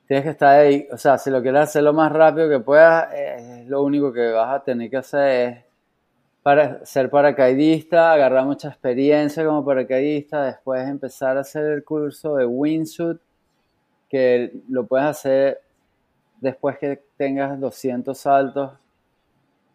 tienes 0.09 0.25
que 0.25 0.31
estar 0.31 0.59
ahí, 0.59 0.89
o 0.91 0.99
sea, 0.99 1.17
si 1.17 1.31
lo 1.31 1.41
quieres 1.41 1.61
hacer 1.61 1.85
lo 1.85 1.93
más 1.93 2.11
rápido 2.11 2.49
que 2.49 2.59
puedas, 2.59 3.15
es 3.15 3.69
lo 3.69 3.85
único 3.85 4.13
que 4.13 4.33
vas 4.33 4.53
a 4.53 4.65
tener 4.65 4.91
que 4.91 4.97
hacer 4.97 5.29
es 5.29 5.65
para 6.43 6.85
ser 6.85 7.09
paracaidista, 7.09 8.13
agarrar 8.13 8.47
mucha 8.47 8.67
experiencia 8.67 9.45
como 9.45 9.65
paracaidista, 9.65 10.43
después 10.43 10.89
empezar 10.89 11.37
a 11.37 11.43
hacer 11.43 11.67
el 11.67 11.85
curso 11.85 12.35
de 12.35 12.47
wingsuit, 12.47 13.21
que 14.11 14.53
lo 14.69 14.87
puedes 14.87 15.07
hacer 15.07 15.61
después 16.41 16.79
que 16.79 17.01
tengas 17.17 17.59
200 17.59 18.19
saltos 18.19 18.73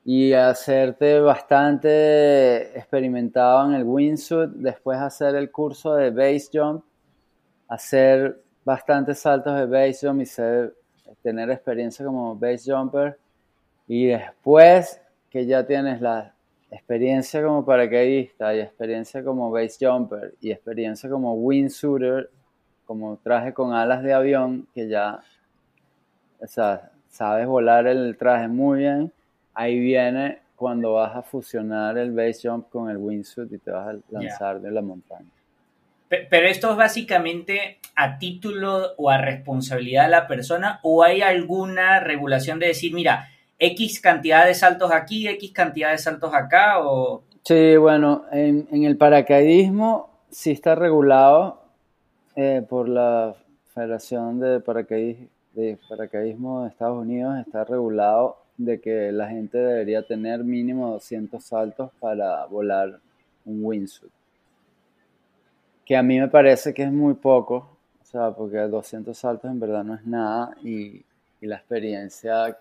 y 0.03 0.33
hacerte 0.33 1.19
bastante 1.19 2.77
experimentado 2.77 3.67
en 3.67 3.75
el 3.75 3.83
wingsuit, 3.83 4.51
después 4.51 4.99
hacer 4.99 5.35
el 5.35 5.49
curso 5.49 5.95
de 5.95 6.11
base 6.11 6.47
jump, 6.53 6.83
hacer 7.67 8.39
bastantes 8.63 9.19
saltos 9.19 9.55
de 9.57 9.65
base 9.65 10.07
jump 10.07 10.21
y 10.21 10.25
tener 11.23 11.49
experiencia 11.49 12.05
como 12.05 12.35
base 12.35 12.71
jumper. 12.71 13.17
Y 13.87 14.07
después 14.07 15.01
que 15.29 15.45
ya 15.45 15.65
tienes 15.65 16.01
la 16.01 16.35
experiencia 16.69 17.43
como 17.43 17.65
paracaidista 17.65 18.53
y 18.53 18.59
experiencia 18.59 19.23
como 19.23 19.49
base 19.49 19.85
jumper 19.87 20.35
y 20.39 20.51
experiencia 20.51 21.09
como 21.09 21.33
wingsuiter, 21.33 22.29
como 22.85 23.17
traje 23.17 23.53
con 23.53 23.73
alas 23.73 24.03
de 24.03 24.13
avión, 24.13 24.67
que 24.73 24.87
ya, 24.87 25.19
o 26.39 26.47
sea, 26.47 26.91
sabes 27.09 27.47
volar 27.47 27.87
el 27.87 28.17
traje 28.17 28.47
muy 28.47 28.79
bien, 28.79 29.11
ahí 29.53 29.79
viene 29.79 30.39
cuando 30.55 30.93
vas 30.93 31.15
a 31.15 31.21
fusionar 31.21 31.97
el 31.97 32.11
base 32.11 32.47
jump 32.47 32.69
con 32.69 32.89
el 32.89 32.97
wingsuit 32.97 33.51
y 33.51 33.57
te 33.57 33.71
vas 33.71 33.87
a 33.87 33.95
lanzar 34.09 34.61
de 34.61 34.71
la 34.71 34.81
montaña. 34.81 35.29
Pero 36.07 36.47
esto 36.47 36.71
es 36.71 36.77
básicamente 36.77 37.79
a 37.95 38.17
título 38.19 38.93
o 38.97 39.09
a 39.09 39.17
responsabilidad 39.17 40.03
de 40.03 40.11
la 40.11 40.27
persona 40.27 40.79
o 40.83 41.03
hay 41.03 41.21
alguna 41.21 41.99
regulación 41.99 42.59
de 42.59 42.67
decir, 42.67 42.93
mira, 42.93 43.27
X 43.57 43.99
cantidad 44.01 44.45
de 44.45 44.53
saltos 44.53 44.91
aquí, 44.91 45.27
X 45.27 45.51
cantidad 45.51 45.91
de 45.91 45.97
saltos 45.97 46.33
acá 46.33 46.79
o... 46.79 47.23
Sí, 47.43 47.75
bueno, 47.77 48.25
en, 48.31 48.67
el 48.71 48.97
paracaidismo 48.97 50.09
sí 50.29 50.51
está 50.51 50.75
regulado 50.75 51.61
eh, 52.35 52.65
por 52.67 52.87
la 52.89 53.35
Federación 53.73 54.39
de, 54.39 54.59
de 55.53 55.77
Paracaidismo 55.89 56.63
de 56.63 56.69
Estados 56.69 57.01
Unidos, 57.01 57.37
está 57.39 57.63
regulado 57.63 58.37
de 58.57 58.79
que 58.79 59.11
la 59.11 59.27
gente 59.27 59.57
debería 59.57 60.05
tener 60.05 60.43
mínimo 60.43 60.91
200 60.91 61.43
saltos 61.43 61.91
para 61.99 62.45
volar 62.45 62.99
un 63.45 63.63
wingsuit. 63.63 64.11
Que 65.85 65.95
a 65.95 66.03
mí 66.03 66.19
me 66.19 66.27
parece 66.27 66.73
que 66.73 66.83
es 66.83 66.91
muy 66.91 67.15
poco, 67.15 67.77
o 68.01 68.05
sea, 68.05 68.31
porque 68.31 68.57
200 68.57 69.17
saltos 69.17 69.51
en 69.51 69.59
verdad 69.59 69.83
no 69.83 69.95
es 69.95 70.05
nada 70.05 70.55
y, 70.63 71.03
y 71.41 71.47
la 71.47 71.57
experiencia 71.57 72.57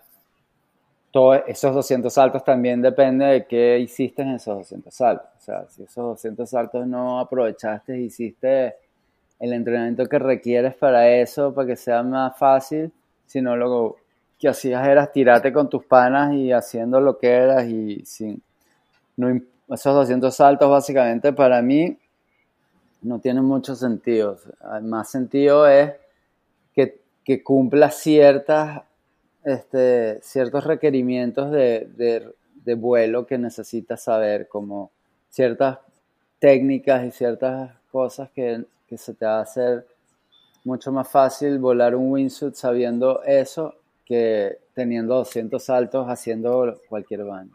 esos 1.47 1.73
200 1.73 2.13
saltos 2.13 2.43
también 2.43 2.81
depende 2.81 3.25
de 3.25 3.45
qué 3.45 3.79
hiciste 3.79 4.21
en 4.21 4.31
esos 4.31 4.57
200 4.57 4.93
saltos. 4.93 5.27
O 5.37 5.41
sea, 5.41 5.65
si 5.69 5.83
esos 5.83 6.03
200 6.03 6.49
saltos 6.49 6.85
no 6.85 7.19
aprovechaste, 7.19 7.97
hiciste 7.97 8.75
el 9.39 9.53
entrenamiento 9.53 10.05
que 10.07 10.19
requieres 10.19 10.75
para 10.75 11.09
eso, 11.09 11.53
para 11.53 11.67
que 11.67 11.75
sea 11.75 12.03
más 12.03 12.37
fácil, 12.37 12.91
sino 13.25 13.55
lo 13.55 13.97
que 14.39 14.49
hacías 14.49 14.87
era 14.87 15.11
tirarte 15.11 15.51
con 15.51 15.69
tus 15.69 15.85
panas 15.85 16.33
y 16.33 16.51
haciendo 16.51 16.99
lo 16.99 17.17
que 17.17 17.29
eras 17.29 17.65
y 17.65 18.03
sin... 18.05 18.41
No, 19.17 19.29
esos 19.69 19.95
200 19.95 20.35
saltos 20.35 20.69
básicamente 20.69 21.33
para 21.33 21.61
mí 21.61 21.97
no 23.01 23.19
tienen 23.19 23.45
mucho 23.45 23.75
sentido. 23.75 24.37
Más 24.81 25.09
sentido 25.09 25.67
es 25.67 25.93
que, 26.73 27.43
cumplas 27.43 27.95
ciertas 27.95 28.83
este, 29.43 30.19
ciertos 30.21 30.63
requerimientos 30.63 31.51
de, 31.51 32.33
vuelo 32.77 33.25
que 33.25 33.37
necesitas 33.39 34.03
saber, 34.03 34.47
como 34.47 34.91
ciertas 35.29 35.79
técnicas 36.39 37.05
y 37.05 37.11
ciertas 37.11 37.71
cosas 37.91 38.29
que, 38.31 38.63
se 38.97 39.13
te 39.13 39.25
va 39.25 39.39
a 39.39 39.41
hacer 39.41 39.85
mucho 40.63 40.91
más 40.91 41.07
fácil 41.07 41.59
volar 41.59 41.95
un 41.95 42.11
wingsuit 42.11 42.55
sabiendo 42.55 43.23
eso 43.23 43.75
que 44.05 44.59
teniendo 44.73 45.15
200 45.15 45.63
saltos 45.63 46.07
haciendo 46.07 46.81
cualquier 46.89 47.23
baño. 47.23 47.51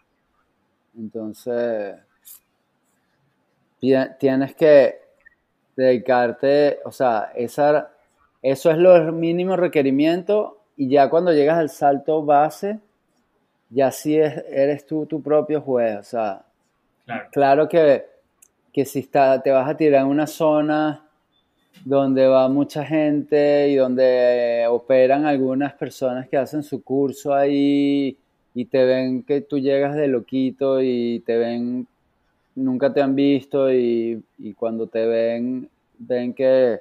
Entonces, 0.96 1.96
tienes 3.80 4.54
que 4.54 5.00
dedicarte, 5.76 6.80
o 6.84 6.92
sea, 6.92 7.32
esa, 7.34 7.90
eso 8.42 8.70
es 8.70 8.78
lo 8.78 9.12
mínimo 9.12 9.56
requerimiento 9.56 10.58
y 10.76 10.88
ya 10.88 11.08
cuando 11.08 11.32
llegas 11.32 11.58
al 11.58 11.70
salto 11.70 12.24
base, 12.24 12.80
ya 13.70 13.90
sí 13.90 14.16
eres 14.16 14.86
tú 14.86 15.06
tu 15.06 15.22
propio 15.22 15.60
juez. 15.60 15.98
O 15.98 16.02
sea, 16.02 16.44
claro, 17.30 17.68
que, 17.68 18.06
que, 18.72 18.84
si 18.84 19.00
está, 19.00 19.40
te 19.42 19.50
vas 19.50 19.68
a 19.68 19.76
tirar 19.76 20.02
en 20.02 20.08
una 20.08 20.26
zona 20.26 21.09
donde 21.84 22.26
va 22.26 22.48
mucha 22.48 22.84
gente 22.84 23.68
y 23.68 23.76
donde 23.76 24.66
operan 24.68 25.26
algunas 25.26 25.72
personas 25.74 26.28
que 26.28 26.36
hacen 26.36 26.62
su 26.62 26.82
curso 26.82 27.34
ahí 27.34 28.16
y 28.54 28.64
te 28.66 28.84
ven 28.84 29.22
que 29.22 29.40
tú 29.40 29.58
llegas 29.58 29.94
de 29.96 30.08
loquito 30.08 30.82
y 30.82 31.20
te 31.26 31.36
ven, 31.38 31.86
nunca 32.54 32.92
te 32.92 33.00
han 33.00 33.14
visto 33.14 33.72
y, 33.72 34.22
y 34.38 34.52
cuando 34.54 34.86
te 34.86 35.06
ven, 35.06 35.68
ven 35.98 36.34
que 36.34 36.80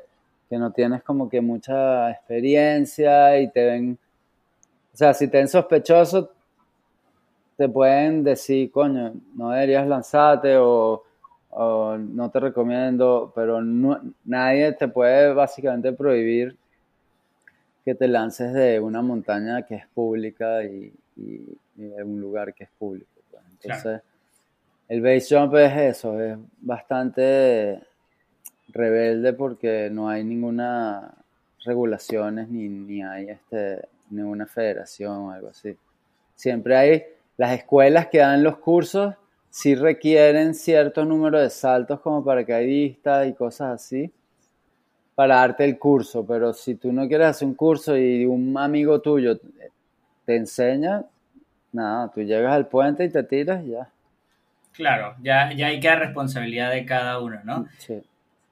que 0.50 0.58
no 0.58 0.72
tienes 0.72 1.04
como 1.04 1.30
que 1.30 1.42
mucha 1.42 2.10
experiencia 2.10 3.40
y 3.40 3.50
te 3.52 3.66
ven, 3.66 4.00
o 4.92 4.98
sea, 4.98 5.14
si 5.14 5.28
te 5.28 5.38
ven 5.38 5.48
sospechoso, 5.48 6.32
te 7.56 7.70
pueden 7.70 8.24
decir, 8.24 8.72
coño, 8.72 9.14
no 9.36 9.52
deberías 9.52 9.88
lanzarte 9.88 10.58
o, 10.58 11.04
no 11.52 12.30
te 12.32 12.40
recomiendo, 12.40 13.32
pero 13.36 13.62
nadie 13.62 14.72
te 14.74 14.88
puede 14.88 15.34
básicamente 15.34 15.92
prohibir 15.94 16.56
que 17.84 17.96
te 17.96 18.08
lances 18.08 18.54
de 18.54 18.80
una 18.80 19.02
montaña 19.02 19.64
que 19.64 19.76
es 19.76 19.88
pública 19.88 20.64
y, 20.64 20.94
de 21.16 22.04
un 22.04 22.22
lugar 22.22 22.54
que 22.54 22.66
es 22.66 22.70
público. 22.78 23.10
Pues. 23.32 23.44
Entonces, 23.52 24.02
el 24.88 25.02
base 25.02 25.36
jump 25.36 25.56
es 25.56 25.98
eso, 25.98 26.22
es 26.22 26.38
bastante 26.62 27.82
rebelde 28.70 29.34
porque 29.34 29.90
no 29.92 30.08
hay 30.10 30.24
ninguna 30.24 31.14
regulaciones 31.66 32.48
ni, 32.50 32.70
ni 32.70 33.04
hay 33.04 33.30
este, 33.30 33.88
ninguna 34.10 34.46
federación 34.46 35.18
o 35.18 35.32
algo 35.32 35.50
así. 35.50 35.76
Siempre 36.36 36.76
hay 36.76 37.04
las 37.38 37.52
escuelas 37.52 38.08
que 38.08 38.20
dan 38.20 38.44
los 38.44 38.58
cursos, 38.58 39.16
sí 39.50 39.76
requieren 39.76 40.54
cierto 40.54 41.06
número 41.06 41.40
de 41.40 41.50
saltos 41.50 42.00
como 42.02 42.24
paracaidistas 42.24 43.28
y 43.28 43.34
cosas 43.34 43.82
así 43.82 44.12
para 45.16 45.36
darte 45.36 45.66
el 45.66 45.78
curso, 45.78 46.26
pero 46.26 46.54
si 46.54 46.76
tú 46.76 46.94
no 46.94 47.06
quieres 47.08 47.28
hacer 47.28 47.48
un 47.48 47.56
curso 47.56 47.98
y 47.98 48.26
un 48.26 48.58
amigo 48.58 49.02
tuyo 49.02 49.38
te 50.26 50.36
enseña, 50.36 51.04
nada, 51.74 52.10
tú 52.14 52.22
llegas 52.22 52.54
al 52.54 52.68
puente 52.68 53.04
y 53.04 53.10
te 53.10 53.24
tiras 53.24 53.62
y 53.66 53.72
ya. 53.72 53.90
Claro, 54.72 55.16
ya, 55.22 55.52
ya 55.52 55.68
hay 55.68 55.82
que 55.82 55.90
dar 55.90 56.00
responsabilidad 56.00 56.72
de 56.72 56.86
cada 56.86 57.20
uno, 57.20 57.42
¿no? 57.44 57.68
Sí. 57.80 58.02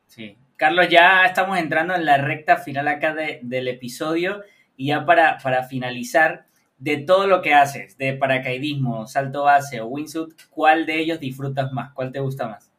Sí. 0.07 0.35
Carlos, 0.57 0.89
ya 0.89 1.25
estamos 1.25 1.57
entrando 1.57 1.95
en 1.95 2.03
la 2.03 2.17
recta 2.17 2.57
final 2.57 2.87
acá 2.89 3.13
del 3.13 3.67
episodio 3.69 4.41
y 4.75 4.87
ya 4.87 5.05
para, 5.05 5.37
para 5.37 5.63
finalizar, 5.63 6.46
de 6.77 6.97
todo 6.97 7.27
lo 7.27 7.41
que 7.41 7.53
haces, 7.53 7.97
de 7.97 8.13
paracaidismo, 8.13 9.07
salto 9.07 9.43
base 9.43 9.81
o 9.81 9.87
wingsuit, 9.87 10.33
¿cuál 10.49 10.85
de 10.85 10.99
ellos 10.99 11.19
disfrutas 11.19 11.71
más? 11.71 11.93
¿Cuál 11.93 12.11
te 12.11 12.19
gusta 12.19 12.47
más? 12.47 12.71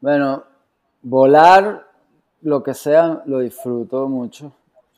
Bueno, 0.00 0.44
volar, 1.02 1.86
lo 2.42 2.62
que 2.62 2.74
sea, 2.74 3.22
lo 3.26 3.40
disfruto 3.40 4.08
mucho. 4.08 4.52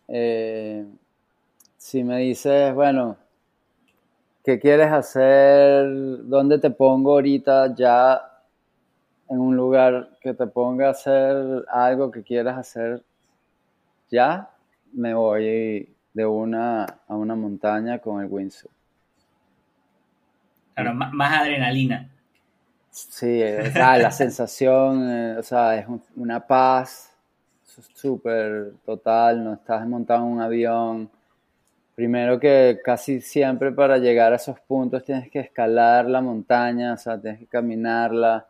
Eh, 0.09 0.87
si 1.77 2.03
me 2.03 2.19
dices, 2.19 2.75
bueno, 2.75 3.17
¿qué 4.43 4.59
quieres 4.59 4.91
hacer? 4.91 5.87
¿Dónde 6.25 6.59
te 6.59 6.71
pongo 6.71 7.13
ahorita 7.13 7.75
ya 7.75 8.21
en 9.29 9.39
un 9.39 9.55
lugar 9.55 10.11
que 10.21 10.33
te 10.33 10.47
ponga 10.47 10.89
a 10.89 10.91
hacer 10.93 11.65
algo 11.71 12.11
que 12.11 12.23
quieras 12.23 12.57
hacer 12.57 13.03
ya? 14.11 14.51
Me 14.93 15.13
voy 15.13 15.95
de 16.19 16.27
una 16.27 16.83
a 17.07 17.15
una 17.15 17.37
montaña 17.37 18.01
con 18.01 18.21
el 18.21 18.27
windsurf. 18.29 18.73
Claro, 20.75 20.93
más 20.93 21.41
adrenalina. 21.41 22.11
Sí, 22.91 23.41
la 23.77 24.11
sensación, 24.11 25.09
eh, 25.09 25.37
o 25.39 25.43
sea, 25.45 25.77
es 25.77 25.87
una 26.17 26.45
paz 26.45 27.15
súper 27.95 28.73
total, 28.85 29.45
no 29.45 29.53
estás 29.55 29.87
montado 29.87 30.27
en 30.27 30.33
un 30.33 30.41
avión. 30.41 31.09
Primero 31.95 32.41
que 32.41 32.81
casi 32.85 33.21
siempre 33.21 33.71
para 33.71 33.99
llegar 33.99 34.33
a 34.33 34.37
esos 34.37 34.59
puntos 34.59 35.05
tienes 35.05 35.31
que 35.31 35.39
escalar 35.39 36.07
la 36.07 36.21
montaña, 36.21 36.95
o 36.95 36.97
sea, 36.97 37.21
tienes 37.21 37.39
que 37.39 37.47
caminarla, 37.47 38.45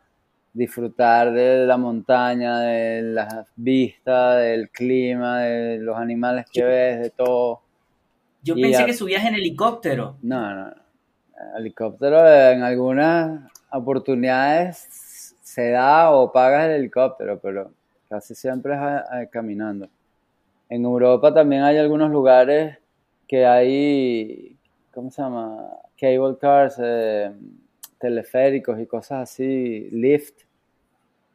disfrutar 0.53 1.33
de 1.33 1.67
la 1.67 1.77
montaña, 1.77 2.61
de 2.61 3.03
la 3.03 3.47
vista, 3.57 4.37
del 4.37 4.71
clima, 4.71 5.43
de 5.43 5.79
los 5.79 5.97
animales 5.97 6.47
que 6.53 6.65
ves, 6.65 7.01
de 7.01 7.11
todo. 7.11 7.61
Yo 8.43 8.55
pensé 8.55 8.87
que 8.87 8.95
subías 8.95 9.25
en 9.25 9.35
helicóptero. 9.35 10.17
No, 10.23 10.55
no, 10.55 10.67
no. 10.67 10.75
Helicóptero 11.57 12.29
en 12.29 12.63
algunas 12.63 13.51
oportunidades 13.71 15.37
se 15.43 15.71
da 15.71 16.11
o 16.11 16.33
pagas 16.33 16.67
el 16.67 16.73
helicóptero, 16.73 17.39
pero 17.41 17.73
casi 18.09 18.35
siempre 18.35 18.75
es 18.75 19.29
caminando. 19.31 19.89
En 20.69 20.85
Europa 20.85 21.33
también 21.33 21.63
hay 21.63 21.79
algunos 21.79 22.11
lugares 22.11 22.79
que 23.27 23.47
hay, 23.47 24.57
¿cómo 24.93 25.11
se 25.11 25.23
llama? 25.23 25.69
Cable 25.99 26.37
cars, 26.39 26.77
eh, 26.83 27.33
teleféricos 27.99 28.81
y 28.81 28.87
cosas 28.87 29.31
así, 29.31 29.89
lift, 29.91 30.49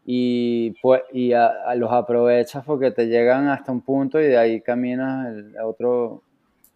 y, 0.05 0.71
pues, 0.81 1.01
y 1.13 1.33
a, 1.33 1.73
los 1.75 1.91
aprovechas 1.91 2.63
porque 2.65 2.91
te 2.91 3.07
llegan 3.07 3.47
hasta 3.47 3.71
un 3.71 3.81
punto 3.81 4.19
y 4.19 4.25
de 4.25 4.37
ahí 4.37 4.61
caminas 4.61 5.27
el, 5.27 5.55
otro 5.63 6.21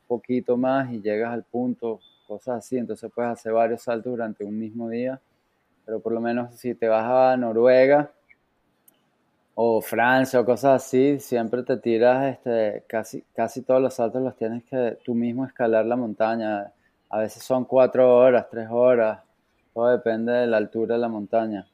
poquito 0.07 0.55
más 0.55 0.91
y 0.91 1.01
llegas 1.01 1.33
al 1.33 1.43
punto, 1.43 1.99
cosas 2.25 2.59
así, 2.59 2.77
entonces 2.77 3.11
puedes 3.13 3.31
hacer 3.31 3.51
varios 3.51 3.81
saltos 3.81 4.11
durante 4.11 4.45
un 4.45 4.57
mismo 4.57 4.89
día, 4.89 5.19
pero 5.85 5.99
por 5.99 6.13
lo 6.13 6.21
menos 6.21 6.55
si 6.55 6.73
te 6.75 6.87
vas 6.87 7.03
a 7.05 7.37
Noruega 7.37 8.11
o 9.55 9.81
Francia 9.81 10.39
o 10.39 10.45
cosas 10.45 10.83
así, 10.83 11.19
siempre 11.19 11.63
te 11.63 11.77
tiras, 11.77 12.37
este, 12.37 12.83
casi, 12.87 13.23
casi 13.35 13.61
todos 13.63 13.81
los 13.81 13.93
saltos 13.95 14.21
los 14.21 14.37
tienes 14.37 14.63
que 14.63 14.97
tú 15.03 15.13
mismo 15.13 15.45
escalar 15.45 15.85
la 15.85 15.97
montaña, 15.97 16.71
a 17.09 17.19
veces 17.19 17.43
son 17.43 17.65
cuatro 17.65 18.15
horas, 18.15 18.47
tres 18.49 18.67
horas, 18.69 19.19
todo 19.77 19.89
depende 19.89 20.31
de 20.31 20.47
la 20.47 20.57
altura 20.57 20.95
de 20.95 21.01
la 21.01 21.07
montaña. 21.07 21.67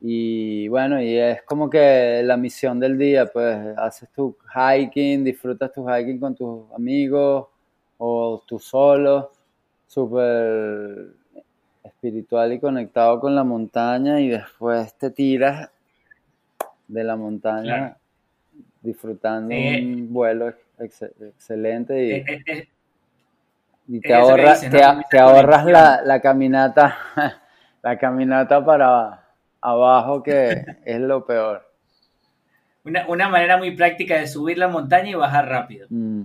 Y 0.00 0.68
bueno, 0.68 1.02
y 1.02 1.18
es 1.18 1.42
como 1.42 1.68
que 1.68 2.22
la 2.22 2.36
misión 2.36 2.78
del 2.78 2.96
día, 2.96 3.26
pues 3.26 3.76
haces 3.78 4.08
tu 4.10 4.36
hiking, 4.54 5.24
disfrutas 5.24 5.72
tu 5.72 5.84
hiking 5.84 6.20
con 6.20 6.36
tus 6.36 6.70
amigos 6.72 7.48
o 7.98 8.40
tú 8.46 8.60
solo, 8.60 9.32
súper 9.88 11.08
espiritual 11.82 12.52
y 12.52 12.60
conectado 12.60 13.18
con 13.18 13.34
la 13.34 13.42
montaña 13.42 14.20
y 14.20 14.28
después 14.28 14.94
te 14.94 15.10
tiras 15.10 15.68
de 16.86 17.02
la 17.02 17.16
montaña 17.16 17.96
disfrutando 18.80 19.52
un 19.52 20.12
vuelo 20.12 20.54
excelente 20.78 22.06
y, 22.06 22.10
eh, 22.12 22.24
eh, 22.46 22.68
eh, 23.90 24.00
te, 24.02 24.14
ahorras, 24.14 24.60
te, 25.10 25.18
ahorras 25.18 25.66
la, 25.66 26.02
la 26.04 26.20
caminata 26.20 26.96
la 27.82 27.98
caminata 27.98 28.64
para 28.64 29.24
abajo 29.60 30.22
que 30.22 30.64
es 30.84 31.00
lo 31.00 31.24
peor. 31.26 31.68
Una, 32.84 33.28
manera 33.28 33.58
muy 33.58 33.76
práctica 33.76 34.16
de 34.16 34.26
subir 34.26 34.58
la 34.58 34.66
montaña 34.66 35.10
y 35.10 35.14
bajar 35.14 35.48
rápido. 35.48 35.86
Mm, 35.88 36.24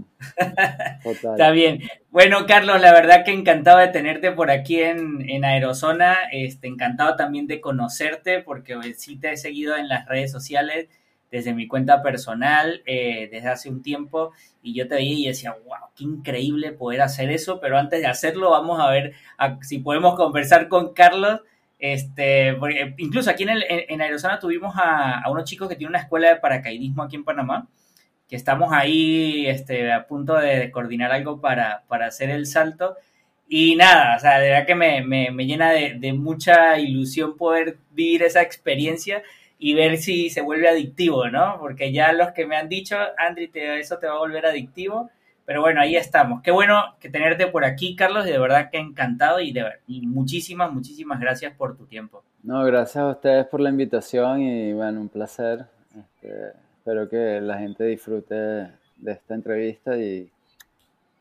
Está 1.05 1.51
bien. 1.51 1.84
Bueno, 2.10 2.47
Carlos, 2.47 2.82
la 2.82 2.93
verdad 2.93 3.24
que 3.24 3.32
encantado 3.32 3.78
de 3.78 3.89
tenerte 3.89 4.32
por 4.32 4.49
aquí 4.49 4.82
en, 4.82 5.30
en 5.30 5.45
Aerozona. 5.45 6.16
Este, 6.32 6.68
encantado 6.68 7.16
también 7.16 7.45
de 7.45 7.62
conocerte 7.62 8.41
porque 8.41 8.76
sí 8.95 9.20
te 9.20 9.34
he 9.34 9.38
seguido 9.38 9.78
en 9.78 9.88
las 9.88 10.08
redes 10.08 10.32
sociales 10.32 10.88
desde 11.32 11.54
mi 11.54 11.68
cuenta 11.68 12.02
personal 12.02 12.82
eh, 12.86 13.30
desde 13.32 13.50
hace 13.50 13.70
un 13.70 13.82
tiempo 13.82 14.32
y 14.62 14.74
yo 14.74 14.88
te 14.88 14.96
veía 14.96 15.18
y 15.18 15.28
decía, 15.28 15.56
wow, 15.66 15.90
qué 15.96 16.04
increíble 16.04 16.72
poder 16.72 17.02
hacer 17.02 17.30
eso, 17.32 17.60
pero 17.60 17.78
antes 17.78 18.02
de 18.02 18.08
hacerlo 18.08 18.52
vamos 18.52 18.80
a 18.80 18.90
ver 18.90 19.14
si 19.62 19.80
podemos 19.80 20.16
conversar 20.16 20.68
con 20.68 20.94
Carlos 20.94 21.42
este, 21.80 22.50
eh, 22.50 22.96
incluso 22.98 23.30
aquí 23.30 23.44
en, 23.44 23.50
el, 23.50 23.66
en, 23.70 24.02
Aerosana 24.02 24.40
tuvimos 24.40 24.74
a, 24.78 25.24
unos 25.30 25.44
chicos 25.44 25.70
que 25.70 25.76
tienen 25.76 25.92
una 25.92 26.02
escuela 26.02 26.30
de 26.30 26.38
paracaidismo 26.38 27.04
aquí 27.04 27.16
en 27.16 27.24
Panamá, 27.24 27.68
que 28.28 28.36
estamos 28.36 28.74
ahí 28.74 29.48
este, 29.48 29.92
a 29.92 30.08
punto 30.08 30.36
de 30.36 30.72
coordinar 30.72 31.12
algo 31.12 31.40
para, 31.40 31.84
para 31.88 32.08
hacer 32.08 32.30
el 32.30 32.46
salto. 32.48 32.96
Y 33.48 33.76
nada, 33.76 34.18
o 34.18 34.20
sea, 34.20 34.40
de 34.40 34.50
verdad 34.50 34.66
que 34.66 34.76
me, 34.76 35.02
me, 35.04 35.32
me 35.32 35.46
llena 35.46 35.72
de, 35.72 35.96
de, 35.98 36.14
mucha 36.14 36.80
ilusión 36.80 37.38
poder 37.38 37.78
vivir 37.92 38.24
esa 38.24 38.42
experiencia 38.42 39.24
y 39.60 39.74
ver 39.74 39.97
si 39.97 40.30
se 40.30 40.41
vuelve 40.41 40.70
adictivo, 40.70 41.30
¿no? 41.30 41.58
Porque 41.60 41.91
ya 41.91 42.14
los 42.14 42.32
que 42.32 42.45
me 42.45 42.55
han 42.55 42.70
dicho, 42.70 42.95
Andri, 43.18 43.47
te, 43.47 43.80
eso 43.80 43.97
te 43.97 44.08
va 44.08 44.14
a 44.14 44.20
volver 44.20 44.45
adictivo. 44.45 45.10
Pero 45.45 45.62
bueno, 45.62 45.80
ahí 45.80 45.95
estamos. 45.95 46.41
Qué 46.41 46.51
bueno 46.51 46.95
que 46.99 47.10
tenerte 47.10 47.47
por 47.47 47.64
aquí, 47.64 47.95
Carlos, 47.95 48.28
y 48.28 48.32
de 48.32 48.38
verdad 48.38 48.70
que 48.70 48.80
encantado 48.80 49.39
y, 49.39 49.53
de, 49.53 49.64
y 49.88 50.05
muchísimas, 50.05 50.74
muchísimas 50.74 51.22
gracias 51.22 51.53
por 51.55 51.78
tu 51.78 51.86
tiempo. 51.86 52.22
No, 52.43 52.64
gracias 52.66 52.97
a 52.97 53.12
ustedes 53.12 53.45
por 53.47 53.62
la 53.62 53.70
invitación 53.70 54.41
y 54.41 54.74
bueno, 54.74 54.99
un 54.99 55.08
placer. 55.08 55.66
Este, 55.97 56.51
espero 56.78 57.08
que 57.08 57.39
la 57.39 57.60
gente 57.60 57.86
disfrute 57.86 58.36
de 58.36 59.12
esta 59.12 59.36
entrevista 59.36 59.97
y, 59.97 60.30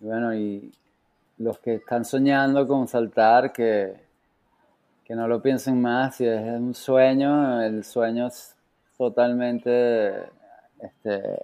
bueno, 0.01 0.34
y 0.34 0.72
los 1.39 1.61
que 1.61 1.74
están 1.74 2.05
soñando 2.05 2.66
con 2.66 2.89
saltar, 2.89 3.53
que, 3.53 3.95
que 5.07 5.15
no 5.15 5.29
lo 5.29 5.41
piensen 5.41 5.81
más, 5.81 6.17
si 6.17 6.27
es 6.27 6.43
un 6.43 6.75
sueño, 6.75 7.63
el 7.63 7.85
sueño 7.85 8.27
es 8.27 8.57
totalmente 8.99 10.25
este, 10.81 11.39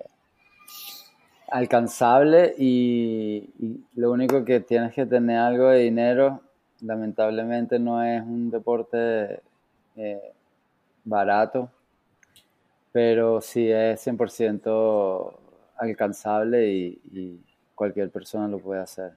alcanzable 1.49 2.55
y, 2.59 3.49
lo 3.95 4.11
único 4.11 4.45
que 4.45 4.59
tienes 4.59 4.93
que 4.93 5.07
tener 5.07 5.39
algo 5.39 5.69
de 5.69 5.79
dinero, 5.79 6.41
lamentablemente 6.81 7.79
no 7.79 8.03
es 8.03 8.21
un 8.23 8.51
deporte 8.51 9.41
eh, 9.95 10.33
barato, 11.05 11.71
pero 12.91 13.41
sí 13.41 13.71
es 13.71 14.05
100% 14.05 15.35
alcanzable 15.77 16.69
y 16.69 17.41
cualquier 17.77 18.11
persona 18.11 18.49
lo 18.49 18.59
puede 18.59 18.81
hacer. 18.81 19.13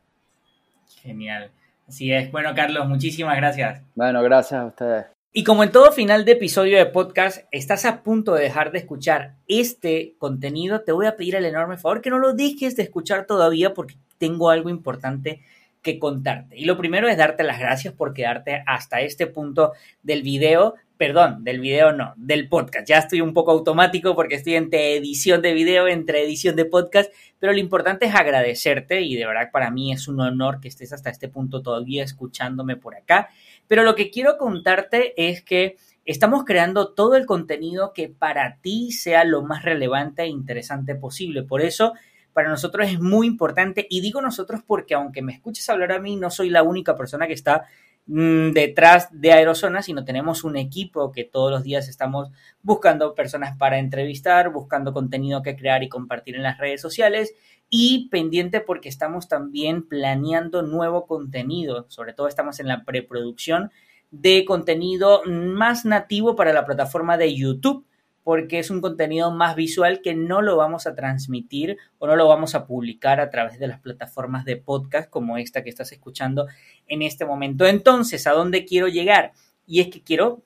Genial. 1.01 1.49
Así 1.87 2.11
es. 2.11 2.31
Bueno, 2.31 2.53
Carlos, 2.55 2.87
muchísimas 2.87 3.37
gracias. 3.37 3.81
Bueno, 3.95 4.21
gracias 4.23 4.59
a 4.59 4.65
ustedes. 4.65 5.05
Y 5.37 5.43
como 5.43 5.65
en 5.65 5.71
todo 5.71 5.91
final 5.91 6.23
de 6.23 6.31
episodio 6.31 6.77
de 6.77 6.85
podcast, 6.85 7.45
estás 7.51 7.83
a 7.83 8.03
punto 8.03 8.35
de 8.35 8.43
dejar 8.43 8.71
de 8.71 8.79
escuchar 8.79 9.35
este 9.49 10.15
contenido, 10.17 10.81
te 10.81 10.93
voy 10.93 11.07
a 11.07 11.17
pedir 11.17 11.35
el 11.35 11.43
enorme 11.43 11.77
favor 11.77 12.01
que 12.01 12.09
no 12.09 12.19
lo 12.19 12.33
dejes 12.33 12.77
de 12.77 12.83
escuchar 12.83 13.25
todavía 13.25 13.73
porque 13.73 13.95
tengo 14.17 14.49
algo 14.49 14.69
importante 14.69 15.41
que 15.81 15.99
contarte. 15.99 16.57
Y 16.57 16.63
lo 16.63 16.77
primero 16.77 17.09
es 17.09 17.17
darte 17.17 17.43
las 17.43 17.59
gracias 17.59 17.93
por 17.93 18.13
quedarte 18.13 18.63
hasta 18.65 19.01
este 19.01 19.27
punto 19.27 19.73
del 20.01 20.23
video, 20.23 20.75
perdón, 20.97 21.43
del 21.43 21.59
video 21.59 21.91
no, 21.91 22.13
del 22.15 22.47
podcast. 22.47 22.87
Ya 22.87 22.97
estoy 22.97 23.21
un 23.21 23.33
poco 23.33 23.51
automático 23.51 24.15
porque 24.15 24.35
estoy 24.35 24.55
entre 24.55 24.95
edición 24.95 25.41
de 25.41 25.53
video, 25.53 25.87
entre 25.87 26.23
edición 26.23 26.55
de 26.55 26.65
podcast, 26.65 27.11
pero 27.39 27.53
lo 27.53 27.59
importante 27.59 28.05
es 28.05 28.15
agradecerte 28.15 29.01
y 29.01 29.15
de 29.15 29.25
verdad 29.25 29.49
para 29.51 29.71
mí 29.71 29.91
es 29.91 30.07
un 30.07 30.19
honor 30.21 30.59
que 30.59 30.69
estés 30.69 30.93
hasta 30.93 31.09
este 31.09 31.27
punto 31.27 31.61
todavía 31.61 32.03
escuchándome 32.03 32.77
por 32.77 32.95
acá. 32.95 33.29
Pero 33.67 33.83
lo 33.83 33.95
que 33.95 34.09
quiero 34.09 34.37
contarte 34.37 35.13
es 35.17 35.41
que 35.41 35.75
estamos 36.05 36.45
creando 36.45 36.93
todo 36.93 37.15
el 37.15 37.25
contenido 37.25 37.91
que 37.93 38.09
para 38.09 38.57
ti 38.61 38.91
sea 38.91 39.25
lo 39.25 39.41
más 39.41 39.63
relevante 39.63 40.23
e 40.23 40.27
interesante 40.27 40.95
posible. 40.95 41.43
Por 41.43 41.61
eso, 41.61 41.93
para 42.31 42.49
nosotros 42.49 42.87
es 42.87 42.99
muy 43.01 43.27
importante, 43.27 43.87
y 43.89 44.01
digo 44.01 44.21
nosotros 44.21 44.61
porque 44.65 44.93
aunque 44.93 45.21
me 45.21 45.33
escuches 45.33 45.67
hablar 45.69 45.91
a 45.91 45.99
mí, 45.99 46.15
no 46.15 46.29
soy 46.29 46.49
la 46.49 46.63
única 46.63 46.95
persona 46.95 47.27
que 47.27 47.33
está 47.33 47.65
mm, 48.07 48.51
detrás 48.51 49.09
de 49.11 49.31
Aerozona, 49.31 49.81
sino 49.81 50.05
tenemos 50.05 50.43
un 50.43 50.57
equipo 50.57 51.11
que 51.11 51.23
todos 51.23 51.51
los 51.51 51.63
días 51.63 51.87
estamos 51.87 52.29
buscando 52.61 53.15
personas 53.15 53.57
para 53.57 53.79
entrevistar, 53.79 54.51
buscando 54.51 54.93
contenido 54.93 55.41
que 55.41 55.55
crear 55.55 55.83
y 55.83 55.89
compartir 55.89 56.35
en 56.35 56.43
las 56.43 56.57
redes 56.57 56.81
sociales 56.81 57.33
y 57.69 58.09
pendiente 58.09 58.61
porque 58.61 58.89
estamos 58.89 59.27
también 59.27 59.87
planeando 59.87 60.61
nuevo 60.61 61.07
contenido, 61.07 61.85
sobre 61.89 62.13
todo 62.13 62.27
estamos 62.27 62.59
en 62.59 62.67
la 62.67 62.83
preproducción 62.83 63.71
de 64.11 64.45
contenido 64.45 65.23
más 65.25 65.85
nativo 65.85 66.35
para 66.35 66.53
la 66.53 66.65
plataforma 66.65 67.17
de 67.17 67.35
YouTube. 67.35 67.85
Porque 68.25 68.57
es 68.57 68.71
un 68.71 68.81
contenido 68.81 69.29
más 69.29 69.55
visual 69.55 70.01
que 70.01 70.15
no 70.15 70.41
lo 70.41 70.57
vamos 70.57 70.87
a 70.87 70.95
transmitir 70.95 71.77
o 71.99 72.07
no 72.07 72.15
lo 72.15 72.27
vamos 72.27 72.55
a 72.55 72.65
publicar 72.65 73.19
a 73.19 73.29
través 73.29 73.59
de 73.59 73.67
las 73.67 73.79
plataformas 73.79 74.45
de 74.45 74.57
podcast 74.57 75.11
como 75.11 75.37
esta 75.37 75.63
que 75.63 75.69
estás 75.69 75.91
escuchando 75.91 76.47
en 76.87 77.03
este 77.03 77.23
momento. 77.23 77.67
Entonces, 77.67 78.25
¿a 78.25 78.31
dónde 78.31 78.65
quiero 78.65 78.87
llegar? 78.87 79.33
Y 79.67 79.79
es 79.79 79.89
que 79.89 80.01
quiero 80.01 80.41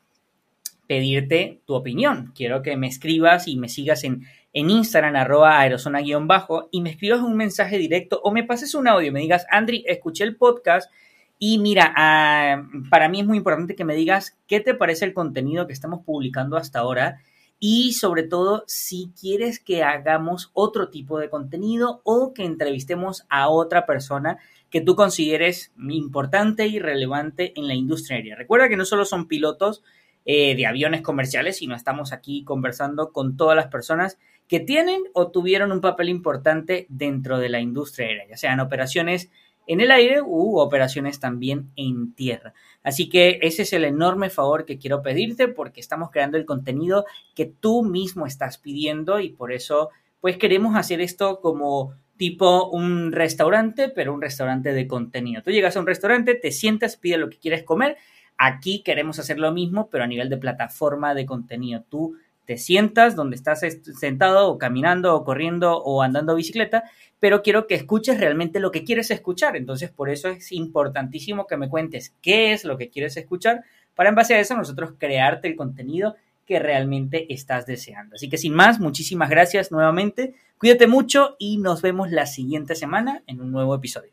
pedirte 0.87 1.61
tu 1.65 1.73
opinión. 1.73 2.33
Quiero 2.35 2.61
que 2.63 2.75
me 2.75 2.87
escribas 2.87 3.47
y 3.47 3.55
me 3.55 3.69
sigas 3.69 4.03
en, 4.03 4.25
en 4.51 4.69
Instagram, 4.69 5.15
arroba 5.15 5.61
aerosona-bajo, 5.61 6.67
y 6.71 6.81
me 6.81 6.89
escribas 6.89 7.21
un 7.21 7.37
mensaje 7.37 7.77
directo 7.77 8.19
o 8.25 8.31
me 8.33 8.43
pases 8.43 8.75
un 8.75 8.89
audio, 8.89 9.13
me 9.13 9.21
digas, 9.21 9.45
Andri, 9.49 9.85
escuché 9.87 10.25
el 10.25 10.35
podcast 10.35 10.91
y 11.37 11.59
mira, 11.59 11.93
ah, 11.95 12.61
para 12.89 13.07
mí 13.07 13.21
es 13.21 13.25
muy 13.25 13.37
importante 13.37 13.77
que 13.77 13.85
me 13.85 13.95
digas 13.95 14.37
qué 14.47 14.59
te 14.59 14.73
parece 14.73 15.05
el 15.05 15.13
contenido 15.13 15.65
que 15.65 15.71
estamos 15.71 16.03
publicando 16.03 16.57
hasta 16.57 16.79
ahora 16.79 17.21
y 17.59 17.93
sobre 17.93 18.23
todo 18.23 18.63
si 18.67 19.11
quieres 19.19 19.59
que 19.59 19.83
hagamos 19.83 20.49
otro 20.53 20.89
tipo 20.89 21.19
de 21.19 21.29
contenido 21.29 22.01
o 22.03 22.33
que 22.33 22.45
entrevistemos 22.45 23.25
a 23.29 23.49
otra 23.49 23.85
persona 23.85 24.37
que 24.69 24.81
tú 24.81 24.95
consideres 24.95 25.71
importante 25.77 26.67
y 26.67 26.79
relevante 26.79 27.53
en 27.55 27.67
la 27.67 27.73
industria 27.73 28.17
aérea. 28.17 28.35
Recuerda 28.35 28.69
que 28.69 28.77
no 28.77 28.85
solo 28.85 29.03
son 29.03 29.27
pilotos 29.27 29.83
eh, 30.25 30.55
de 30.55 30.65
aviones 30.67 31.01
comerciales, 31.01 31.57
sino 31.57 31.75
estamos 31.75 32.13
aquí 32.13 32.43
conversando 32.43 33.11
con 33.11 33.35
todas 33.35 33.55
las 33.55 33.67
personas 33.67 34.17
que 34.47 34.59
tienen 34.59 35.03
o 35.13 35.31
tuvieron 35.31 35.71
un 35.71 35.81
papel 35.81 36.09
importante 36.09 36.85
dentro 36.89 37.39
de 37.39 37.49
la 37.49 37.59
industria 37.59 38.07
aérea, 38.07 38.27
ya 38.29 38.37
sean 38.37 38.59
operaciones 38.59 39.29
en 39.69 39.81
el 39.81 39.91
aire 39.91 40.19
u 40.23 40.57
operaciones 40.57 41.19
también 41.19 41.69
en 41.75 42.15
tierra. 42.15 42.55
Así 42.81 43.07
que 43.07 43.37
ese 43.43 43.61
es 43.61 43.71
el 43.71 43.85
enorme 43.85 44.31
favor 44.31 44.65
que 44.65 44.79
quiero 44.79 45.03
pedirte 45.03 45.47
porque 45.47 45.79
estamos 45.79 46.09
creando 46.09 46.37
el 46.37 46.45
contenido 46.47 47.05
que 47.35 47.45
tú 47.45 47.83
mismo 47.83 48.25
estás 48.25 48.57
pidiendo 48.57 49.19
y 49.19 49.29
por 49.29 49.51
eso 49.53 49.91
pues 50.21 50.37
queremos 50.37 50.75
hacer 50.75 51.01
esto 51.01 51.39
como 51.39 51.93
tipo 52.17 52.71
un 52.71 53.11
restaurante, 53.11 53.89
pero 53.89 54.11
un 54.11 54.23
restaurante 54.23 54.73
de 54.73 54.87
contenido. 54.87 55.43
Tú 55.43 55.51
llegas 55.51 55.77
a 55.77 55.81
un 55.81 55.87
restaurante, 55.87 56.33
te 56.33 56.51
sientas, 56.51 56.97
pides 56.97 57.19
lo 57.19 57.29
que 57.29 57.37
quieres 57.37 57.61
comer. 57.61 57.95
Aquí 58.39 58.81
queremos 58.81 59.19
hacer 59.19 59.37
lo 59.37 59.51
mismo, 59.51 59.87
pero 59.91 60.03
a 60.03 60.07
nivel 60.07 60.29
de 60.29 60.37
plataforma 60.37 61.13
de 61.13 61.27
contenido. 61.27 61.83
Tú 61.87 62.15
te 62.49 62.57
sientas 62.57 63.15
donde 63.15 63.35
estás 63.35 63.61
sentado 63.99 64.49
o 64.49 64.57
caminando 64.57 65.15
o 65.15 65.23
corriendo 65.23 65.77
o 65.77 66.01
andando 66.01 66.33
bicicleta 66.33 66.85
pero 67.19 67.43
quiero 67.43 67.67
que 67.67 67.75
escuches 67.75 68.19
realmente 68.19 68.59
lo 68.59 68.71
que 68.71 68.83
quieres 68.83 69.11
escuchar. 69.11 69.55
Entonces, 69.55 69.91
por 69.91 70.09
eso 70.09 70.29
es 70.29 70.51
importantísimo 70.51 71.45
que 71.45 71.57
me 71.57 71.69
cuentes 71.69 72.15
qué 72.23 72.53
es 72.53 72.63
lo 72.63 72.75
que 72.75 72.89
quieres 72.89 73.17
escuchar 73.17 73.63
para 73.93 74.09
en 74.09 74.15
base 74.15 74.33
a 74.33 74.39
eso 74.39 74.55
nosotros 74.55 74.93
crearte 74.97 75.47
el 75.47 75.55
contenido 75.55 76.15
que 76.47 76.57
realmente 76.57 77.31
estás 77.31 77.67
deseando. 77.67 78.15
Así 78.15 78.29
que 78.29 78.39
sin 78.39 78.55
más, 78.55 78.79
muchísimas 78.79 79.29
gracias 79.29 79.71
nuevamente. 79.71 80.33
Cuídate 80.57 80.87
mucho 80.87 81.35
y 81.37 81.57
nos 81.57 81.83
vemos 81.83 82.09
la 82.09 82.25
siguiente 82.25 82.73
semana 82.73 83.21
en 83.27 83.41
un 83.41 83.51
nuevo 83.51 83.75
episodio. 83.75 84.11